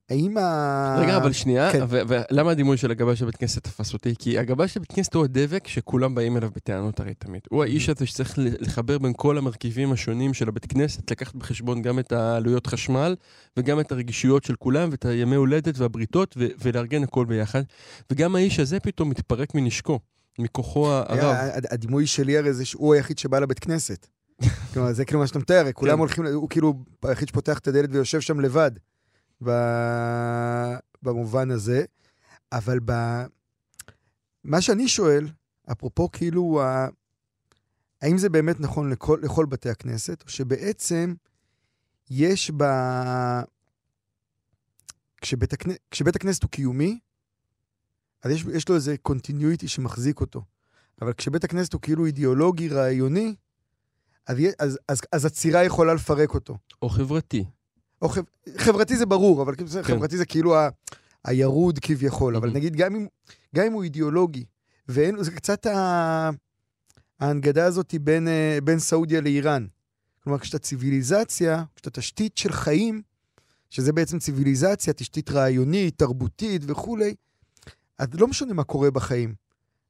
האם 0.09 0.37
ה... 0.37 0.97
רגע, 1.01 1.17
אבל 1.17 1.31
שנייה, 1.31 1.71
כן. 1.71 1.85
ולמה 1.89 2.51
הדימוי 2.51 2.77
של 2.77 2.91
הגבאי 2.91 3.15
של 3.15 3.25
בית 3.25 3.35
כנסת 3.35 3.63
תפס 3.63 3.93
אותי? 3.93 4.13
כי 4.19 4.39
הגבאי 4.39 4.67
של 4.67 4.79
בית 4.79 4.91
כנסת 4.91 5.13
הוא 5.13 5.23
הדבק 5.23 5.67
שכולם 5.67 6.15
באים 6.15 6.37
אליו 6.37 6.49
בטענות 6.55 6.99
הרי 6.99 7.13
תמיד. 7.13 7.41
הוא 7.49 7.63
האיש 7.63 7.89
הזה 7.89 8.05
שצריך 8.05 8.33
לחבר 8.37 8.97
בין 8.97 9.13
כל 9.17 9.37
המרכיבים 9.37 9.91
השונים 9.91 10.33
של 10.33 10.47
הבית 10.47 10.65
כנסת, 10.65 11.11
לקחת 11.11 11.35
בחשבון 11.35 11.81
גם 11.81 11.99
את 11.99 12.11
העלויות 12.11 12.67
חשמל, 12.67 13.15
וגם 13.57 13.79
את 13.79 13.91
הרגישויות 13.91 14.43
של 14.43 14.55
כולם, 14.55 14.89
ואת 14.91 15.05
הימי 15.05 15.35
הולדת 15.35 15.77
והבריתות, 15.77 16.35
ו- 16.37 16.47
ולארגן 16.61 17.03
הכל 17.03 17.25
ביחד. 17.25 17.61
וגם 18.11 18.35
האיש 18.35 18.59
הזה 18.59 18.79
פתאום 18.79 19.09
מתפרק 19.09 19.55
מנשקו, 19.55 19.99
מכוחו 20.39 20.91
הרב. 20.91 21.35
הדימוי 21.71 22.07
שלי 22.07 22.37
הרי 22.37 22.53
זה 22.53 22.65
שהוא 22.65 22.93
היחיד 22.93 23.17
שבא 23.17 23.39
לבית 23.39 23.59
כנסת. 23.59 24.07
כלומר, 24.73 24.93
זה 24.93 25.05
כאילו 25.05 25.19
מה 25.19 25.27
שאתה 25.27 25.39
מתאר, 25.39 25.71
כולם 25.73 25.93
כן. 25.93 25.99
הולכים, 25.99 26.25
הוא 26.25 26.49
כאילו 26.49 26.73
היחיד 27.03 27.27
שפותח 27.27 27.57
את 27.57 27.67
הדלת 27.67 27.89
ויושב 27.91 28.19
שם 28.19 28.39
לבד, 28.39 28.71
במובן 31.01 31.51
הזה. 31.51 31.85
אבל 32.51 32.79
ב... 32.85 32.91
מה 34.43 34.61
שאני 34.61 34.87
שואל, 34.87 35.27
אפרופו 35.71 36.11
כאילו 36.11 36.61
ה... 36.61 36.87
האם 38.01 38.17
זה 38.17 38.29
באמת 38.29 38.59
נכון 38.59 38.89
לכל, 38.89 39.19
לכל 39.23 39.45
בתי 39.45 39.69
הכנסת, 39.69 40.23
או 40.23 40.29
שבעצם 40.29 41.13
יש 42.09 42.51
ב... 42.57 42.63
כשבית, 45.21 45.53
הכנ... 45.53 45.69
כשבית 45.91 46.15
הכנסת 46.15 46.43
הוא 46.43 46.51
קיומי, 46.51 46.99
אז 48.23 48.31
יש, 48.31 48.45
יש 48.53 48.69
לו 48.69 48.75
איזה 48.75 48.97
קונטיניויטי 48.97 49.67
שמחזיק 49.67 50.21
אותו. 50.21 50.43
אבל 51.01 51.13
כשבית 51.13 51.43
הכנסת 51.43 51.73
הוא 51.73 51.81
כאילו 51.81 52.05
אידיאולוגי, 52.05 52.69
רעיוני, 52.69 53.35
אז, 54.27 54.37
אז, 54.59 54.79
אז, 54.87 55.01
אז 55.11 55.25
הצירה 55.25 55.63
יכולה 55.63 55.93
לפרק 55.93 56.33
אותו. 56.33 56.57
או 56.81 56.89
חברתי. 56.89 57.45
או 58.01 58.09
חב... 58.09 58.21
חברתי 58.57 58.97
זה 58.97 59.05
ברור, 59.05 59.41
אבל 59.41 59.55
כאילו, 59.55 59.69
כן. 59.69 59.83
חברתי 59.83 60.17
זה 60.17 60.25
כאילו 60.25 60.57
ה... 60.57 60.69
הירוד 61.25 61.79
כביכול. 61.79 62.35
אבל. 62.35 62.51
נגיד, 62.51 62.75
גם 62.75 62.95
אם, 62.95 63.07
גם 63.55 63.65
אם 63.65 63.73
הוא 63.73 63.83
אידיאולוגי, 63.83 64.45
ואין, 64.87 65.23
זה 65.23 65.31
קצת 65.31 65.65
ה... 65.65 66.29
ההנגדה 67.19 67.65
הזאת 67.65 67.91
היא 67.91 67.99
בין, 67.99 68.27
אה, 68.27 68.57
בין 68.63 68.79
סעודיה 68.79 69.21
לאיראן. 69.21 69.65
כלומר, 70.23 70.39
כשאתה 70.39 70.59
ציוויליזציה, 70.59 71.63
כשאתה 71.75 71.89
תשתית 71.89 72.37
של 72.37 72.51
חיים, 72.51 73.01
שזה 73.69 73.93
בעצם 73.93 74.19
ציוויליזציה, 74.19 74.93
תשתית 74.93 75.31
רעיונית, 75.31 75.97
תרבותית 75.97 76.61
וכולי, 76.67 77.15
אז 77.97 78.07
לא 78.13 78.27
משנה 78.27 78.53
מה 78.53 78.63
קורה 78.63 78.91
בחיים. 78.91 79.33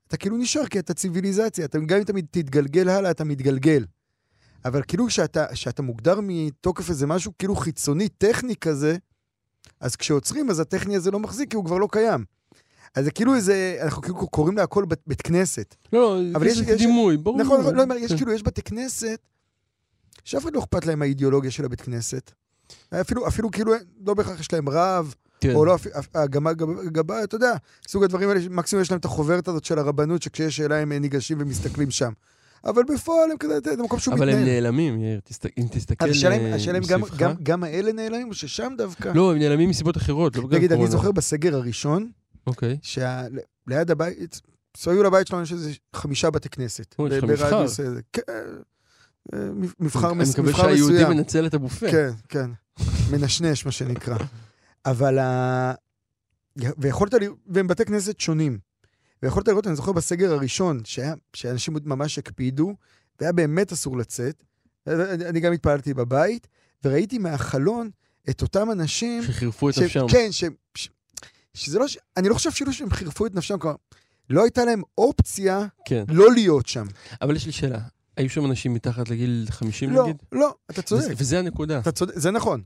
אתה 0.07 0.17
כאילו 0.17 0.37
נשאר 0.37 0.65
כי 0.65 0.79
אתה 0.79 0.93
ציוויליזציה, 0.93 1.65
אתה, 1.65 1.79
גם 1.79 1.97
אם 1.97 2.03
אתה 2.03 2.13
תתגלגל 2.31 2.89
הלאה, 2.89 3.11
אתה 3.11 3.23
מתגלגל. 3.23 3.85
אבל 4.65 4.81
כאילו 4.87 5.07
כשאתה, 5.07 5.45
כשאתה 5.53 5.81
מוגדר 5.81 6.19
מתוקף 6.23 6.89
איזה 6.89 7.07
משהו 7.07 7.31
כאילו 7.39 7.55
חיצוני, 7.55 8.09
טכני 8.09 8.55
כזה, 8.55 8.97
אז 9.79 9.95
כשעוצרים, 9.95 10.49
אז 10.49 10.59
הטכני 10.59 10.95
הזה 10.95 11.11
לא 11.11 11.19
מחזיק, 11.19 11.49
כי 11.49 11.55
הוא 11.55 11.65
כבר 11.65 11.77
לא 11.77 11.87
קיים. 11.91 12.25
אז 12.95 13.05
זה 13.05 13.11
כאילו 13.11 13.35
איזה, 13.35 13.77
אנחנו 13.83 14.01
כאילו 14.01 14.15
קוראים 14.27 14.57
להכל 14.57 14.85
בית, 14.85 14.99
בית 15.07 15.21
כנסת. 15.21 15.75
לא, 15.93 15.99
לא, 16.21 16.37
אבל 16.37 16.47
יש- 16.47 16.59
דימוי, 16.61 17.17
ברור. 17.17 17.37
נכון, 17.41 17.75
לא, 17.75 17.83
אומר, 17.83 17.95
יש. 17.95 18.13
כאילו, 18.13 18.31
יש 18.33 18.43
בתי 18.43 18.61
כנסת, 18.61 19.19
שאף 20.23 20.43
אחד 20.43 20.53
לא 20.53 20.59
אכפת 20.59 20.85
להם 20.85 20.99
מהאידיאולוגיה 20.99 21.51
של 21.51 21.65
הבית 21.65 21.81
כנסת. 21.81 22.31
אפילו, 23.01 23.27
אפילו 23.27 23.51
כאילו, 23.51 23.73
לא 24.05 24.13
בהכרח 24.13 24.39
יש 24.39 24.53
להם 24.53 24.69
רב, 24.69 25.15
כן. 25.41 25.55
או 25.55 25.65
לא, 25.65 25.77
גב- 26.25 26.87
גבה, 26.87 27.23
אתה 27.23 27.35
יודע, 27.35 27.53
סוג 27.87 28.03
הדברים 28.03 28.29
האלה, 28.29 28.41
מקסימום 28.49 28.81
יש 28.81 28.91
להם 28.91 28.99
את 28.99 29.05
החוברת 29.05 29.47
הזאת 29.47 29.65
של 29.65 29.79
הרבנות, 29.79 30.21
שכשיש 30.21 30.57
שאלה 30.57 30.79
הם 30.79 30.93
ניגשים 30.93 31.37
ומסתכלים 31.41 31.91
שם. 31.91 32.11
אבל 32.65 32.83
בפועל 32.93 33.31
הם 33.31 33.37
כזה, 33.37 33.53
זה 33.63 33.83
מקום 33.83 33.99
שהוא 33.99 34.13
אבל 34.15 34.29
הם 34.29 34.35
מתנהל. 34.39 34.53
נעלמים, 34.53 34.99
יאיר, 35.01 35.19
אם 35.57 35.67
תסתכל 35.71 36.05
אז 36.05 36.11
השאלה 36.11 36.35
אם- 36.37 36.41
אה, 36.45 36.55
השאלה 36.55 36.77
אם 36.77 36.83
גם- 36.89 37.01
מסביבך. 37.01 37.21
האלה 37.63 37.91
נעלמים, 37.93 38.29
או 38.29 38.33
ששם 38.33 38.73
דווקא? 38.77 39.11
לא, 39.15 39.31
הם 39.31 39.39
נעלמים 39.39 39.69
מסיבות 39.69 39.97
אחרות, 39.97 40.35
לא 40.35 40.43
בגלל 40.43 40.57
נגיד, 40.57 40.71
אני 40.71 40.77
קורונה. 40.77 40.91
זוכר 40.91 41.11
בסגר 41.11 41.55
הראשון, 41.55 42.11
אוקיי. 42.47 42.77
שליד 42.81 43.91
הבית, 43.91 44.41
סביב 44.77 45.01
לבית 45.01 45.27
שלנו 45.27 45.41
יש 45.43 45.51
איזה 45.51 45.71
חמישה 45.95 46.29
בתי 46.29 46.49
כנסת. 46.49 46.95
או, 46.99 47.07
יש 47.07 47.13
לך 47.13 47.23
מבחר. 47.23 47.65
כן, 48.13 48.21
אה, 49.33 49.39
מבחר 49.79 50.11
אני 50.11 50.17
מס- 50.19 50.39
מקווה 50.39 50.53
שהיהודי 50.53 50.93
מסוים. 50.95 51.17
מנצל 51.17 51.45
את 51.45 51.53
הבופה. 51.53 51.91
כן, 51.91 52.09
כן. 52.29 52.49
מנשנש, 53.11 53.65
מה 53.65 53.71
שנקרא. 53.71 54.17
אבל 54.85 55.19
ה... 55.19 55.73
ויכולת 56.77 57.13
והם 57.47 57.67
בתי 57.67 57.85
כנסת 57.85 58.19
שונים. 58.19 58.59
ויכולת 59.23 59.47
לראות, 59.47 59.67
אני 59.67 59.75
זוכר 59.75 59.91
בסגר 59.91 60.33
הראשון, 60.33 60.81
שהיה, 60.85 61.13
שאנשים 61.33 61.75
ממש 61.85 62.17
הקפידו, 62.19 62.73
והיה 63.19 63.31
באמת 63.31 63.71
אסור 63.71 63.97
לצאת. 63.97 64.43
אני 64.87 65.25
אני 65.25 65.39
גם 65.39 65.53
התפללתי 65.53 65.93
בבית, 65.93 66.47
וראיתי 66.83 67.17
מהחלון 67.17 67.89
את 68.29 68.41
אותם 68.41 68.71
אנשים... 68.71 69.23
שחירפו 69.23 69.69
את 69.69 69.73
ש- 69.73 69.79
נפשם. 69.79 70.05
כן, 70.11 70.31
ש... 70.31 70.43
ש... 70.75 70.89
שזה 71.53 71.79
לא... 71.79 71.87
ש... 71.87 71.97
אני 72.17 72.29
לא 72.29 72.33
חושב 72.33 72.49
אפילו 72.49 72.73
שהם 72.73 72.89
חירפו 72.89 73.25
את 73.25 73.35
נפשם, 73.35 73.57
כלומר, 73.57 73.75
לא 74.29 74.43
הייתה 74.43 74.65
להם 74.65 74.81
אופציה 74.97 75.65
כן. 75.85 76.03
לא 76.07 76.31
להיות 76.33 76.67
שם. 76.67 76.85
אבל 77.21 77.35
יש 77.35 77.45
לי 77.45 77.51
שאלה, 77.51 77.79
היו 78.17 78.29
שם 78.29 78.45
אנשים 78.45 78.73
מתחת 78.73 79.09
לגיל 79.09 79.45
50 79.49 79.89
לא, 79.89 80.03
נגיד? 80.03 80.15
לא, 80.31 80.55
אתה 80.71 80.81
צודק. 80.81 81.01
וזה- 81.03 81.13
וזה 81.17 81.39
הנקודה. 81.39 81.79
אתה 81.79 81.91
צודק, 81.91 82.13
זה 82.17 82.31
נכון. 82.31 82.61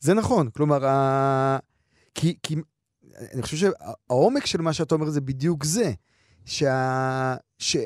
זה 0.00 0.14
נכון. 0.14 0.50
כלומר, 0.50 0.86
ה... 0.86 1.58
כי, 2.14 2.36
כי 2.42 2.56
אני 3.34 3.42
חושב 3.42 3.56
שהעומק 3.56 4.46
של 4.46 4.60
מה 4.60 4.72
שאתה 4.72 4.94
אומר 4.94 5.10
זה 5.10 5.20
בדיוק 5.20 5.64
זה. 5.64 5.92
שה... 6.44 7.36
ש... 7.58 7.76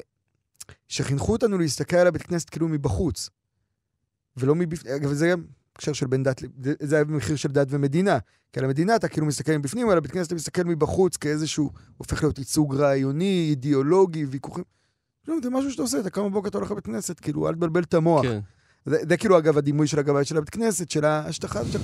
שחינכו 0.89 1.33
אותנו 1.33 1.59
להסתכל 1.59 1.97
על 1.97 2.07
הבית 2.07 2.23
כנסת 2.23 2.51
כאילו 2.51 2.69
מבחוץ. 2.69 3.31
ולא 4.37 4.55
מבפנים. 4.55 4.95
אגב, 4.95 5.13
זה 5.13 5.29
גם 5.29 5.45
הקשר 5.77 5.93
של 5.93 6.07
בין 6.07 6.23
דת, 6.23 6.43
זה- 6.81 6.97
היה 6.97 7.05
במחיר 7.05 7.37
של 7.37 7.49
דת 7.49 7.67
ומדינה. 7.71 8.19
כי 8.53 8.59
על 8.61 8.65
המדינה 8.65 8.97
אתה 8.97 9.09
כאילו 9.09 9.27
מסתכל 9.27 9.53
מבפנים, 9.57 9.91
על 9.91 9.99
הבית 9.99 10.11
כנסת 10.13 10.27
אתה 10.27 10.35
מסתכל 10.35 10.65
מבחוץ 10.65 11.17
כאיזשהו, 11.17 11.71
הופך 11.97 12.23
להיות 12.23 12.39
ייצוג 12.39 12.75
רעיוני, 12.77 13.47
אידיאולוגי, 13.51 14.25
ויכוחים. 14.25 14.65
לא, 15.29 15.37
זה 15.43 15.51
משהו 15.51 15.71
שאתה 15.71 15.83
עושה, 15.83 16.01
אתה 16.01 16.11
קם 16.11 16.25
בבוקר, 16.31 16.49
אתה 16.49 16.59
הולך 16.59 16.71
לבית 16.71 16.85
כנסת, 16.85 17.21
כאילו, 17.21 17.49
אל 17.49 17.55
תבלבל 17.55 17.83
את 17.83 17.95
המוח. 17.95 18.23
כן. 18.23 18.41
זה, 18.87 18.99
זה 19.09 19.17
כאילו, 19.17 19.39
אגב, 19.39 19.59
הדימוי 19.59 19.87
של 19.87 19.99
הגבאי 19.99 20.25
של 20.25 20.37
הבית 20.37 20.51
כנסת, 20.51 20.91
של 20.91 21.05
ההשטחה, 21.05 21.61
של... 21.73 21.79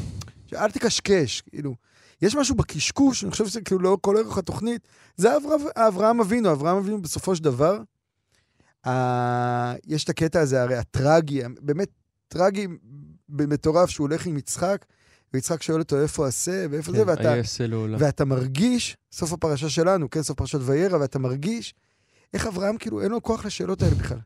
שאל 0.47 0.71
תקשקש, 0.71 1.41
כאילו. 1.41 1.75
יש 2.23 2.35
משהו 2.35 2.55
בקשקוש, 2.55 3.25
אני 3.25 3.31
חושב 3.31 3.47
שזה 3.47 3.61
כאילו 3.61 3.81
לא 3.81 3.99
כל 4.01 4.17
ערך 4.17 4.39
התוכנית, 4.39 4.89
זה 5.17 5.37
אברהם, 5.37 5.61
אברהם 5.77 6.21
אבינו, 6.21 6.53
אברהם 6.53 6.77
אבינו 6.77 7.03
בסופו 7.03 7.37
של 7.37 7.45
דבר, 7.45 7.79
ה... 8.87 8.91
יש 9.87 10.05
את 10.05 10.09
הקטע 10.09 10.41
הזה, 10.41 10.63
הרי 10.63 10.77
הטרגי, 10.77 11.43
באמת 11.61 11.89
טרגי 12.29 12.67
מטורף, 13.29 13.91
שהוא 13.91 14.09
הולך 14.09 14.27
עם 14.27 14.37
יצחק, 14.37 14.85
ויצחק 15.35 15.63
שואל 15.63 15.79
אותו 15.79 16.01
איפה 16.01 16.27
עשה, 16.27 16.67
ואיפה 16.71 16.93
זה, 16.93 16.99
כן, 16.99 17.09
ואתה, 17.09 17.35
עשה 17.35 17.67
לעולם. 17.67 17.99
ואתה 18.01 18.25
מרגיש, 18.25 18.97
סוף 19.13 19.33
הפרשה 19.33 19.69
שלנו, 19.69 20.11
כן, 20.11 20.23
סוף 20.23 20.39
פרשת 20.39 20.59
וירא, 20.63 20.99
ואתה 20.99 21.19
מרגיש 21.19 21.75
איך 22.35 22.47
אברהם, 22.47 22.77
כאילו, 22.77 23.03
אין 23.03 23.11
לו 23.11 23.23
כוח 23.23 23.47
לשאלות 23.47 23.83
האלה 23.83 23.95
בכלל. 23.95 24.19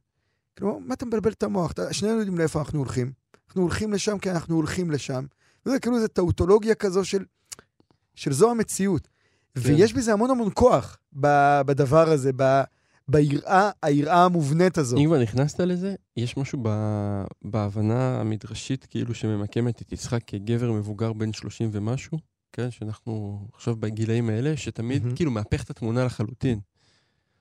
כאילו, 0.57 0.81
מה 0.81 0.95
אתה 0.95 1.07
מבלבל 1.07 1.33
את 1.33 1.43
המוח? 1.43 1.71
אתה, 1.71 1.93
שנינו 1.93 2.19
יודעים 2.19 2.39
לאיפה 2.39 2.59
אנחנו 2.59 2.79
הולכים. 2.79 3.13
אנחנו 3.49 3.63
הולכים 3.63 3.93
לשם 3.93 4.19
כי 4.19 4.31
אנחנו 4.31 4.57
הולכים 4.57 4.91
לשם. 4.91 5.25
וזה 5.67 5.79
כאילו 5.79 5.97
איזו 5.97 6.09
טאוטולוגיה 6.09 6.75
כזו 6.75 7.05
של, 7.05 7.25
של 8.15 8.33
זו 8.33 8.51
המציאות. 8.51 9.09
ויש 9.57 9.93
בזה 9.93 10.13
המון 10.13 10.31
המון 10.31 10.49
כוח 10.55 10.99
בדבר 11.67 12.11
הזה, 12.11 12.31
ב, 12.37 12.63
ביראה, 13.09 13.71
היראה 13.83 14.25
המובנית 14.25 14.79
הזו. 14.79 14.97
אם 14.97 15.07
כבר 15.07 15.23
נכנסת 15.23 15.61
לזה, 15.61 15.95
יש 16.17 16.37
משהו 16.37 16.59
ב... 16.63 16.69
בהבנה 17.43 18.21
המדרשית, 18.21 18.87
כאילו 18.91 19.15
שממקמת 19.15 19.83
את 19.83 19.93
יצחק 19.93 20.21
כגבר 20.27 20.73
מבוגר 20.73 21.13
בן 21.13 21.33
30 21.33 21.71
ומשהו, 21.73 22.19
כן, 22.53 22.71
שאנחנו 22.71 23.41
עכשיו 23.55 23.77
בגילאים 23.77 24.31
האלה, 24.31 24.57
שתמיד 24.57 25.03
מהמם. 25.03 25.17
כאילו 25.17 25.31
מהפך 25.31 25.63
את 25.63 25.71
התמונה 25.71 26.05
לחלוטין. 26.05 26.61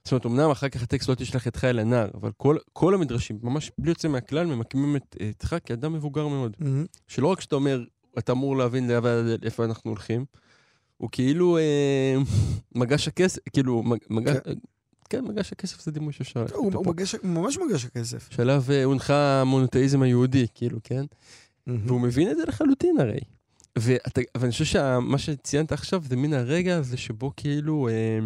זאת 0.04 0.12
אומרת, 0.12 0.26
אמנם 0.26 0.52
אחר 0.52 0.70
כך 0.70 0.84
הטקסט 0.84 1.10
לא 1.10 1.16
תשלח 1.16 1.48
את 1.48 1.56
חיל 1.56 1.80
הנער, 1.80 2.10
אבל 2.14 2.32
כל, 2.38 2.58
כל 2.74 2.94
המדרשים, 2.94 3.40
ממש 3.44 3.72
בלי 3.78 3.92
יוצא 3.92 4.08
מהכלל, 4.08 4.46
ממקמים 4.46 4.96
את 4.96 5.16
יצחק 5.20 5.64
כאדם 5.66 5.94
מבוגר 5.94 6.28
מאוד. 6.28 6.56
מהמם. 6.60 6.86
שלא 7.08 7.28
רק 7.28 7.42
שאתה 7.42 7.56
אומר, 7.56 7.84
אתה 8.18 8.32
אמור 8.32 8.58
להבין 8.58 8.92
לאיפה 9.42 9.66
אנחנו 9.66 9.92
הולכים, 9.92 10.26
הוא 11.04 11.10
כאילו 11.12 11.58
אה, 11.58 12.16
מגש 12.76 13.08
הכסף, 13.08 13.40
כאילו, 13.54 13.84
מג, 13.84 13.98
מג, 14.10 14.34
כן. 14.34 14.54
כן, 15.10 15.26
מגש 15.26 15.52
הכסף 15.52 15.82
זה 15.82 15.92
דימוי 15.92 16.14
ללכת 16.36 16.56
הוא, 16.56 16.72
הוא. 16.74 16.88
מגש, 16.88 17.16
ממש 17.24 17.58
מגש 17.58 17.86
הכסף. 17.86 18.28
שעליו 18.32 18.64
אה, 18.70 18.84
הונחה 18.84 19.42
המונותאיזם 19.42 20.02
היהודי, 20.02 20.48
כאילו, 20.56 20.80
כן? 20.84 21.06
והוא 21.68 22.02
מבין 22.02 22.32
את 22.32 22.38
זה 22.38 22.44
לחלוטין 22.48 22.98
הרי. 23.00 23.20
ואתה, 23.78 24.22
ואני 24.38 24.52
חושב 24.52 24.66
שמה 24.66 25.18
שציינת 25.18 25.72
עכשיו 25.72 26.04
זה 26.10 26.16
מין 26.16 26.34
הרגע 26.34 26.78
הזה 26.78 26.98
שבו 26.98 27.32
כאילו 27.38 27.88
אה, 27.88 28.20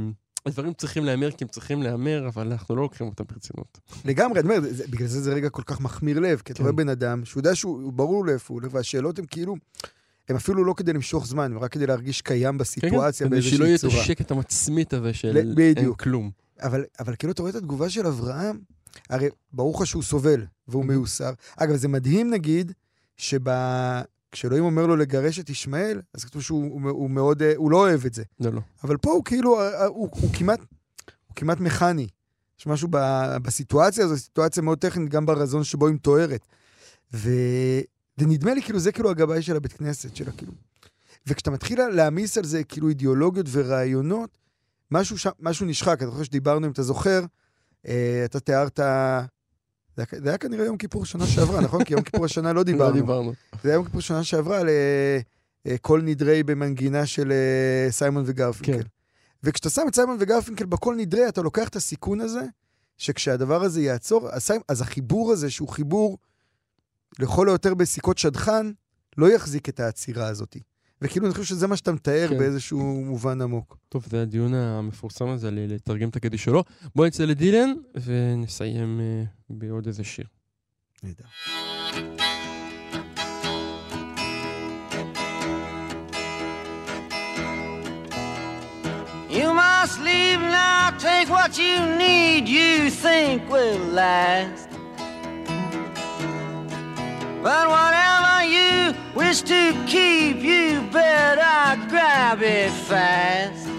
הדברים 0.45 0.73
צריכים 0.73 1.05
להיאמר 1.05 1.31
כי 1.31 1.43
הם 1.43 1.47
צריכים 1.47 1.83
להיאמר, 1.83 2.27
אבל 2.27 2.51
אנחנו 2.51 2.75
לא 2.75 2.81
לוקחים 2.81 3.07
אותם 3.07 3.23
ברצינות. 3.33 3.79
לגמרי, 4.05 4.39
אני 4.39 4.49
אומר, 4.49 4.69
בגלל 4.89 5.07
זה 5.07 5.21
זה 5.21 5.33
רגע 5.33 5.49
כל 5.49 5.63
כך 5.65 5.81
מחמיר 5.81 6.19
לב, 6.19 6.41
כי 6.45 6.53
אתה 6.53 6.57
כן. 6.57 6.63
רואה 6.63 6.73
בן 6.73 6.89
אדם 6.89 7.25
שהוא 7.25 7.39
יודע 7.39 7.55
שהוא 7.55 7.81
הוא 7.83 7.93
ברור 7.93 8.25
לאיפה 8.25 8.53
הוא 8.53 8.61
הולך, 8.61 8.73
והשאלות 8.73 9.19
הן 9.19 9.25
כאילו, 9.29 9.55
הן 10.29 10.35
אפילו 10.35 10.65
לא 10.65 10.73
כדי 10.77 10.93
למשוך 10.93 11.27
זמן, 11.27 11.51
הן 11.51 11.57
רק 11.57 11.71
כדי 11.71 11.87
להרגיש 11.87 12.21
קיים 12.21 12.57
בסיטואציה 12.57 13.27
כן, 13.27 13.33
כדי 13.33 13.41
שלא 13.41 13.65
יהיה 13.65 13.67
באיזושהי 13.67 13.87
את 13.87 13.91
צורה. 13.91 14.03
השקט 14.03 14.31
המצמית 14.31 14.93
הזה 14.93 15.13
של. 15.13 15.37
אין 15.77 15.93
כלום. 15.93 16.31
אבל, 16.61 16.83
אבל 16.99 17.15
כאילו 17.15 17.33
אתה 17.33 17.41
רואה 17.41 17.49
את 17.51 17.55
התגובה 17.55 17.89
של 17.89 18.07
אברהם, 18.07 18.59
הרי 19.09 19.27
ברור 19.53 19.79
לך 19.81 19.87
שהוא 19.87 20.03
סובל 20.03 20.45
והוא 20.67 20.83
Mhm. 20.83 20.87
מיוסר. 20.87 21.31
אגב, 21.57 21.75
זה 21.75 21.87
מדהים 21.87 22.29
נגיד, 22.29 22.71
שכשאלוהים 23.17 24.63
אומר 24.63 24.85
לו 24.85 24.95
לגרש 24.95 25.39
את 25.39 25.49
ישמעאל, 25.49 26.01
אז 26.13 26.23
כתוב 26.23 26.41
שהוא 26.41 26.63
הוא, 26.71 26.89
הוא 26.89 27.09
מאוד, 27.09 27.41
אה, 27.43 27.53
הוא 27.55 27.71
לא 27.71 27.77
אוהב 27.77 28.05
את 28.05 28.13
זה. 28.13 28.23
לא, 28.39 28.51
לא. 28.53 28.61
אבל 28.83 28.97
פה 28.97 29.11
הוא 29.11 29.23
כאילו, 29.25 29.59
אה, 29.59 29.81
אה, 29.81 29.85
הוא, 29.85 30.09
הוא, 30.11 30.33
כמעט, 30.33 30.59
הוא 31.27 31.35
כמעט 31.35 31.59
מכני. 31.59 32.07
יש 32.59 32.67
משהו 32.67 32.87
ב, 32.91 32.97
בסיטואציה 33.41 34.05
הזו, 34.05 34.17
סיטואציה 34.17 34.63
מאוד 34.63 34.77
טכנית, 34.77 35.09
גם 35.09 35.25
ברזון 35.25 35.63
שבו 35.63 35.87
היא 35.87 35.95
מתוארת. 35.95 36.41
ו... 37.13 37.29
ונדמה 38.17 38.53
לי 38.53 38.61
כאילו 38.61 38.79
זה 38.79 38.91
כאילו 38.91 39.09
הגבאי 39.09 39.41
של 39.41 39.55
הבית 39.55 39.73
כנסת 39.73 40.15
שלה, 40.15 40.31
כאילו. 40.31 40.51
וכשאתה 41.27 41.51
מתחיל 41.51 41.87
להעמיס 41.87 42.37
על 42.37 42.45
זה 42.45 42.63
כאילו 42.63 42.89
אידיאולוגיות 42.89 43.45
ורעיונות, 43.51 44.37
משהו, 44.91 45.17
ש... 45.17 45.27
משהו 45.39 45.65
נשחק. 45.65 46.03
אני 46.03 46.11
חושב 46.11 46.23
שדיברנו, 46.23 46.65
אם 46.65 46.71
אתה 46.71 46.83
זוכר, 46.83 47.25
אה, 47.87 48.21
אתה 48.25 48.39
תיארת... 48.39 48.79
זה 49.97 50.03
היה, 50.11 50.21
זה 50.23 50.29
היה 50.29 50.37
כנראה 50.37 50.65
יום 50.65 50.77
כיפור 50.77 51.05
שנה 51.05 51.27
שעברה, 51.27 51.61
נכון? 51.61 51.83
כי 51.83 51.93
יום 51.93 52.01
כיפור 52.01 52.25
השנה 52.25 52.49
לא 52.49 52.55
לא 52.55 52.63
דיברנו. 52.63 52.93
דיברנו. 52.93 53.33
זה 53.63 53.69
היה 53.69 53.75
יום 53.75 53.85
כיפור 53.85 54.01
שנה 54.01 54.23
שעברה 54.23 54.59
על 54.59 54.69
אה, 54.69 55.77
קול 55.81 56.01
נדרי 56.01 56.43
במנגינה 56.43 57.05
של 57.05 57.31
אה, 57.31 57.91
סיימון 57.91 58.23
וגרפינקל. 58.25 58.81
כן. 58.81 58.87
וכשאתה 59.43 59.69
שם 59.69 59.81
את 59.87 59.95
סיימון 59.95 60.17
וגרפינקל 60.19 60.65
בקול 60.65 60.95
נדרי, 60.95 61.27
אתה 61.27 61.41
לוקח 61.41 61.67
את 61.67 61.75
הסיכון 61.75 62.21
הזה, 62.21 62.41
שכשהדבר 62.97 63.63
הזה 63.63 63.81
יעצור, 63.81 64.29
אז, 64.29 64.51
אז 64.67 64.81
החיבור 64.81 65.31
הזה, 65.31 65.49
שהוא 65.49 65.69
חיבור 65.69 66.17
לכל 67.19 67.49
היותר 67.49 67.73
בסיכות 67.73 68.17
שדכן, 68.17 68.65
לא 69.17 69.31
יחזיק 69.31 69.69
את 69.69 69.79
העצירה 69.79 70.27
הזאת. 70.27 70.57
וכאילו, 71.01 71.25
אני 71.25 71.33
חושב 71.33 71.43
שזה 71.43 71.67
מה 71.67 71.77
שאתה 71.77 71.91
מתאר 71.91 72.27
כן. 72.29 72.37
באיזשהו 72.37 73.03
מובן 73.05 73.41
עמוק. 73.41 73.77
טוב, 73.89 74.05
זה 74.09 74.21
הדיון 74.21 74.53
המפורסם 74.53 75.27
הזה, 75.27 75.49
לתרגם 75.51 76.09
את 76.09 76.15
הקדיש 76.15 76.43
שלו. 76.43 76.63
בואו 76.95 77.07
נצא 77.07 77.25
לדילן 77.25 77.73
ונסיים 77.95 78.99
אה, 78.99 79.23
בעוד 79.49 79.87
איזה 79.87 80.03
שיר. 80.03 80.25
נהדר. 81.03 81.23
You 89.29 89.53
must 89.53 89.99
leave 89.99 90.41
now, 90.41 90.89
take 90.97 91.29
what 91.29 91.57
you 91.59 91.75
need, 92.05 92.47
you 92.47 92.89
think 92.89 93.47
will 93.51 93.83
last. 94.01 94.66
But 97.47 97.69
whatever 97.69 98.43
you 98.43 98.93
wish 99.15 99.39
to 99.43 99.71
keep, 99.87 100.43
you 100.43 100.81
better 100.91 101.81
grab 101.87 102.41
it 102.41 102.71
fast. 102.71 103.69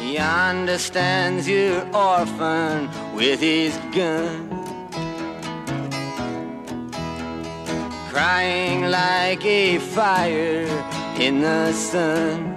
He 0.00 0.16
understands 0.16 1.48
your 1.48 1.84
orphan 1.92 2.88
with 3.16 3.40
his 3.40 3.76
gun. 3.92 4.48
Crying 8.10 8.82
like 8.82 9.44
a 9.44 9.78
fire 9.78 10.68
in 11.18 11.40
the 11.40 11.72
sun. 11.72 12.54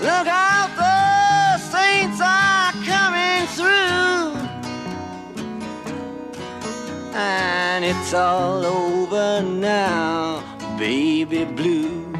Look 0.00 0.26
out, 0.26 0.70
the 0.74 1.58
saints 1.58 2.20
are 2.20 2.47
And 7.20 7.84
it's 7.84 8.14
all 8.14 8.64
over 8.64 9.42
now, 9.42 10.40
baby 10.78 11.44
blue. 11.44 12.12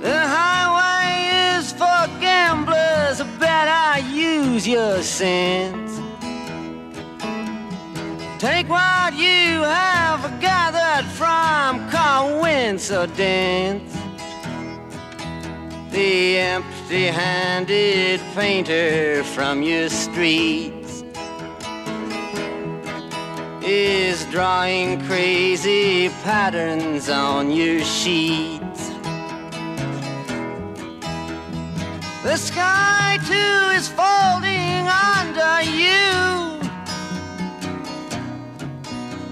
The 0.00 0.18
highway 0.36 1.56
is 1.56 1.70
for 1.70 2.08
gamblers, 2.20 3.22
better 3.38 4.00
use 4.08 4.66
your 4.66 5.02
sense. 5.02 6.00
Take 8.40 8.68
what 8.68 9.14
you 9.14 9.62
have 9.62 10.40
gathered 10.40 11.08
from 11.12 11.88
coincidence. 11.90 13.94
The 15.92 16.38
empty 16.38 17.06
handed 17.06 18.20
painter 18.34 19.22
from 19.22 19.62
your 19.62 19.88
streets 19.88 20.83
is 23.66 24.26
drawing 24.26 25.00
crazy 25.06 26.10
patterns 26.22 27.08
on 27.08 27.50
your 27.50 27.82
sheets. 27.82 28.90
The 32.22 32.36
sky 32.36 33.18
too 33.26 33.76
is 33.76 33.88
folding 33.88 34.86
under 34.86 35.62
you. 35.62 36.60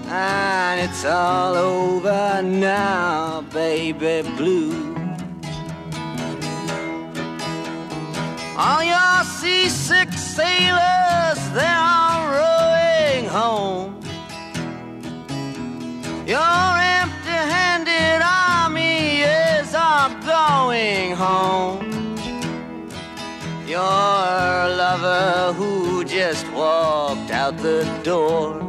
And 0.08 0.80
it's 0.80 1.04
all 1.04 1.54
over 1.54 2.42
now, 2.42 3.42
baby 3.52 4.22
blue. 4.36 4.94
All 8.56 8.82
your 8.82 9.24
seasick 9.24 10.12
sailors, 10.12 11.11
Your 23.82 24.76
lover 24.76 25.52
who 25.54 26.04
just 26.04 26.46
walked 26.52 27.32
out 27.32 27.56
the 27.58 27.82
door 28.04 28.60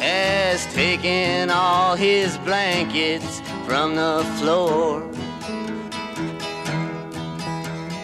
has 0.00 0.66
taken 0.74 1.50
all 1.50 1.94
his 1.94 2.36
blankets 2.38 3.40
from 3.66 3.94
the 3.94 4.24
floor. 4.38 5.02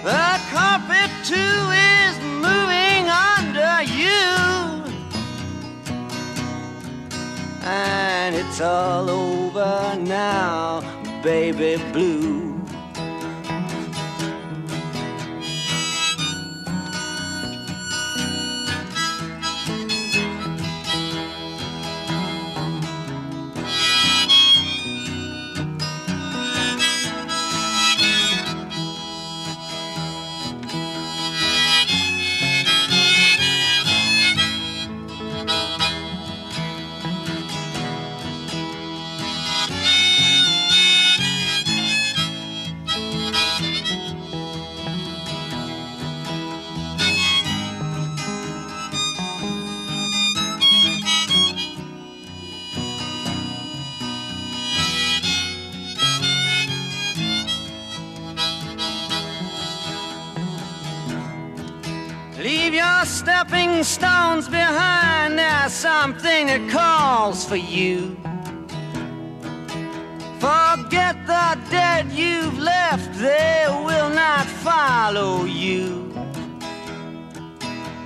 The 0.09 0.29
carpet 0.55 1.11
too 1.33 1.63
is 1.99 2.15
moving 2.47 3.05
under 3.35 3.75
you. 4.01 4.31
And 7.65 8.37
it's 8.37 8.61
all 8.61 9.11
over 9.11 9.97
now, 9.99 10.83
baby 11.21 11.83
blue. 11.93 12.50
Stones 63.85 64.49
behind. 64.49 65.39
There's 65.39 65.73
something 65.73 66.47
that 66.47 66.71
calls 66.71 67.45
for 67.45 67.57
you. 67.57 68.17
Forget 70.39 71.17
the 71.27 71.59
dead 71.71 72.11
you've 72.13 72.59
left, 72.59 73.13
they 73.19 73.67
will 73.69 74.11
not 74.11 74.47
follow 74.47 75.45
you. 75.45 76.13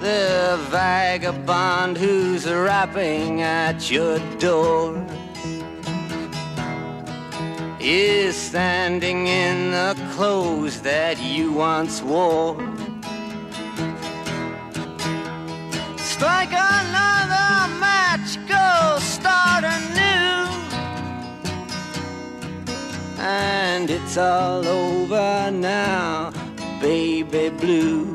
The 0.00 0.58
vagabond 0.70 1.96
who's 1.96 2.46
rapping 2.46 3.42
at 3.42 3.90
your 3.90 4.18
door 4.38 5.06
is 7.80 8.36
standing 8.36 9.26
in 9.26 9.70
the 9.70 9.94
clothes 10.14 10.80
that 10.82 11.22
you 11.22 11.52
once 11.52 12.02
wore. 12.02 12.73
Strike 16.16 16.52
another 16.52 17.74
match, 17.80 18.38
go 18.46 18.98
start 19.00 19.64
anew. 19.64 20.46
And 23.18 23.90
it's 23.90 24.16
all 24.16 24.64
over 24.64 25.50
now, 25.50 26.30
baby 26.80 27.48
blue. 27.48 28.13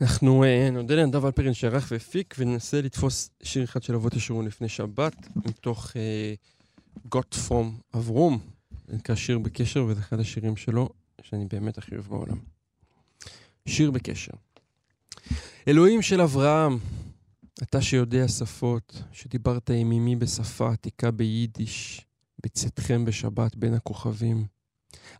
אנחנו 0.00 0.44
אה, 0.44 0.70
נודה 0.70 0.94
לנדב 0.94 1.24
אלפרין 1.24 1.54
שערך 1.54 1.88
והפיק, 1.90 2.34
וננסה 2.38 2.80
לתפוס 2.80 3.30
שיר 3.42 3.64
אחד 3.64 3.82
של 3.82 3.94
אבות 3.94 4.14
ישורון 4.14 4.46
לפני 4.46 4.68
שבת, 4.68 5.16
מתוך 5.36 5.92
גוט 7.08 7.34
פרום 7.34 7.80
אברום. 7.96 8.38
זה 8.88 8.96
נקרא 8.96 9.14
שיר 9.14 9.38
בקשר, 9.38 9.84
וזה 9.84 10.00
אחד 10.00 10.20
השירים 10.20 10.56
שלו 10.56 10.88
שאני 11.22 11.46
באמת 11.50 11.78
הכי 11.78 11.94
אוהב 11.94 12.06
בעולם. 12.06 12.38
שיר 13.66 13.90
בקשר. 13.90 14.32
אלוהים 15.68 16.02
של 16.02 16.20
אברהם, 16.20 16.78
אתה 17.62 17.82
שיודע 17.82 18.28
שפות, 18.28 19.02
שדיברת 19.12 19.70
עם 19.70 19.92
אמי 19.92 20.16
בשפה 20.16 20.72
עתיקה 20.72 21.10
ביידיש, 21.10 22.06
בצאתכם 22.42 23.04
בשבת 23.04 23.56
בין 23.56 23.74
הכוכבים. 23.74 24.44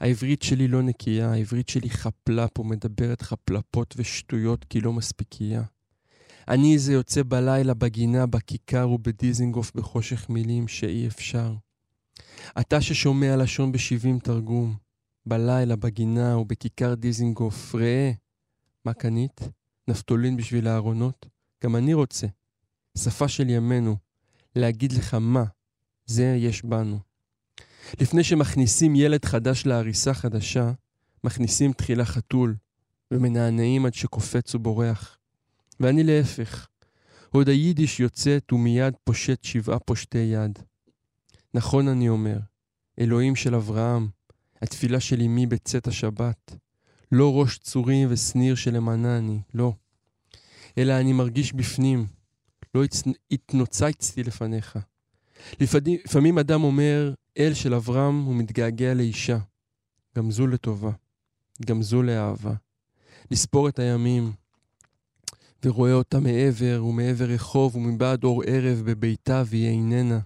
העברית 0.00 0.42
שלי 0.42 0.68
לא 0.68 0.82
נקייה, 0.82 1.32
העברית 1.32 1.68
שלי 1.68 1.90
חפלפ 1.90 2.58
ומדברת 2.58 3.22
חפלפות 3.22 3.94
ושטויות 3.96 4.64
כי 4.64 4.80
לא 4.80 4.92
מספיקייה. 4.92 5.62
אני 6.48 6.78
זה 6.78 6.92
יוצא 6.92 7.22
בלילה 7.28 7.74
בגינה, 7.74 8.26
בכיכר 8.26 8.90
ובדיזינגוף 8.90 9.72
בחושך 9.74 10.30
מילים 10.30 10.68
שאי 10.68 11.06
אפשר. 11.06 11.54
אתה 12.60 12.80
ששומע 12.80 13.36
לשון 13.36 13.72
בשבעים 13.72 14.18
תרגום, 14.18 14.76
בלילה 15.26 15.76
בגינה 15.76 16.38
ובכיכר 16.38 16.94
דיזינגוף, 16.94 17.74
ראה, 17.74 18.12
מה 18.84 18.92
קנית? 18.92 19.40
נפטולין 19.88 20.36
בשביל 20.36 20.66
הארונות? 20.66 21.26
גם 21.64 21.76
אני 21.76 21.94
רוצה. 21.94 22.26
שפה 22.98 23.28
של 23.28 23.50
ימינו, 23.50 23.96
להגיד 24.56 24.92
לך 24.92 25.14
מה, 25.14 25.44
זה 26.06 26.36
יש 26.38 26.64
בנו. 26.64 27.09
לפני 28.00 28.24
שמכניסים 28.24 28.96
ילד 28.96 29.24
חדש 29.24 29.66
להריסה 29.66 30.14
חדשה, 30.14 30.72
מכניסים 31.24 31.72
תחילה 31.72 32.04
חתול, 32.04 32.56
ומנענעים 33.10 33.86
עד 33.86 33.94
שקופץ 33.94 34.54
ובורח. 34.54 35.18
ואני 35.80 36.04
להפך, 36.04 36.68
עוד 37.30 37.48
היידיש 37.48 38.00
יוצאת 38.00 38.52
ומיד 38.52 38.94
פושט 39.04 39.44
שבעה 39.44 39.78
פושטי 39.78 40.18
יד. 40.18 40.58
נכון 41.54 41.88
אני 41.88 42.08
אומר, 42.08 42.38
אלוהים 43.00 43.36
של 43.36 43.54
אברהם, 43.54 44.08
התפילה 44.62 45.00
של 45.00 45.20
אמי 45.20 45.46
בצאת 45.46 45.86
השבת, 45.86 46.56
לא 47.12 47.40
ראש 47.40 47.58
צורים 47.58 48.08
ושניר 48.10 48.54
שלמנה 48.54 49.18
אני, 49.18 49.40
לא. 49.54 49.72
אלא 50.78 50.92
אני 51.00 51.12
מרגיש 51.12 51.52
בפנים, 51.52 52.06
לא 52.74 52.82
התנוצצתי 53.30 54.22
לפניך. 54.22 54.78
לפעמים, 55.60 55.98
לפעמים 56.04 56.38
אדם 56.38 56.62
אומר, 56.62 57.14
אל 57.38 57.54
של 57.54 57.74
אברהם 57.74 58.22
הוא 58.22 58.34
מתגעגע 58.34 58.94
לאישה. 58.94 59.38
גם 60.16 60.30
זו 60.30 60.46
לטובה, 60.46 60.90
גם 61.66 61.82
זו 61.82 62.02
לאהבה. 62.02 62.54
לספור 63.30 63.68
את 63.68 63.78
הימים, 63.78 64.32
ורואה 65.64 65.92
אותה 65.92 66.20
מעבר 66.20 66.84
ומעבר 66.84 67.24
רחוב 67.24 67.76
ומבעד 67.76 68.24
אור 68.24 68.42
ערב 68.46 68.82
בביתה 68.84 69.42
והיא 69.46 69.68
איננה. 69.68 70.18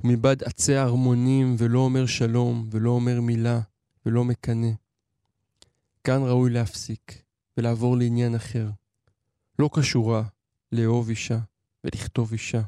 ומבעד 0.00 0.42
עצי 0.42 0.78
ארמונים 0.78 1.56
ולא 1.58 1.78
אומר 1.78 2.06
שלום 2.06 2.68
ולא 2.70 2.90
אומר 2.90 3.20
מילה 3.20 3.60
ולא 4.06 4.24
מקנא. 4.24 4.70
כאן 6.04 6.22
ראוי 6.22 6.50
להפסיק 6.50 7.22
ולעבור 7.56 7.96
לעניין 7.96 8.34
אחר. 8.34 8.68
לא 9.58 9.70
קשורה 9.72 10.22
לאהוב 10.72 11.08
אישה 11.08 11.38
ולכתוב 11.84 12.32
אישה. 12.32 12.62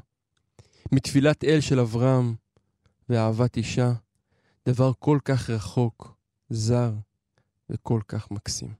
מתפילת 0.91 1.43
אל 1.43 1.61
של 1.61 1.79
אברהם 1.79 2.35
ואהבת 3.09 3.57
אישה, 3.57 3.91
דבר 4.65 4.91
כל 4.99 5.19
כך 5.25 5.49
רחוק, 5.49 6.15
זר 6.49 6.93
וכל 7.69 8.01
כך 8.07 8.31
מקסים. 8.31 8.73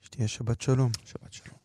שתהיה 0.00 0.28
שבת 0.28 0.60
שלום. 0.60 0.90
שבת 1.04 1.32
שלום. 1.32 1.63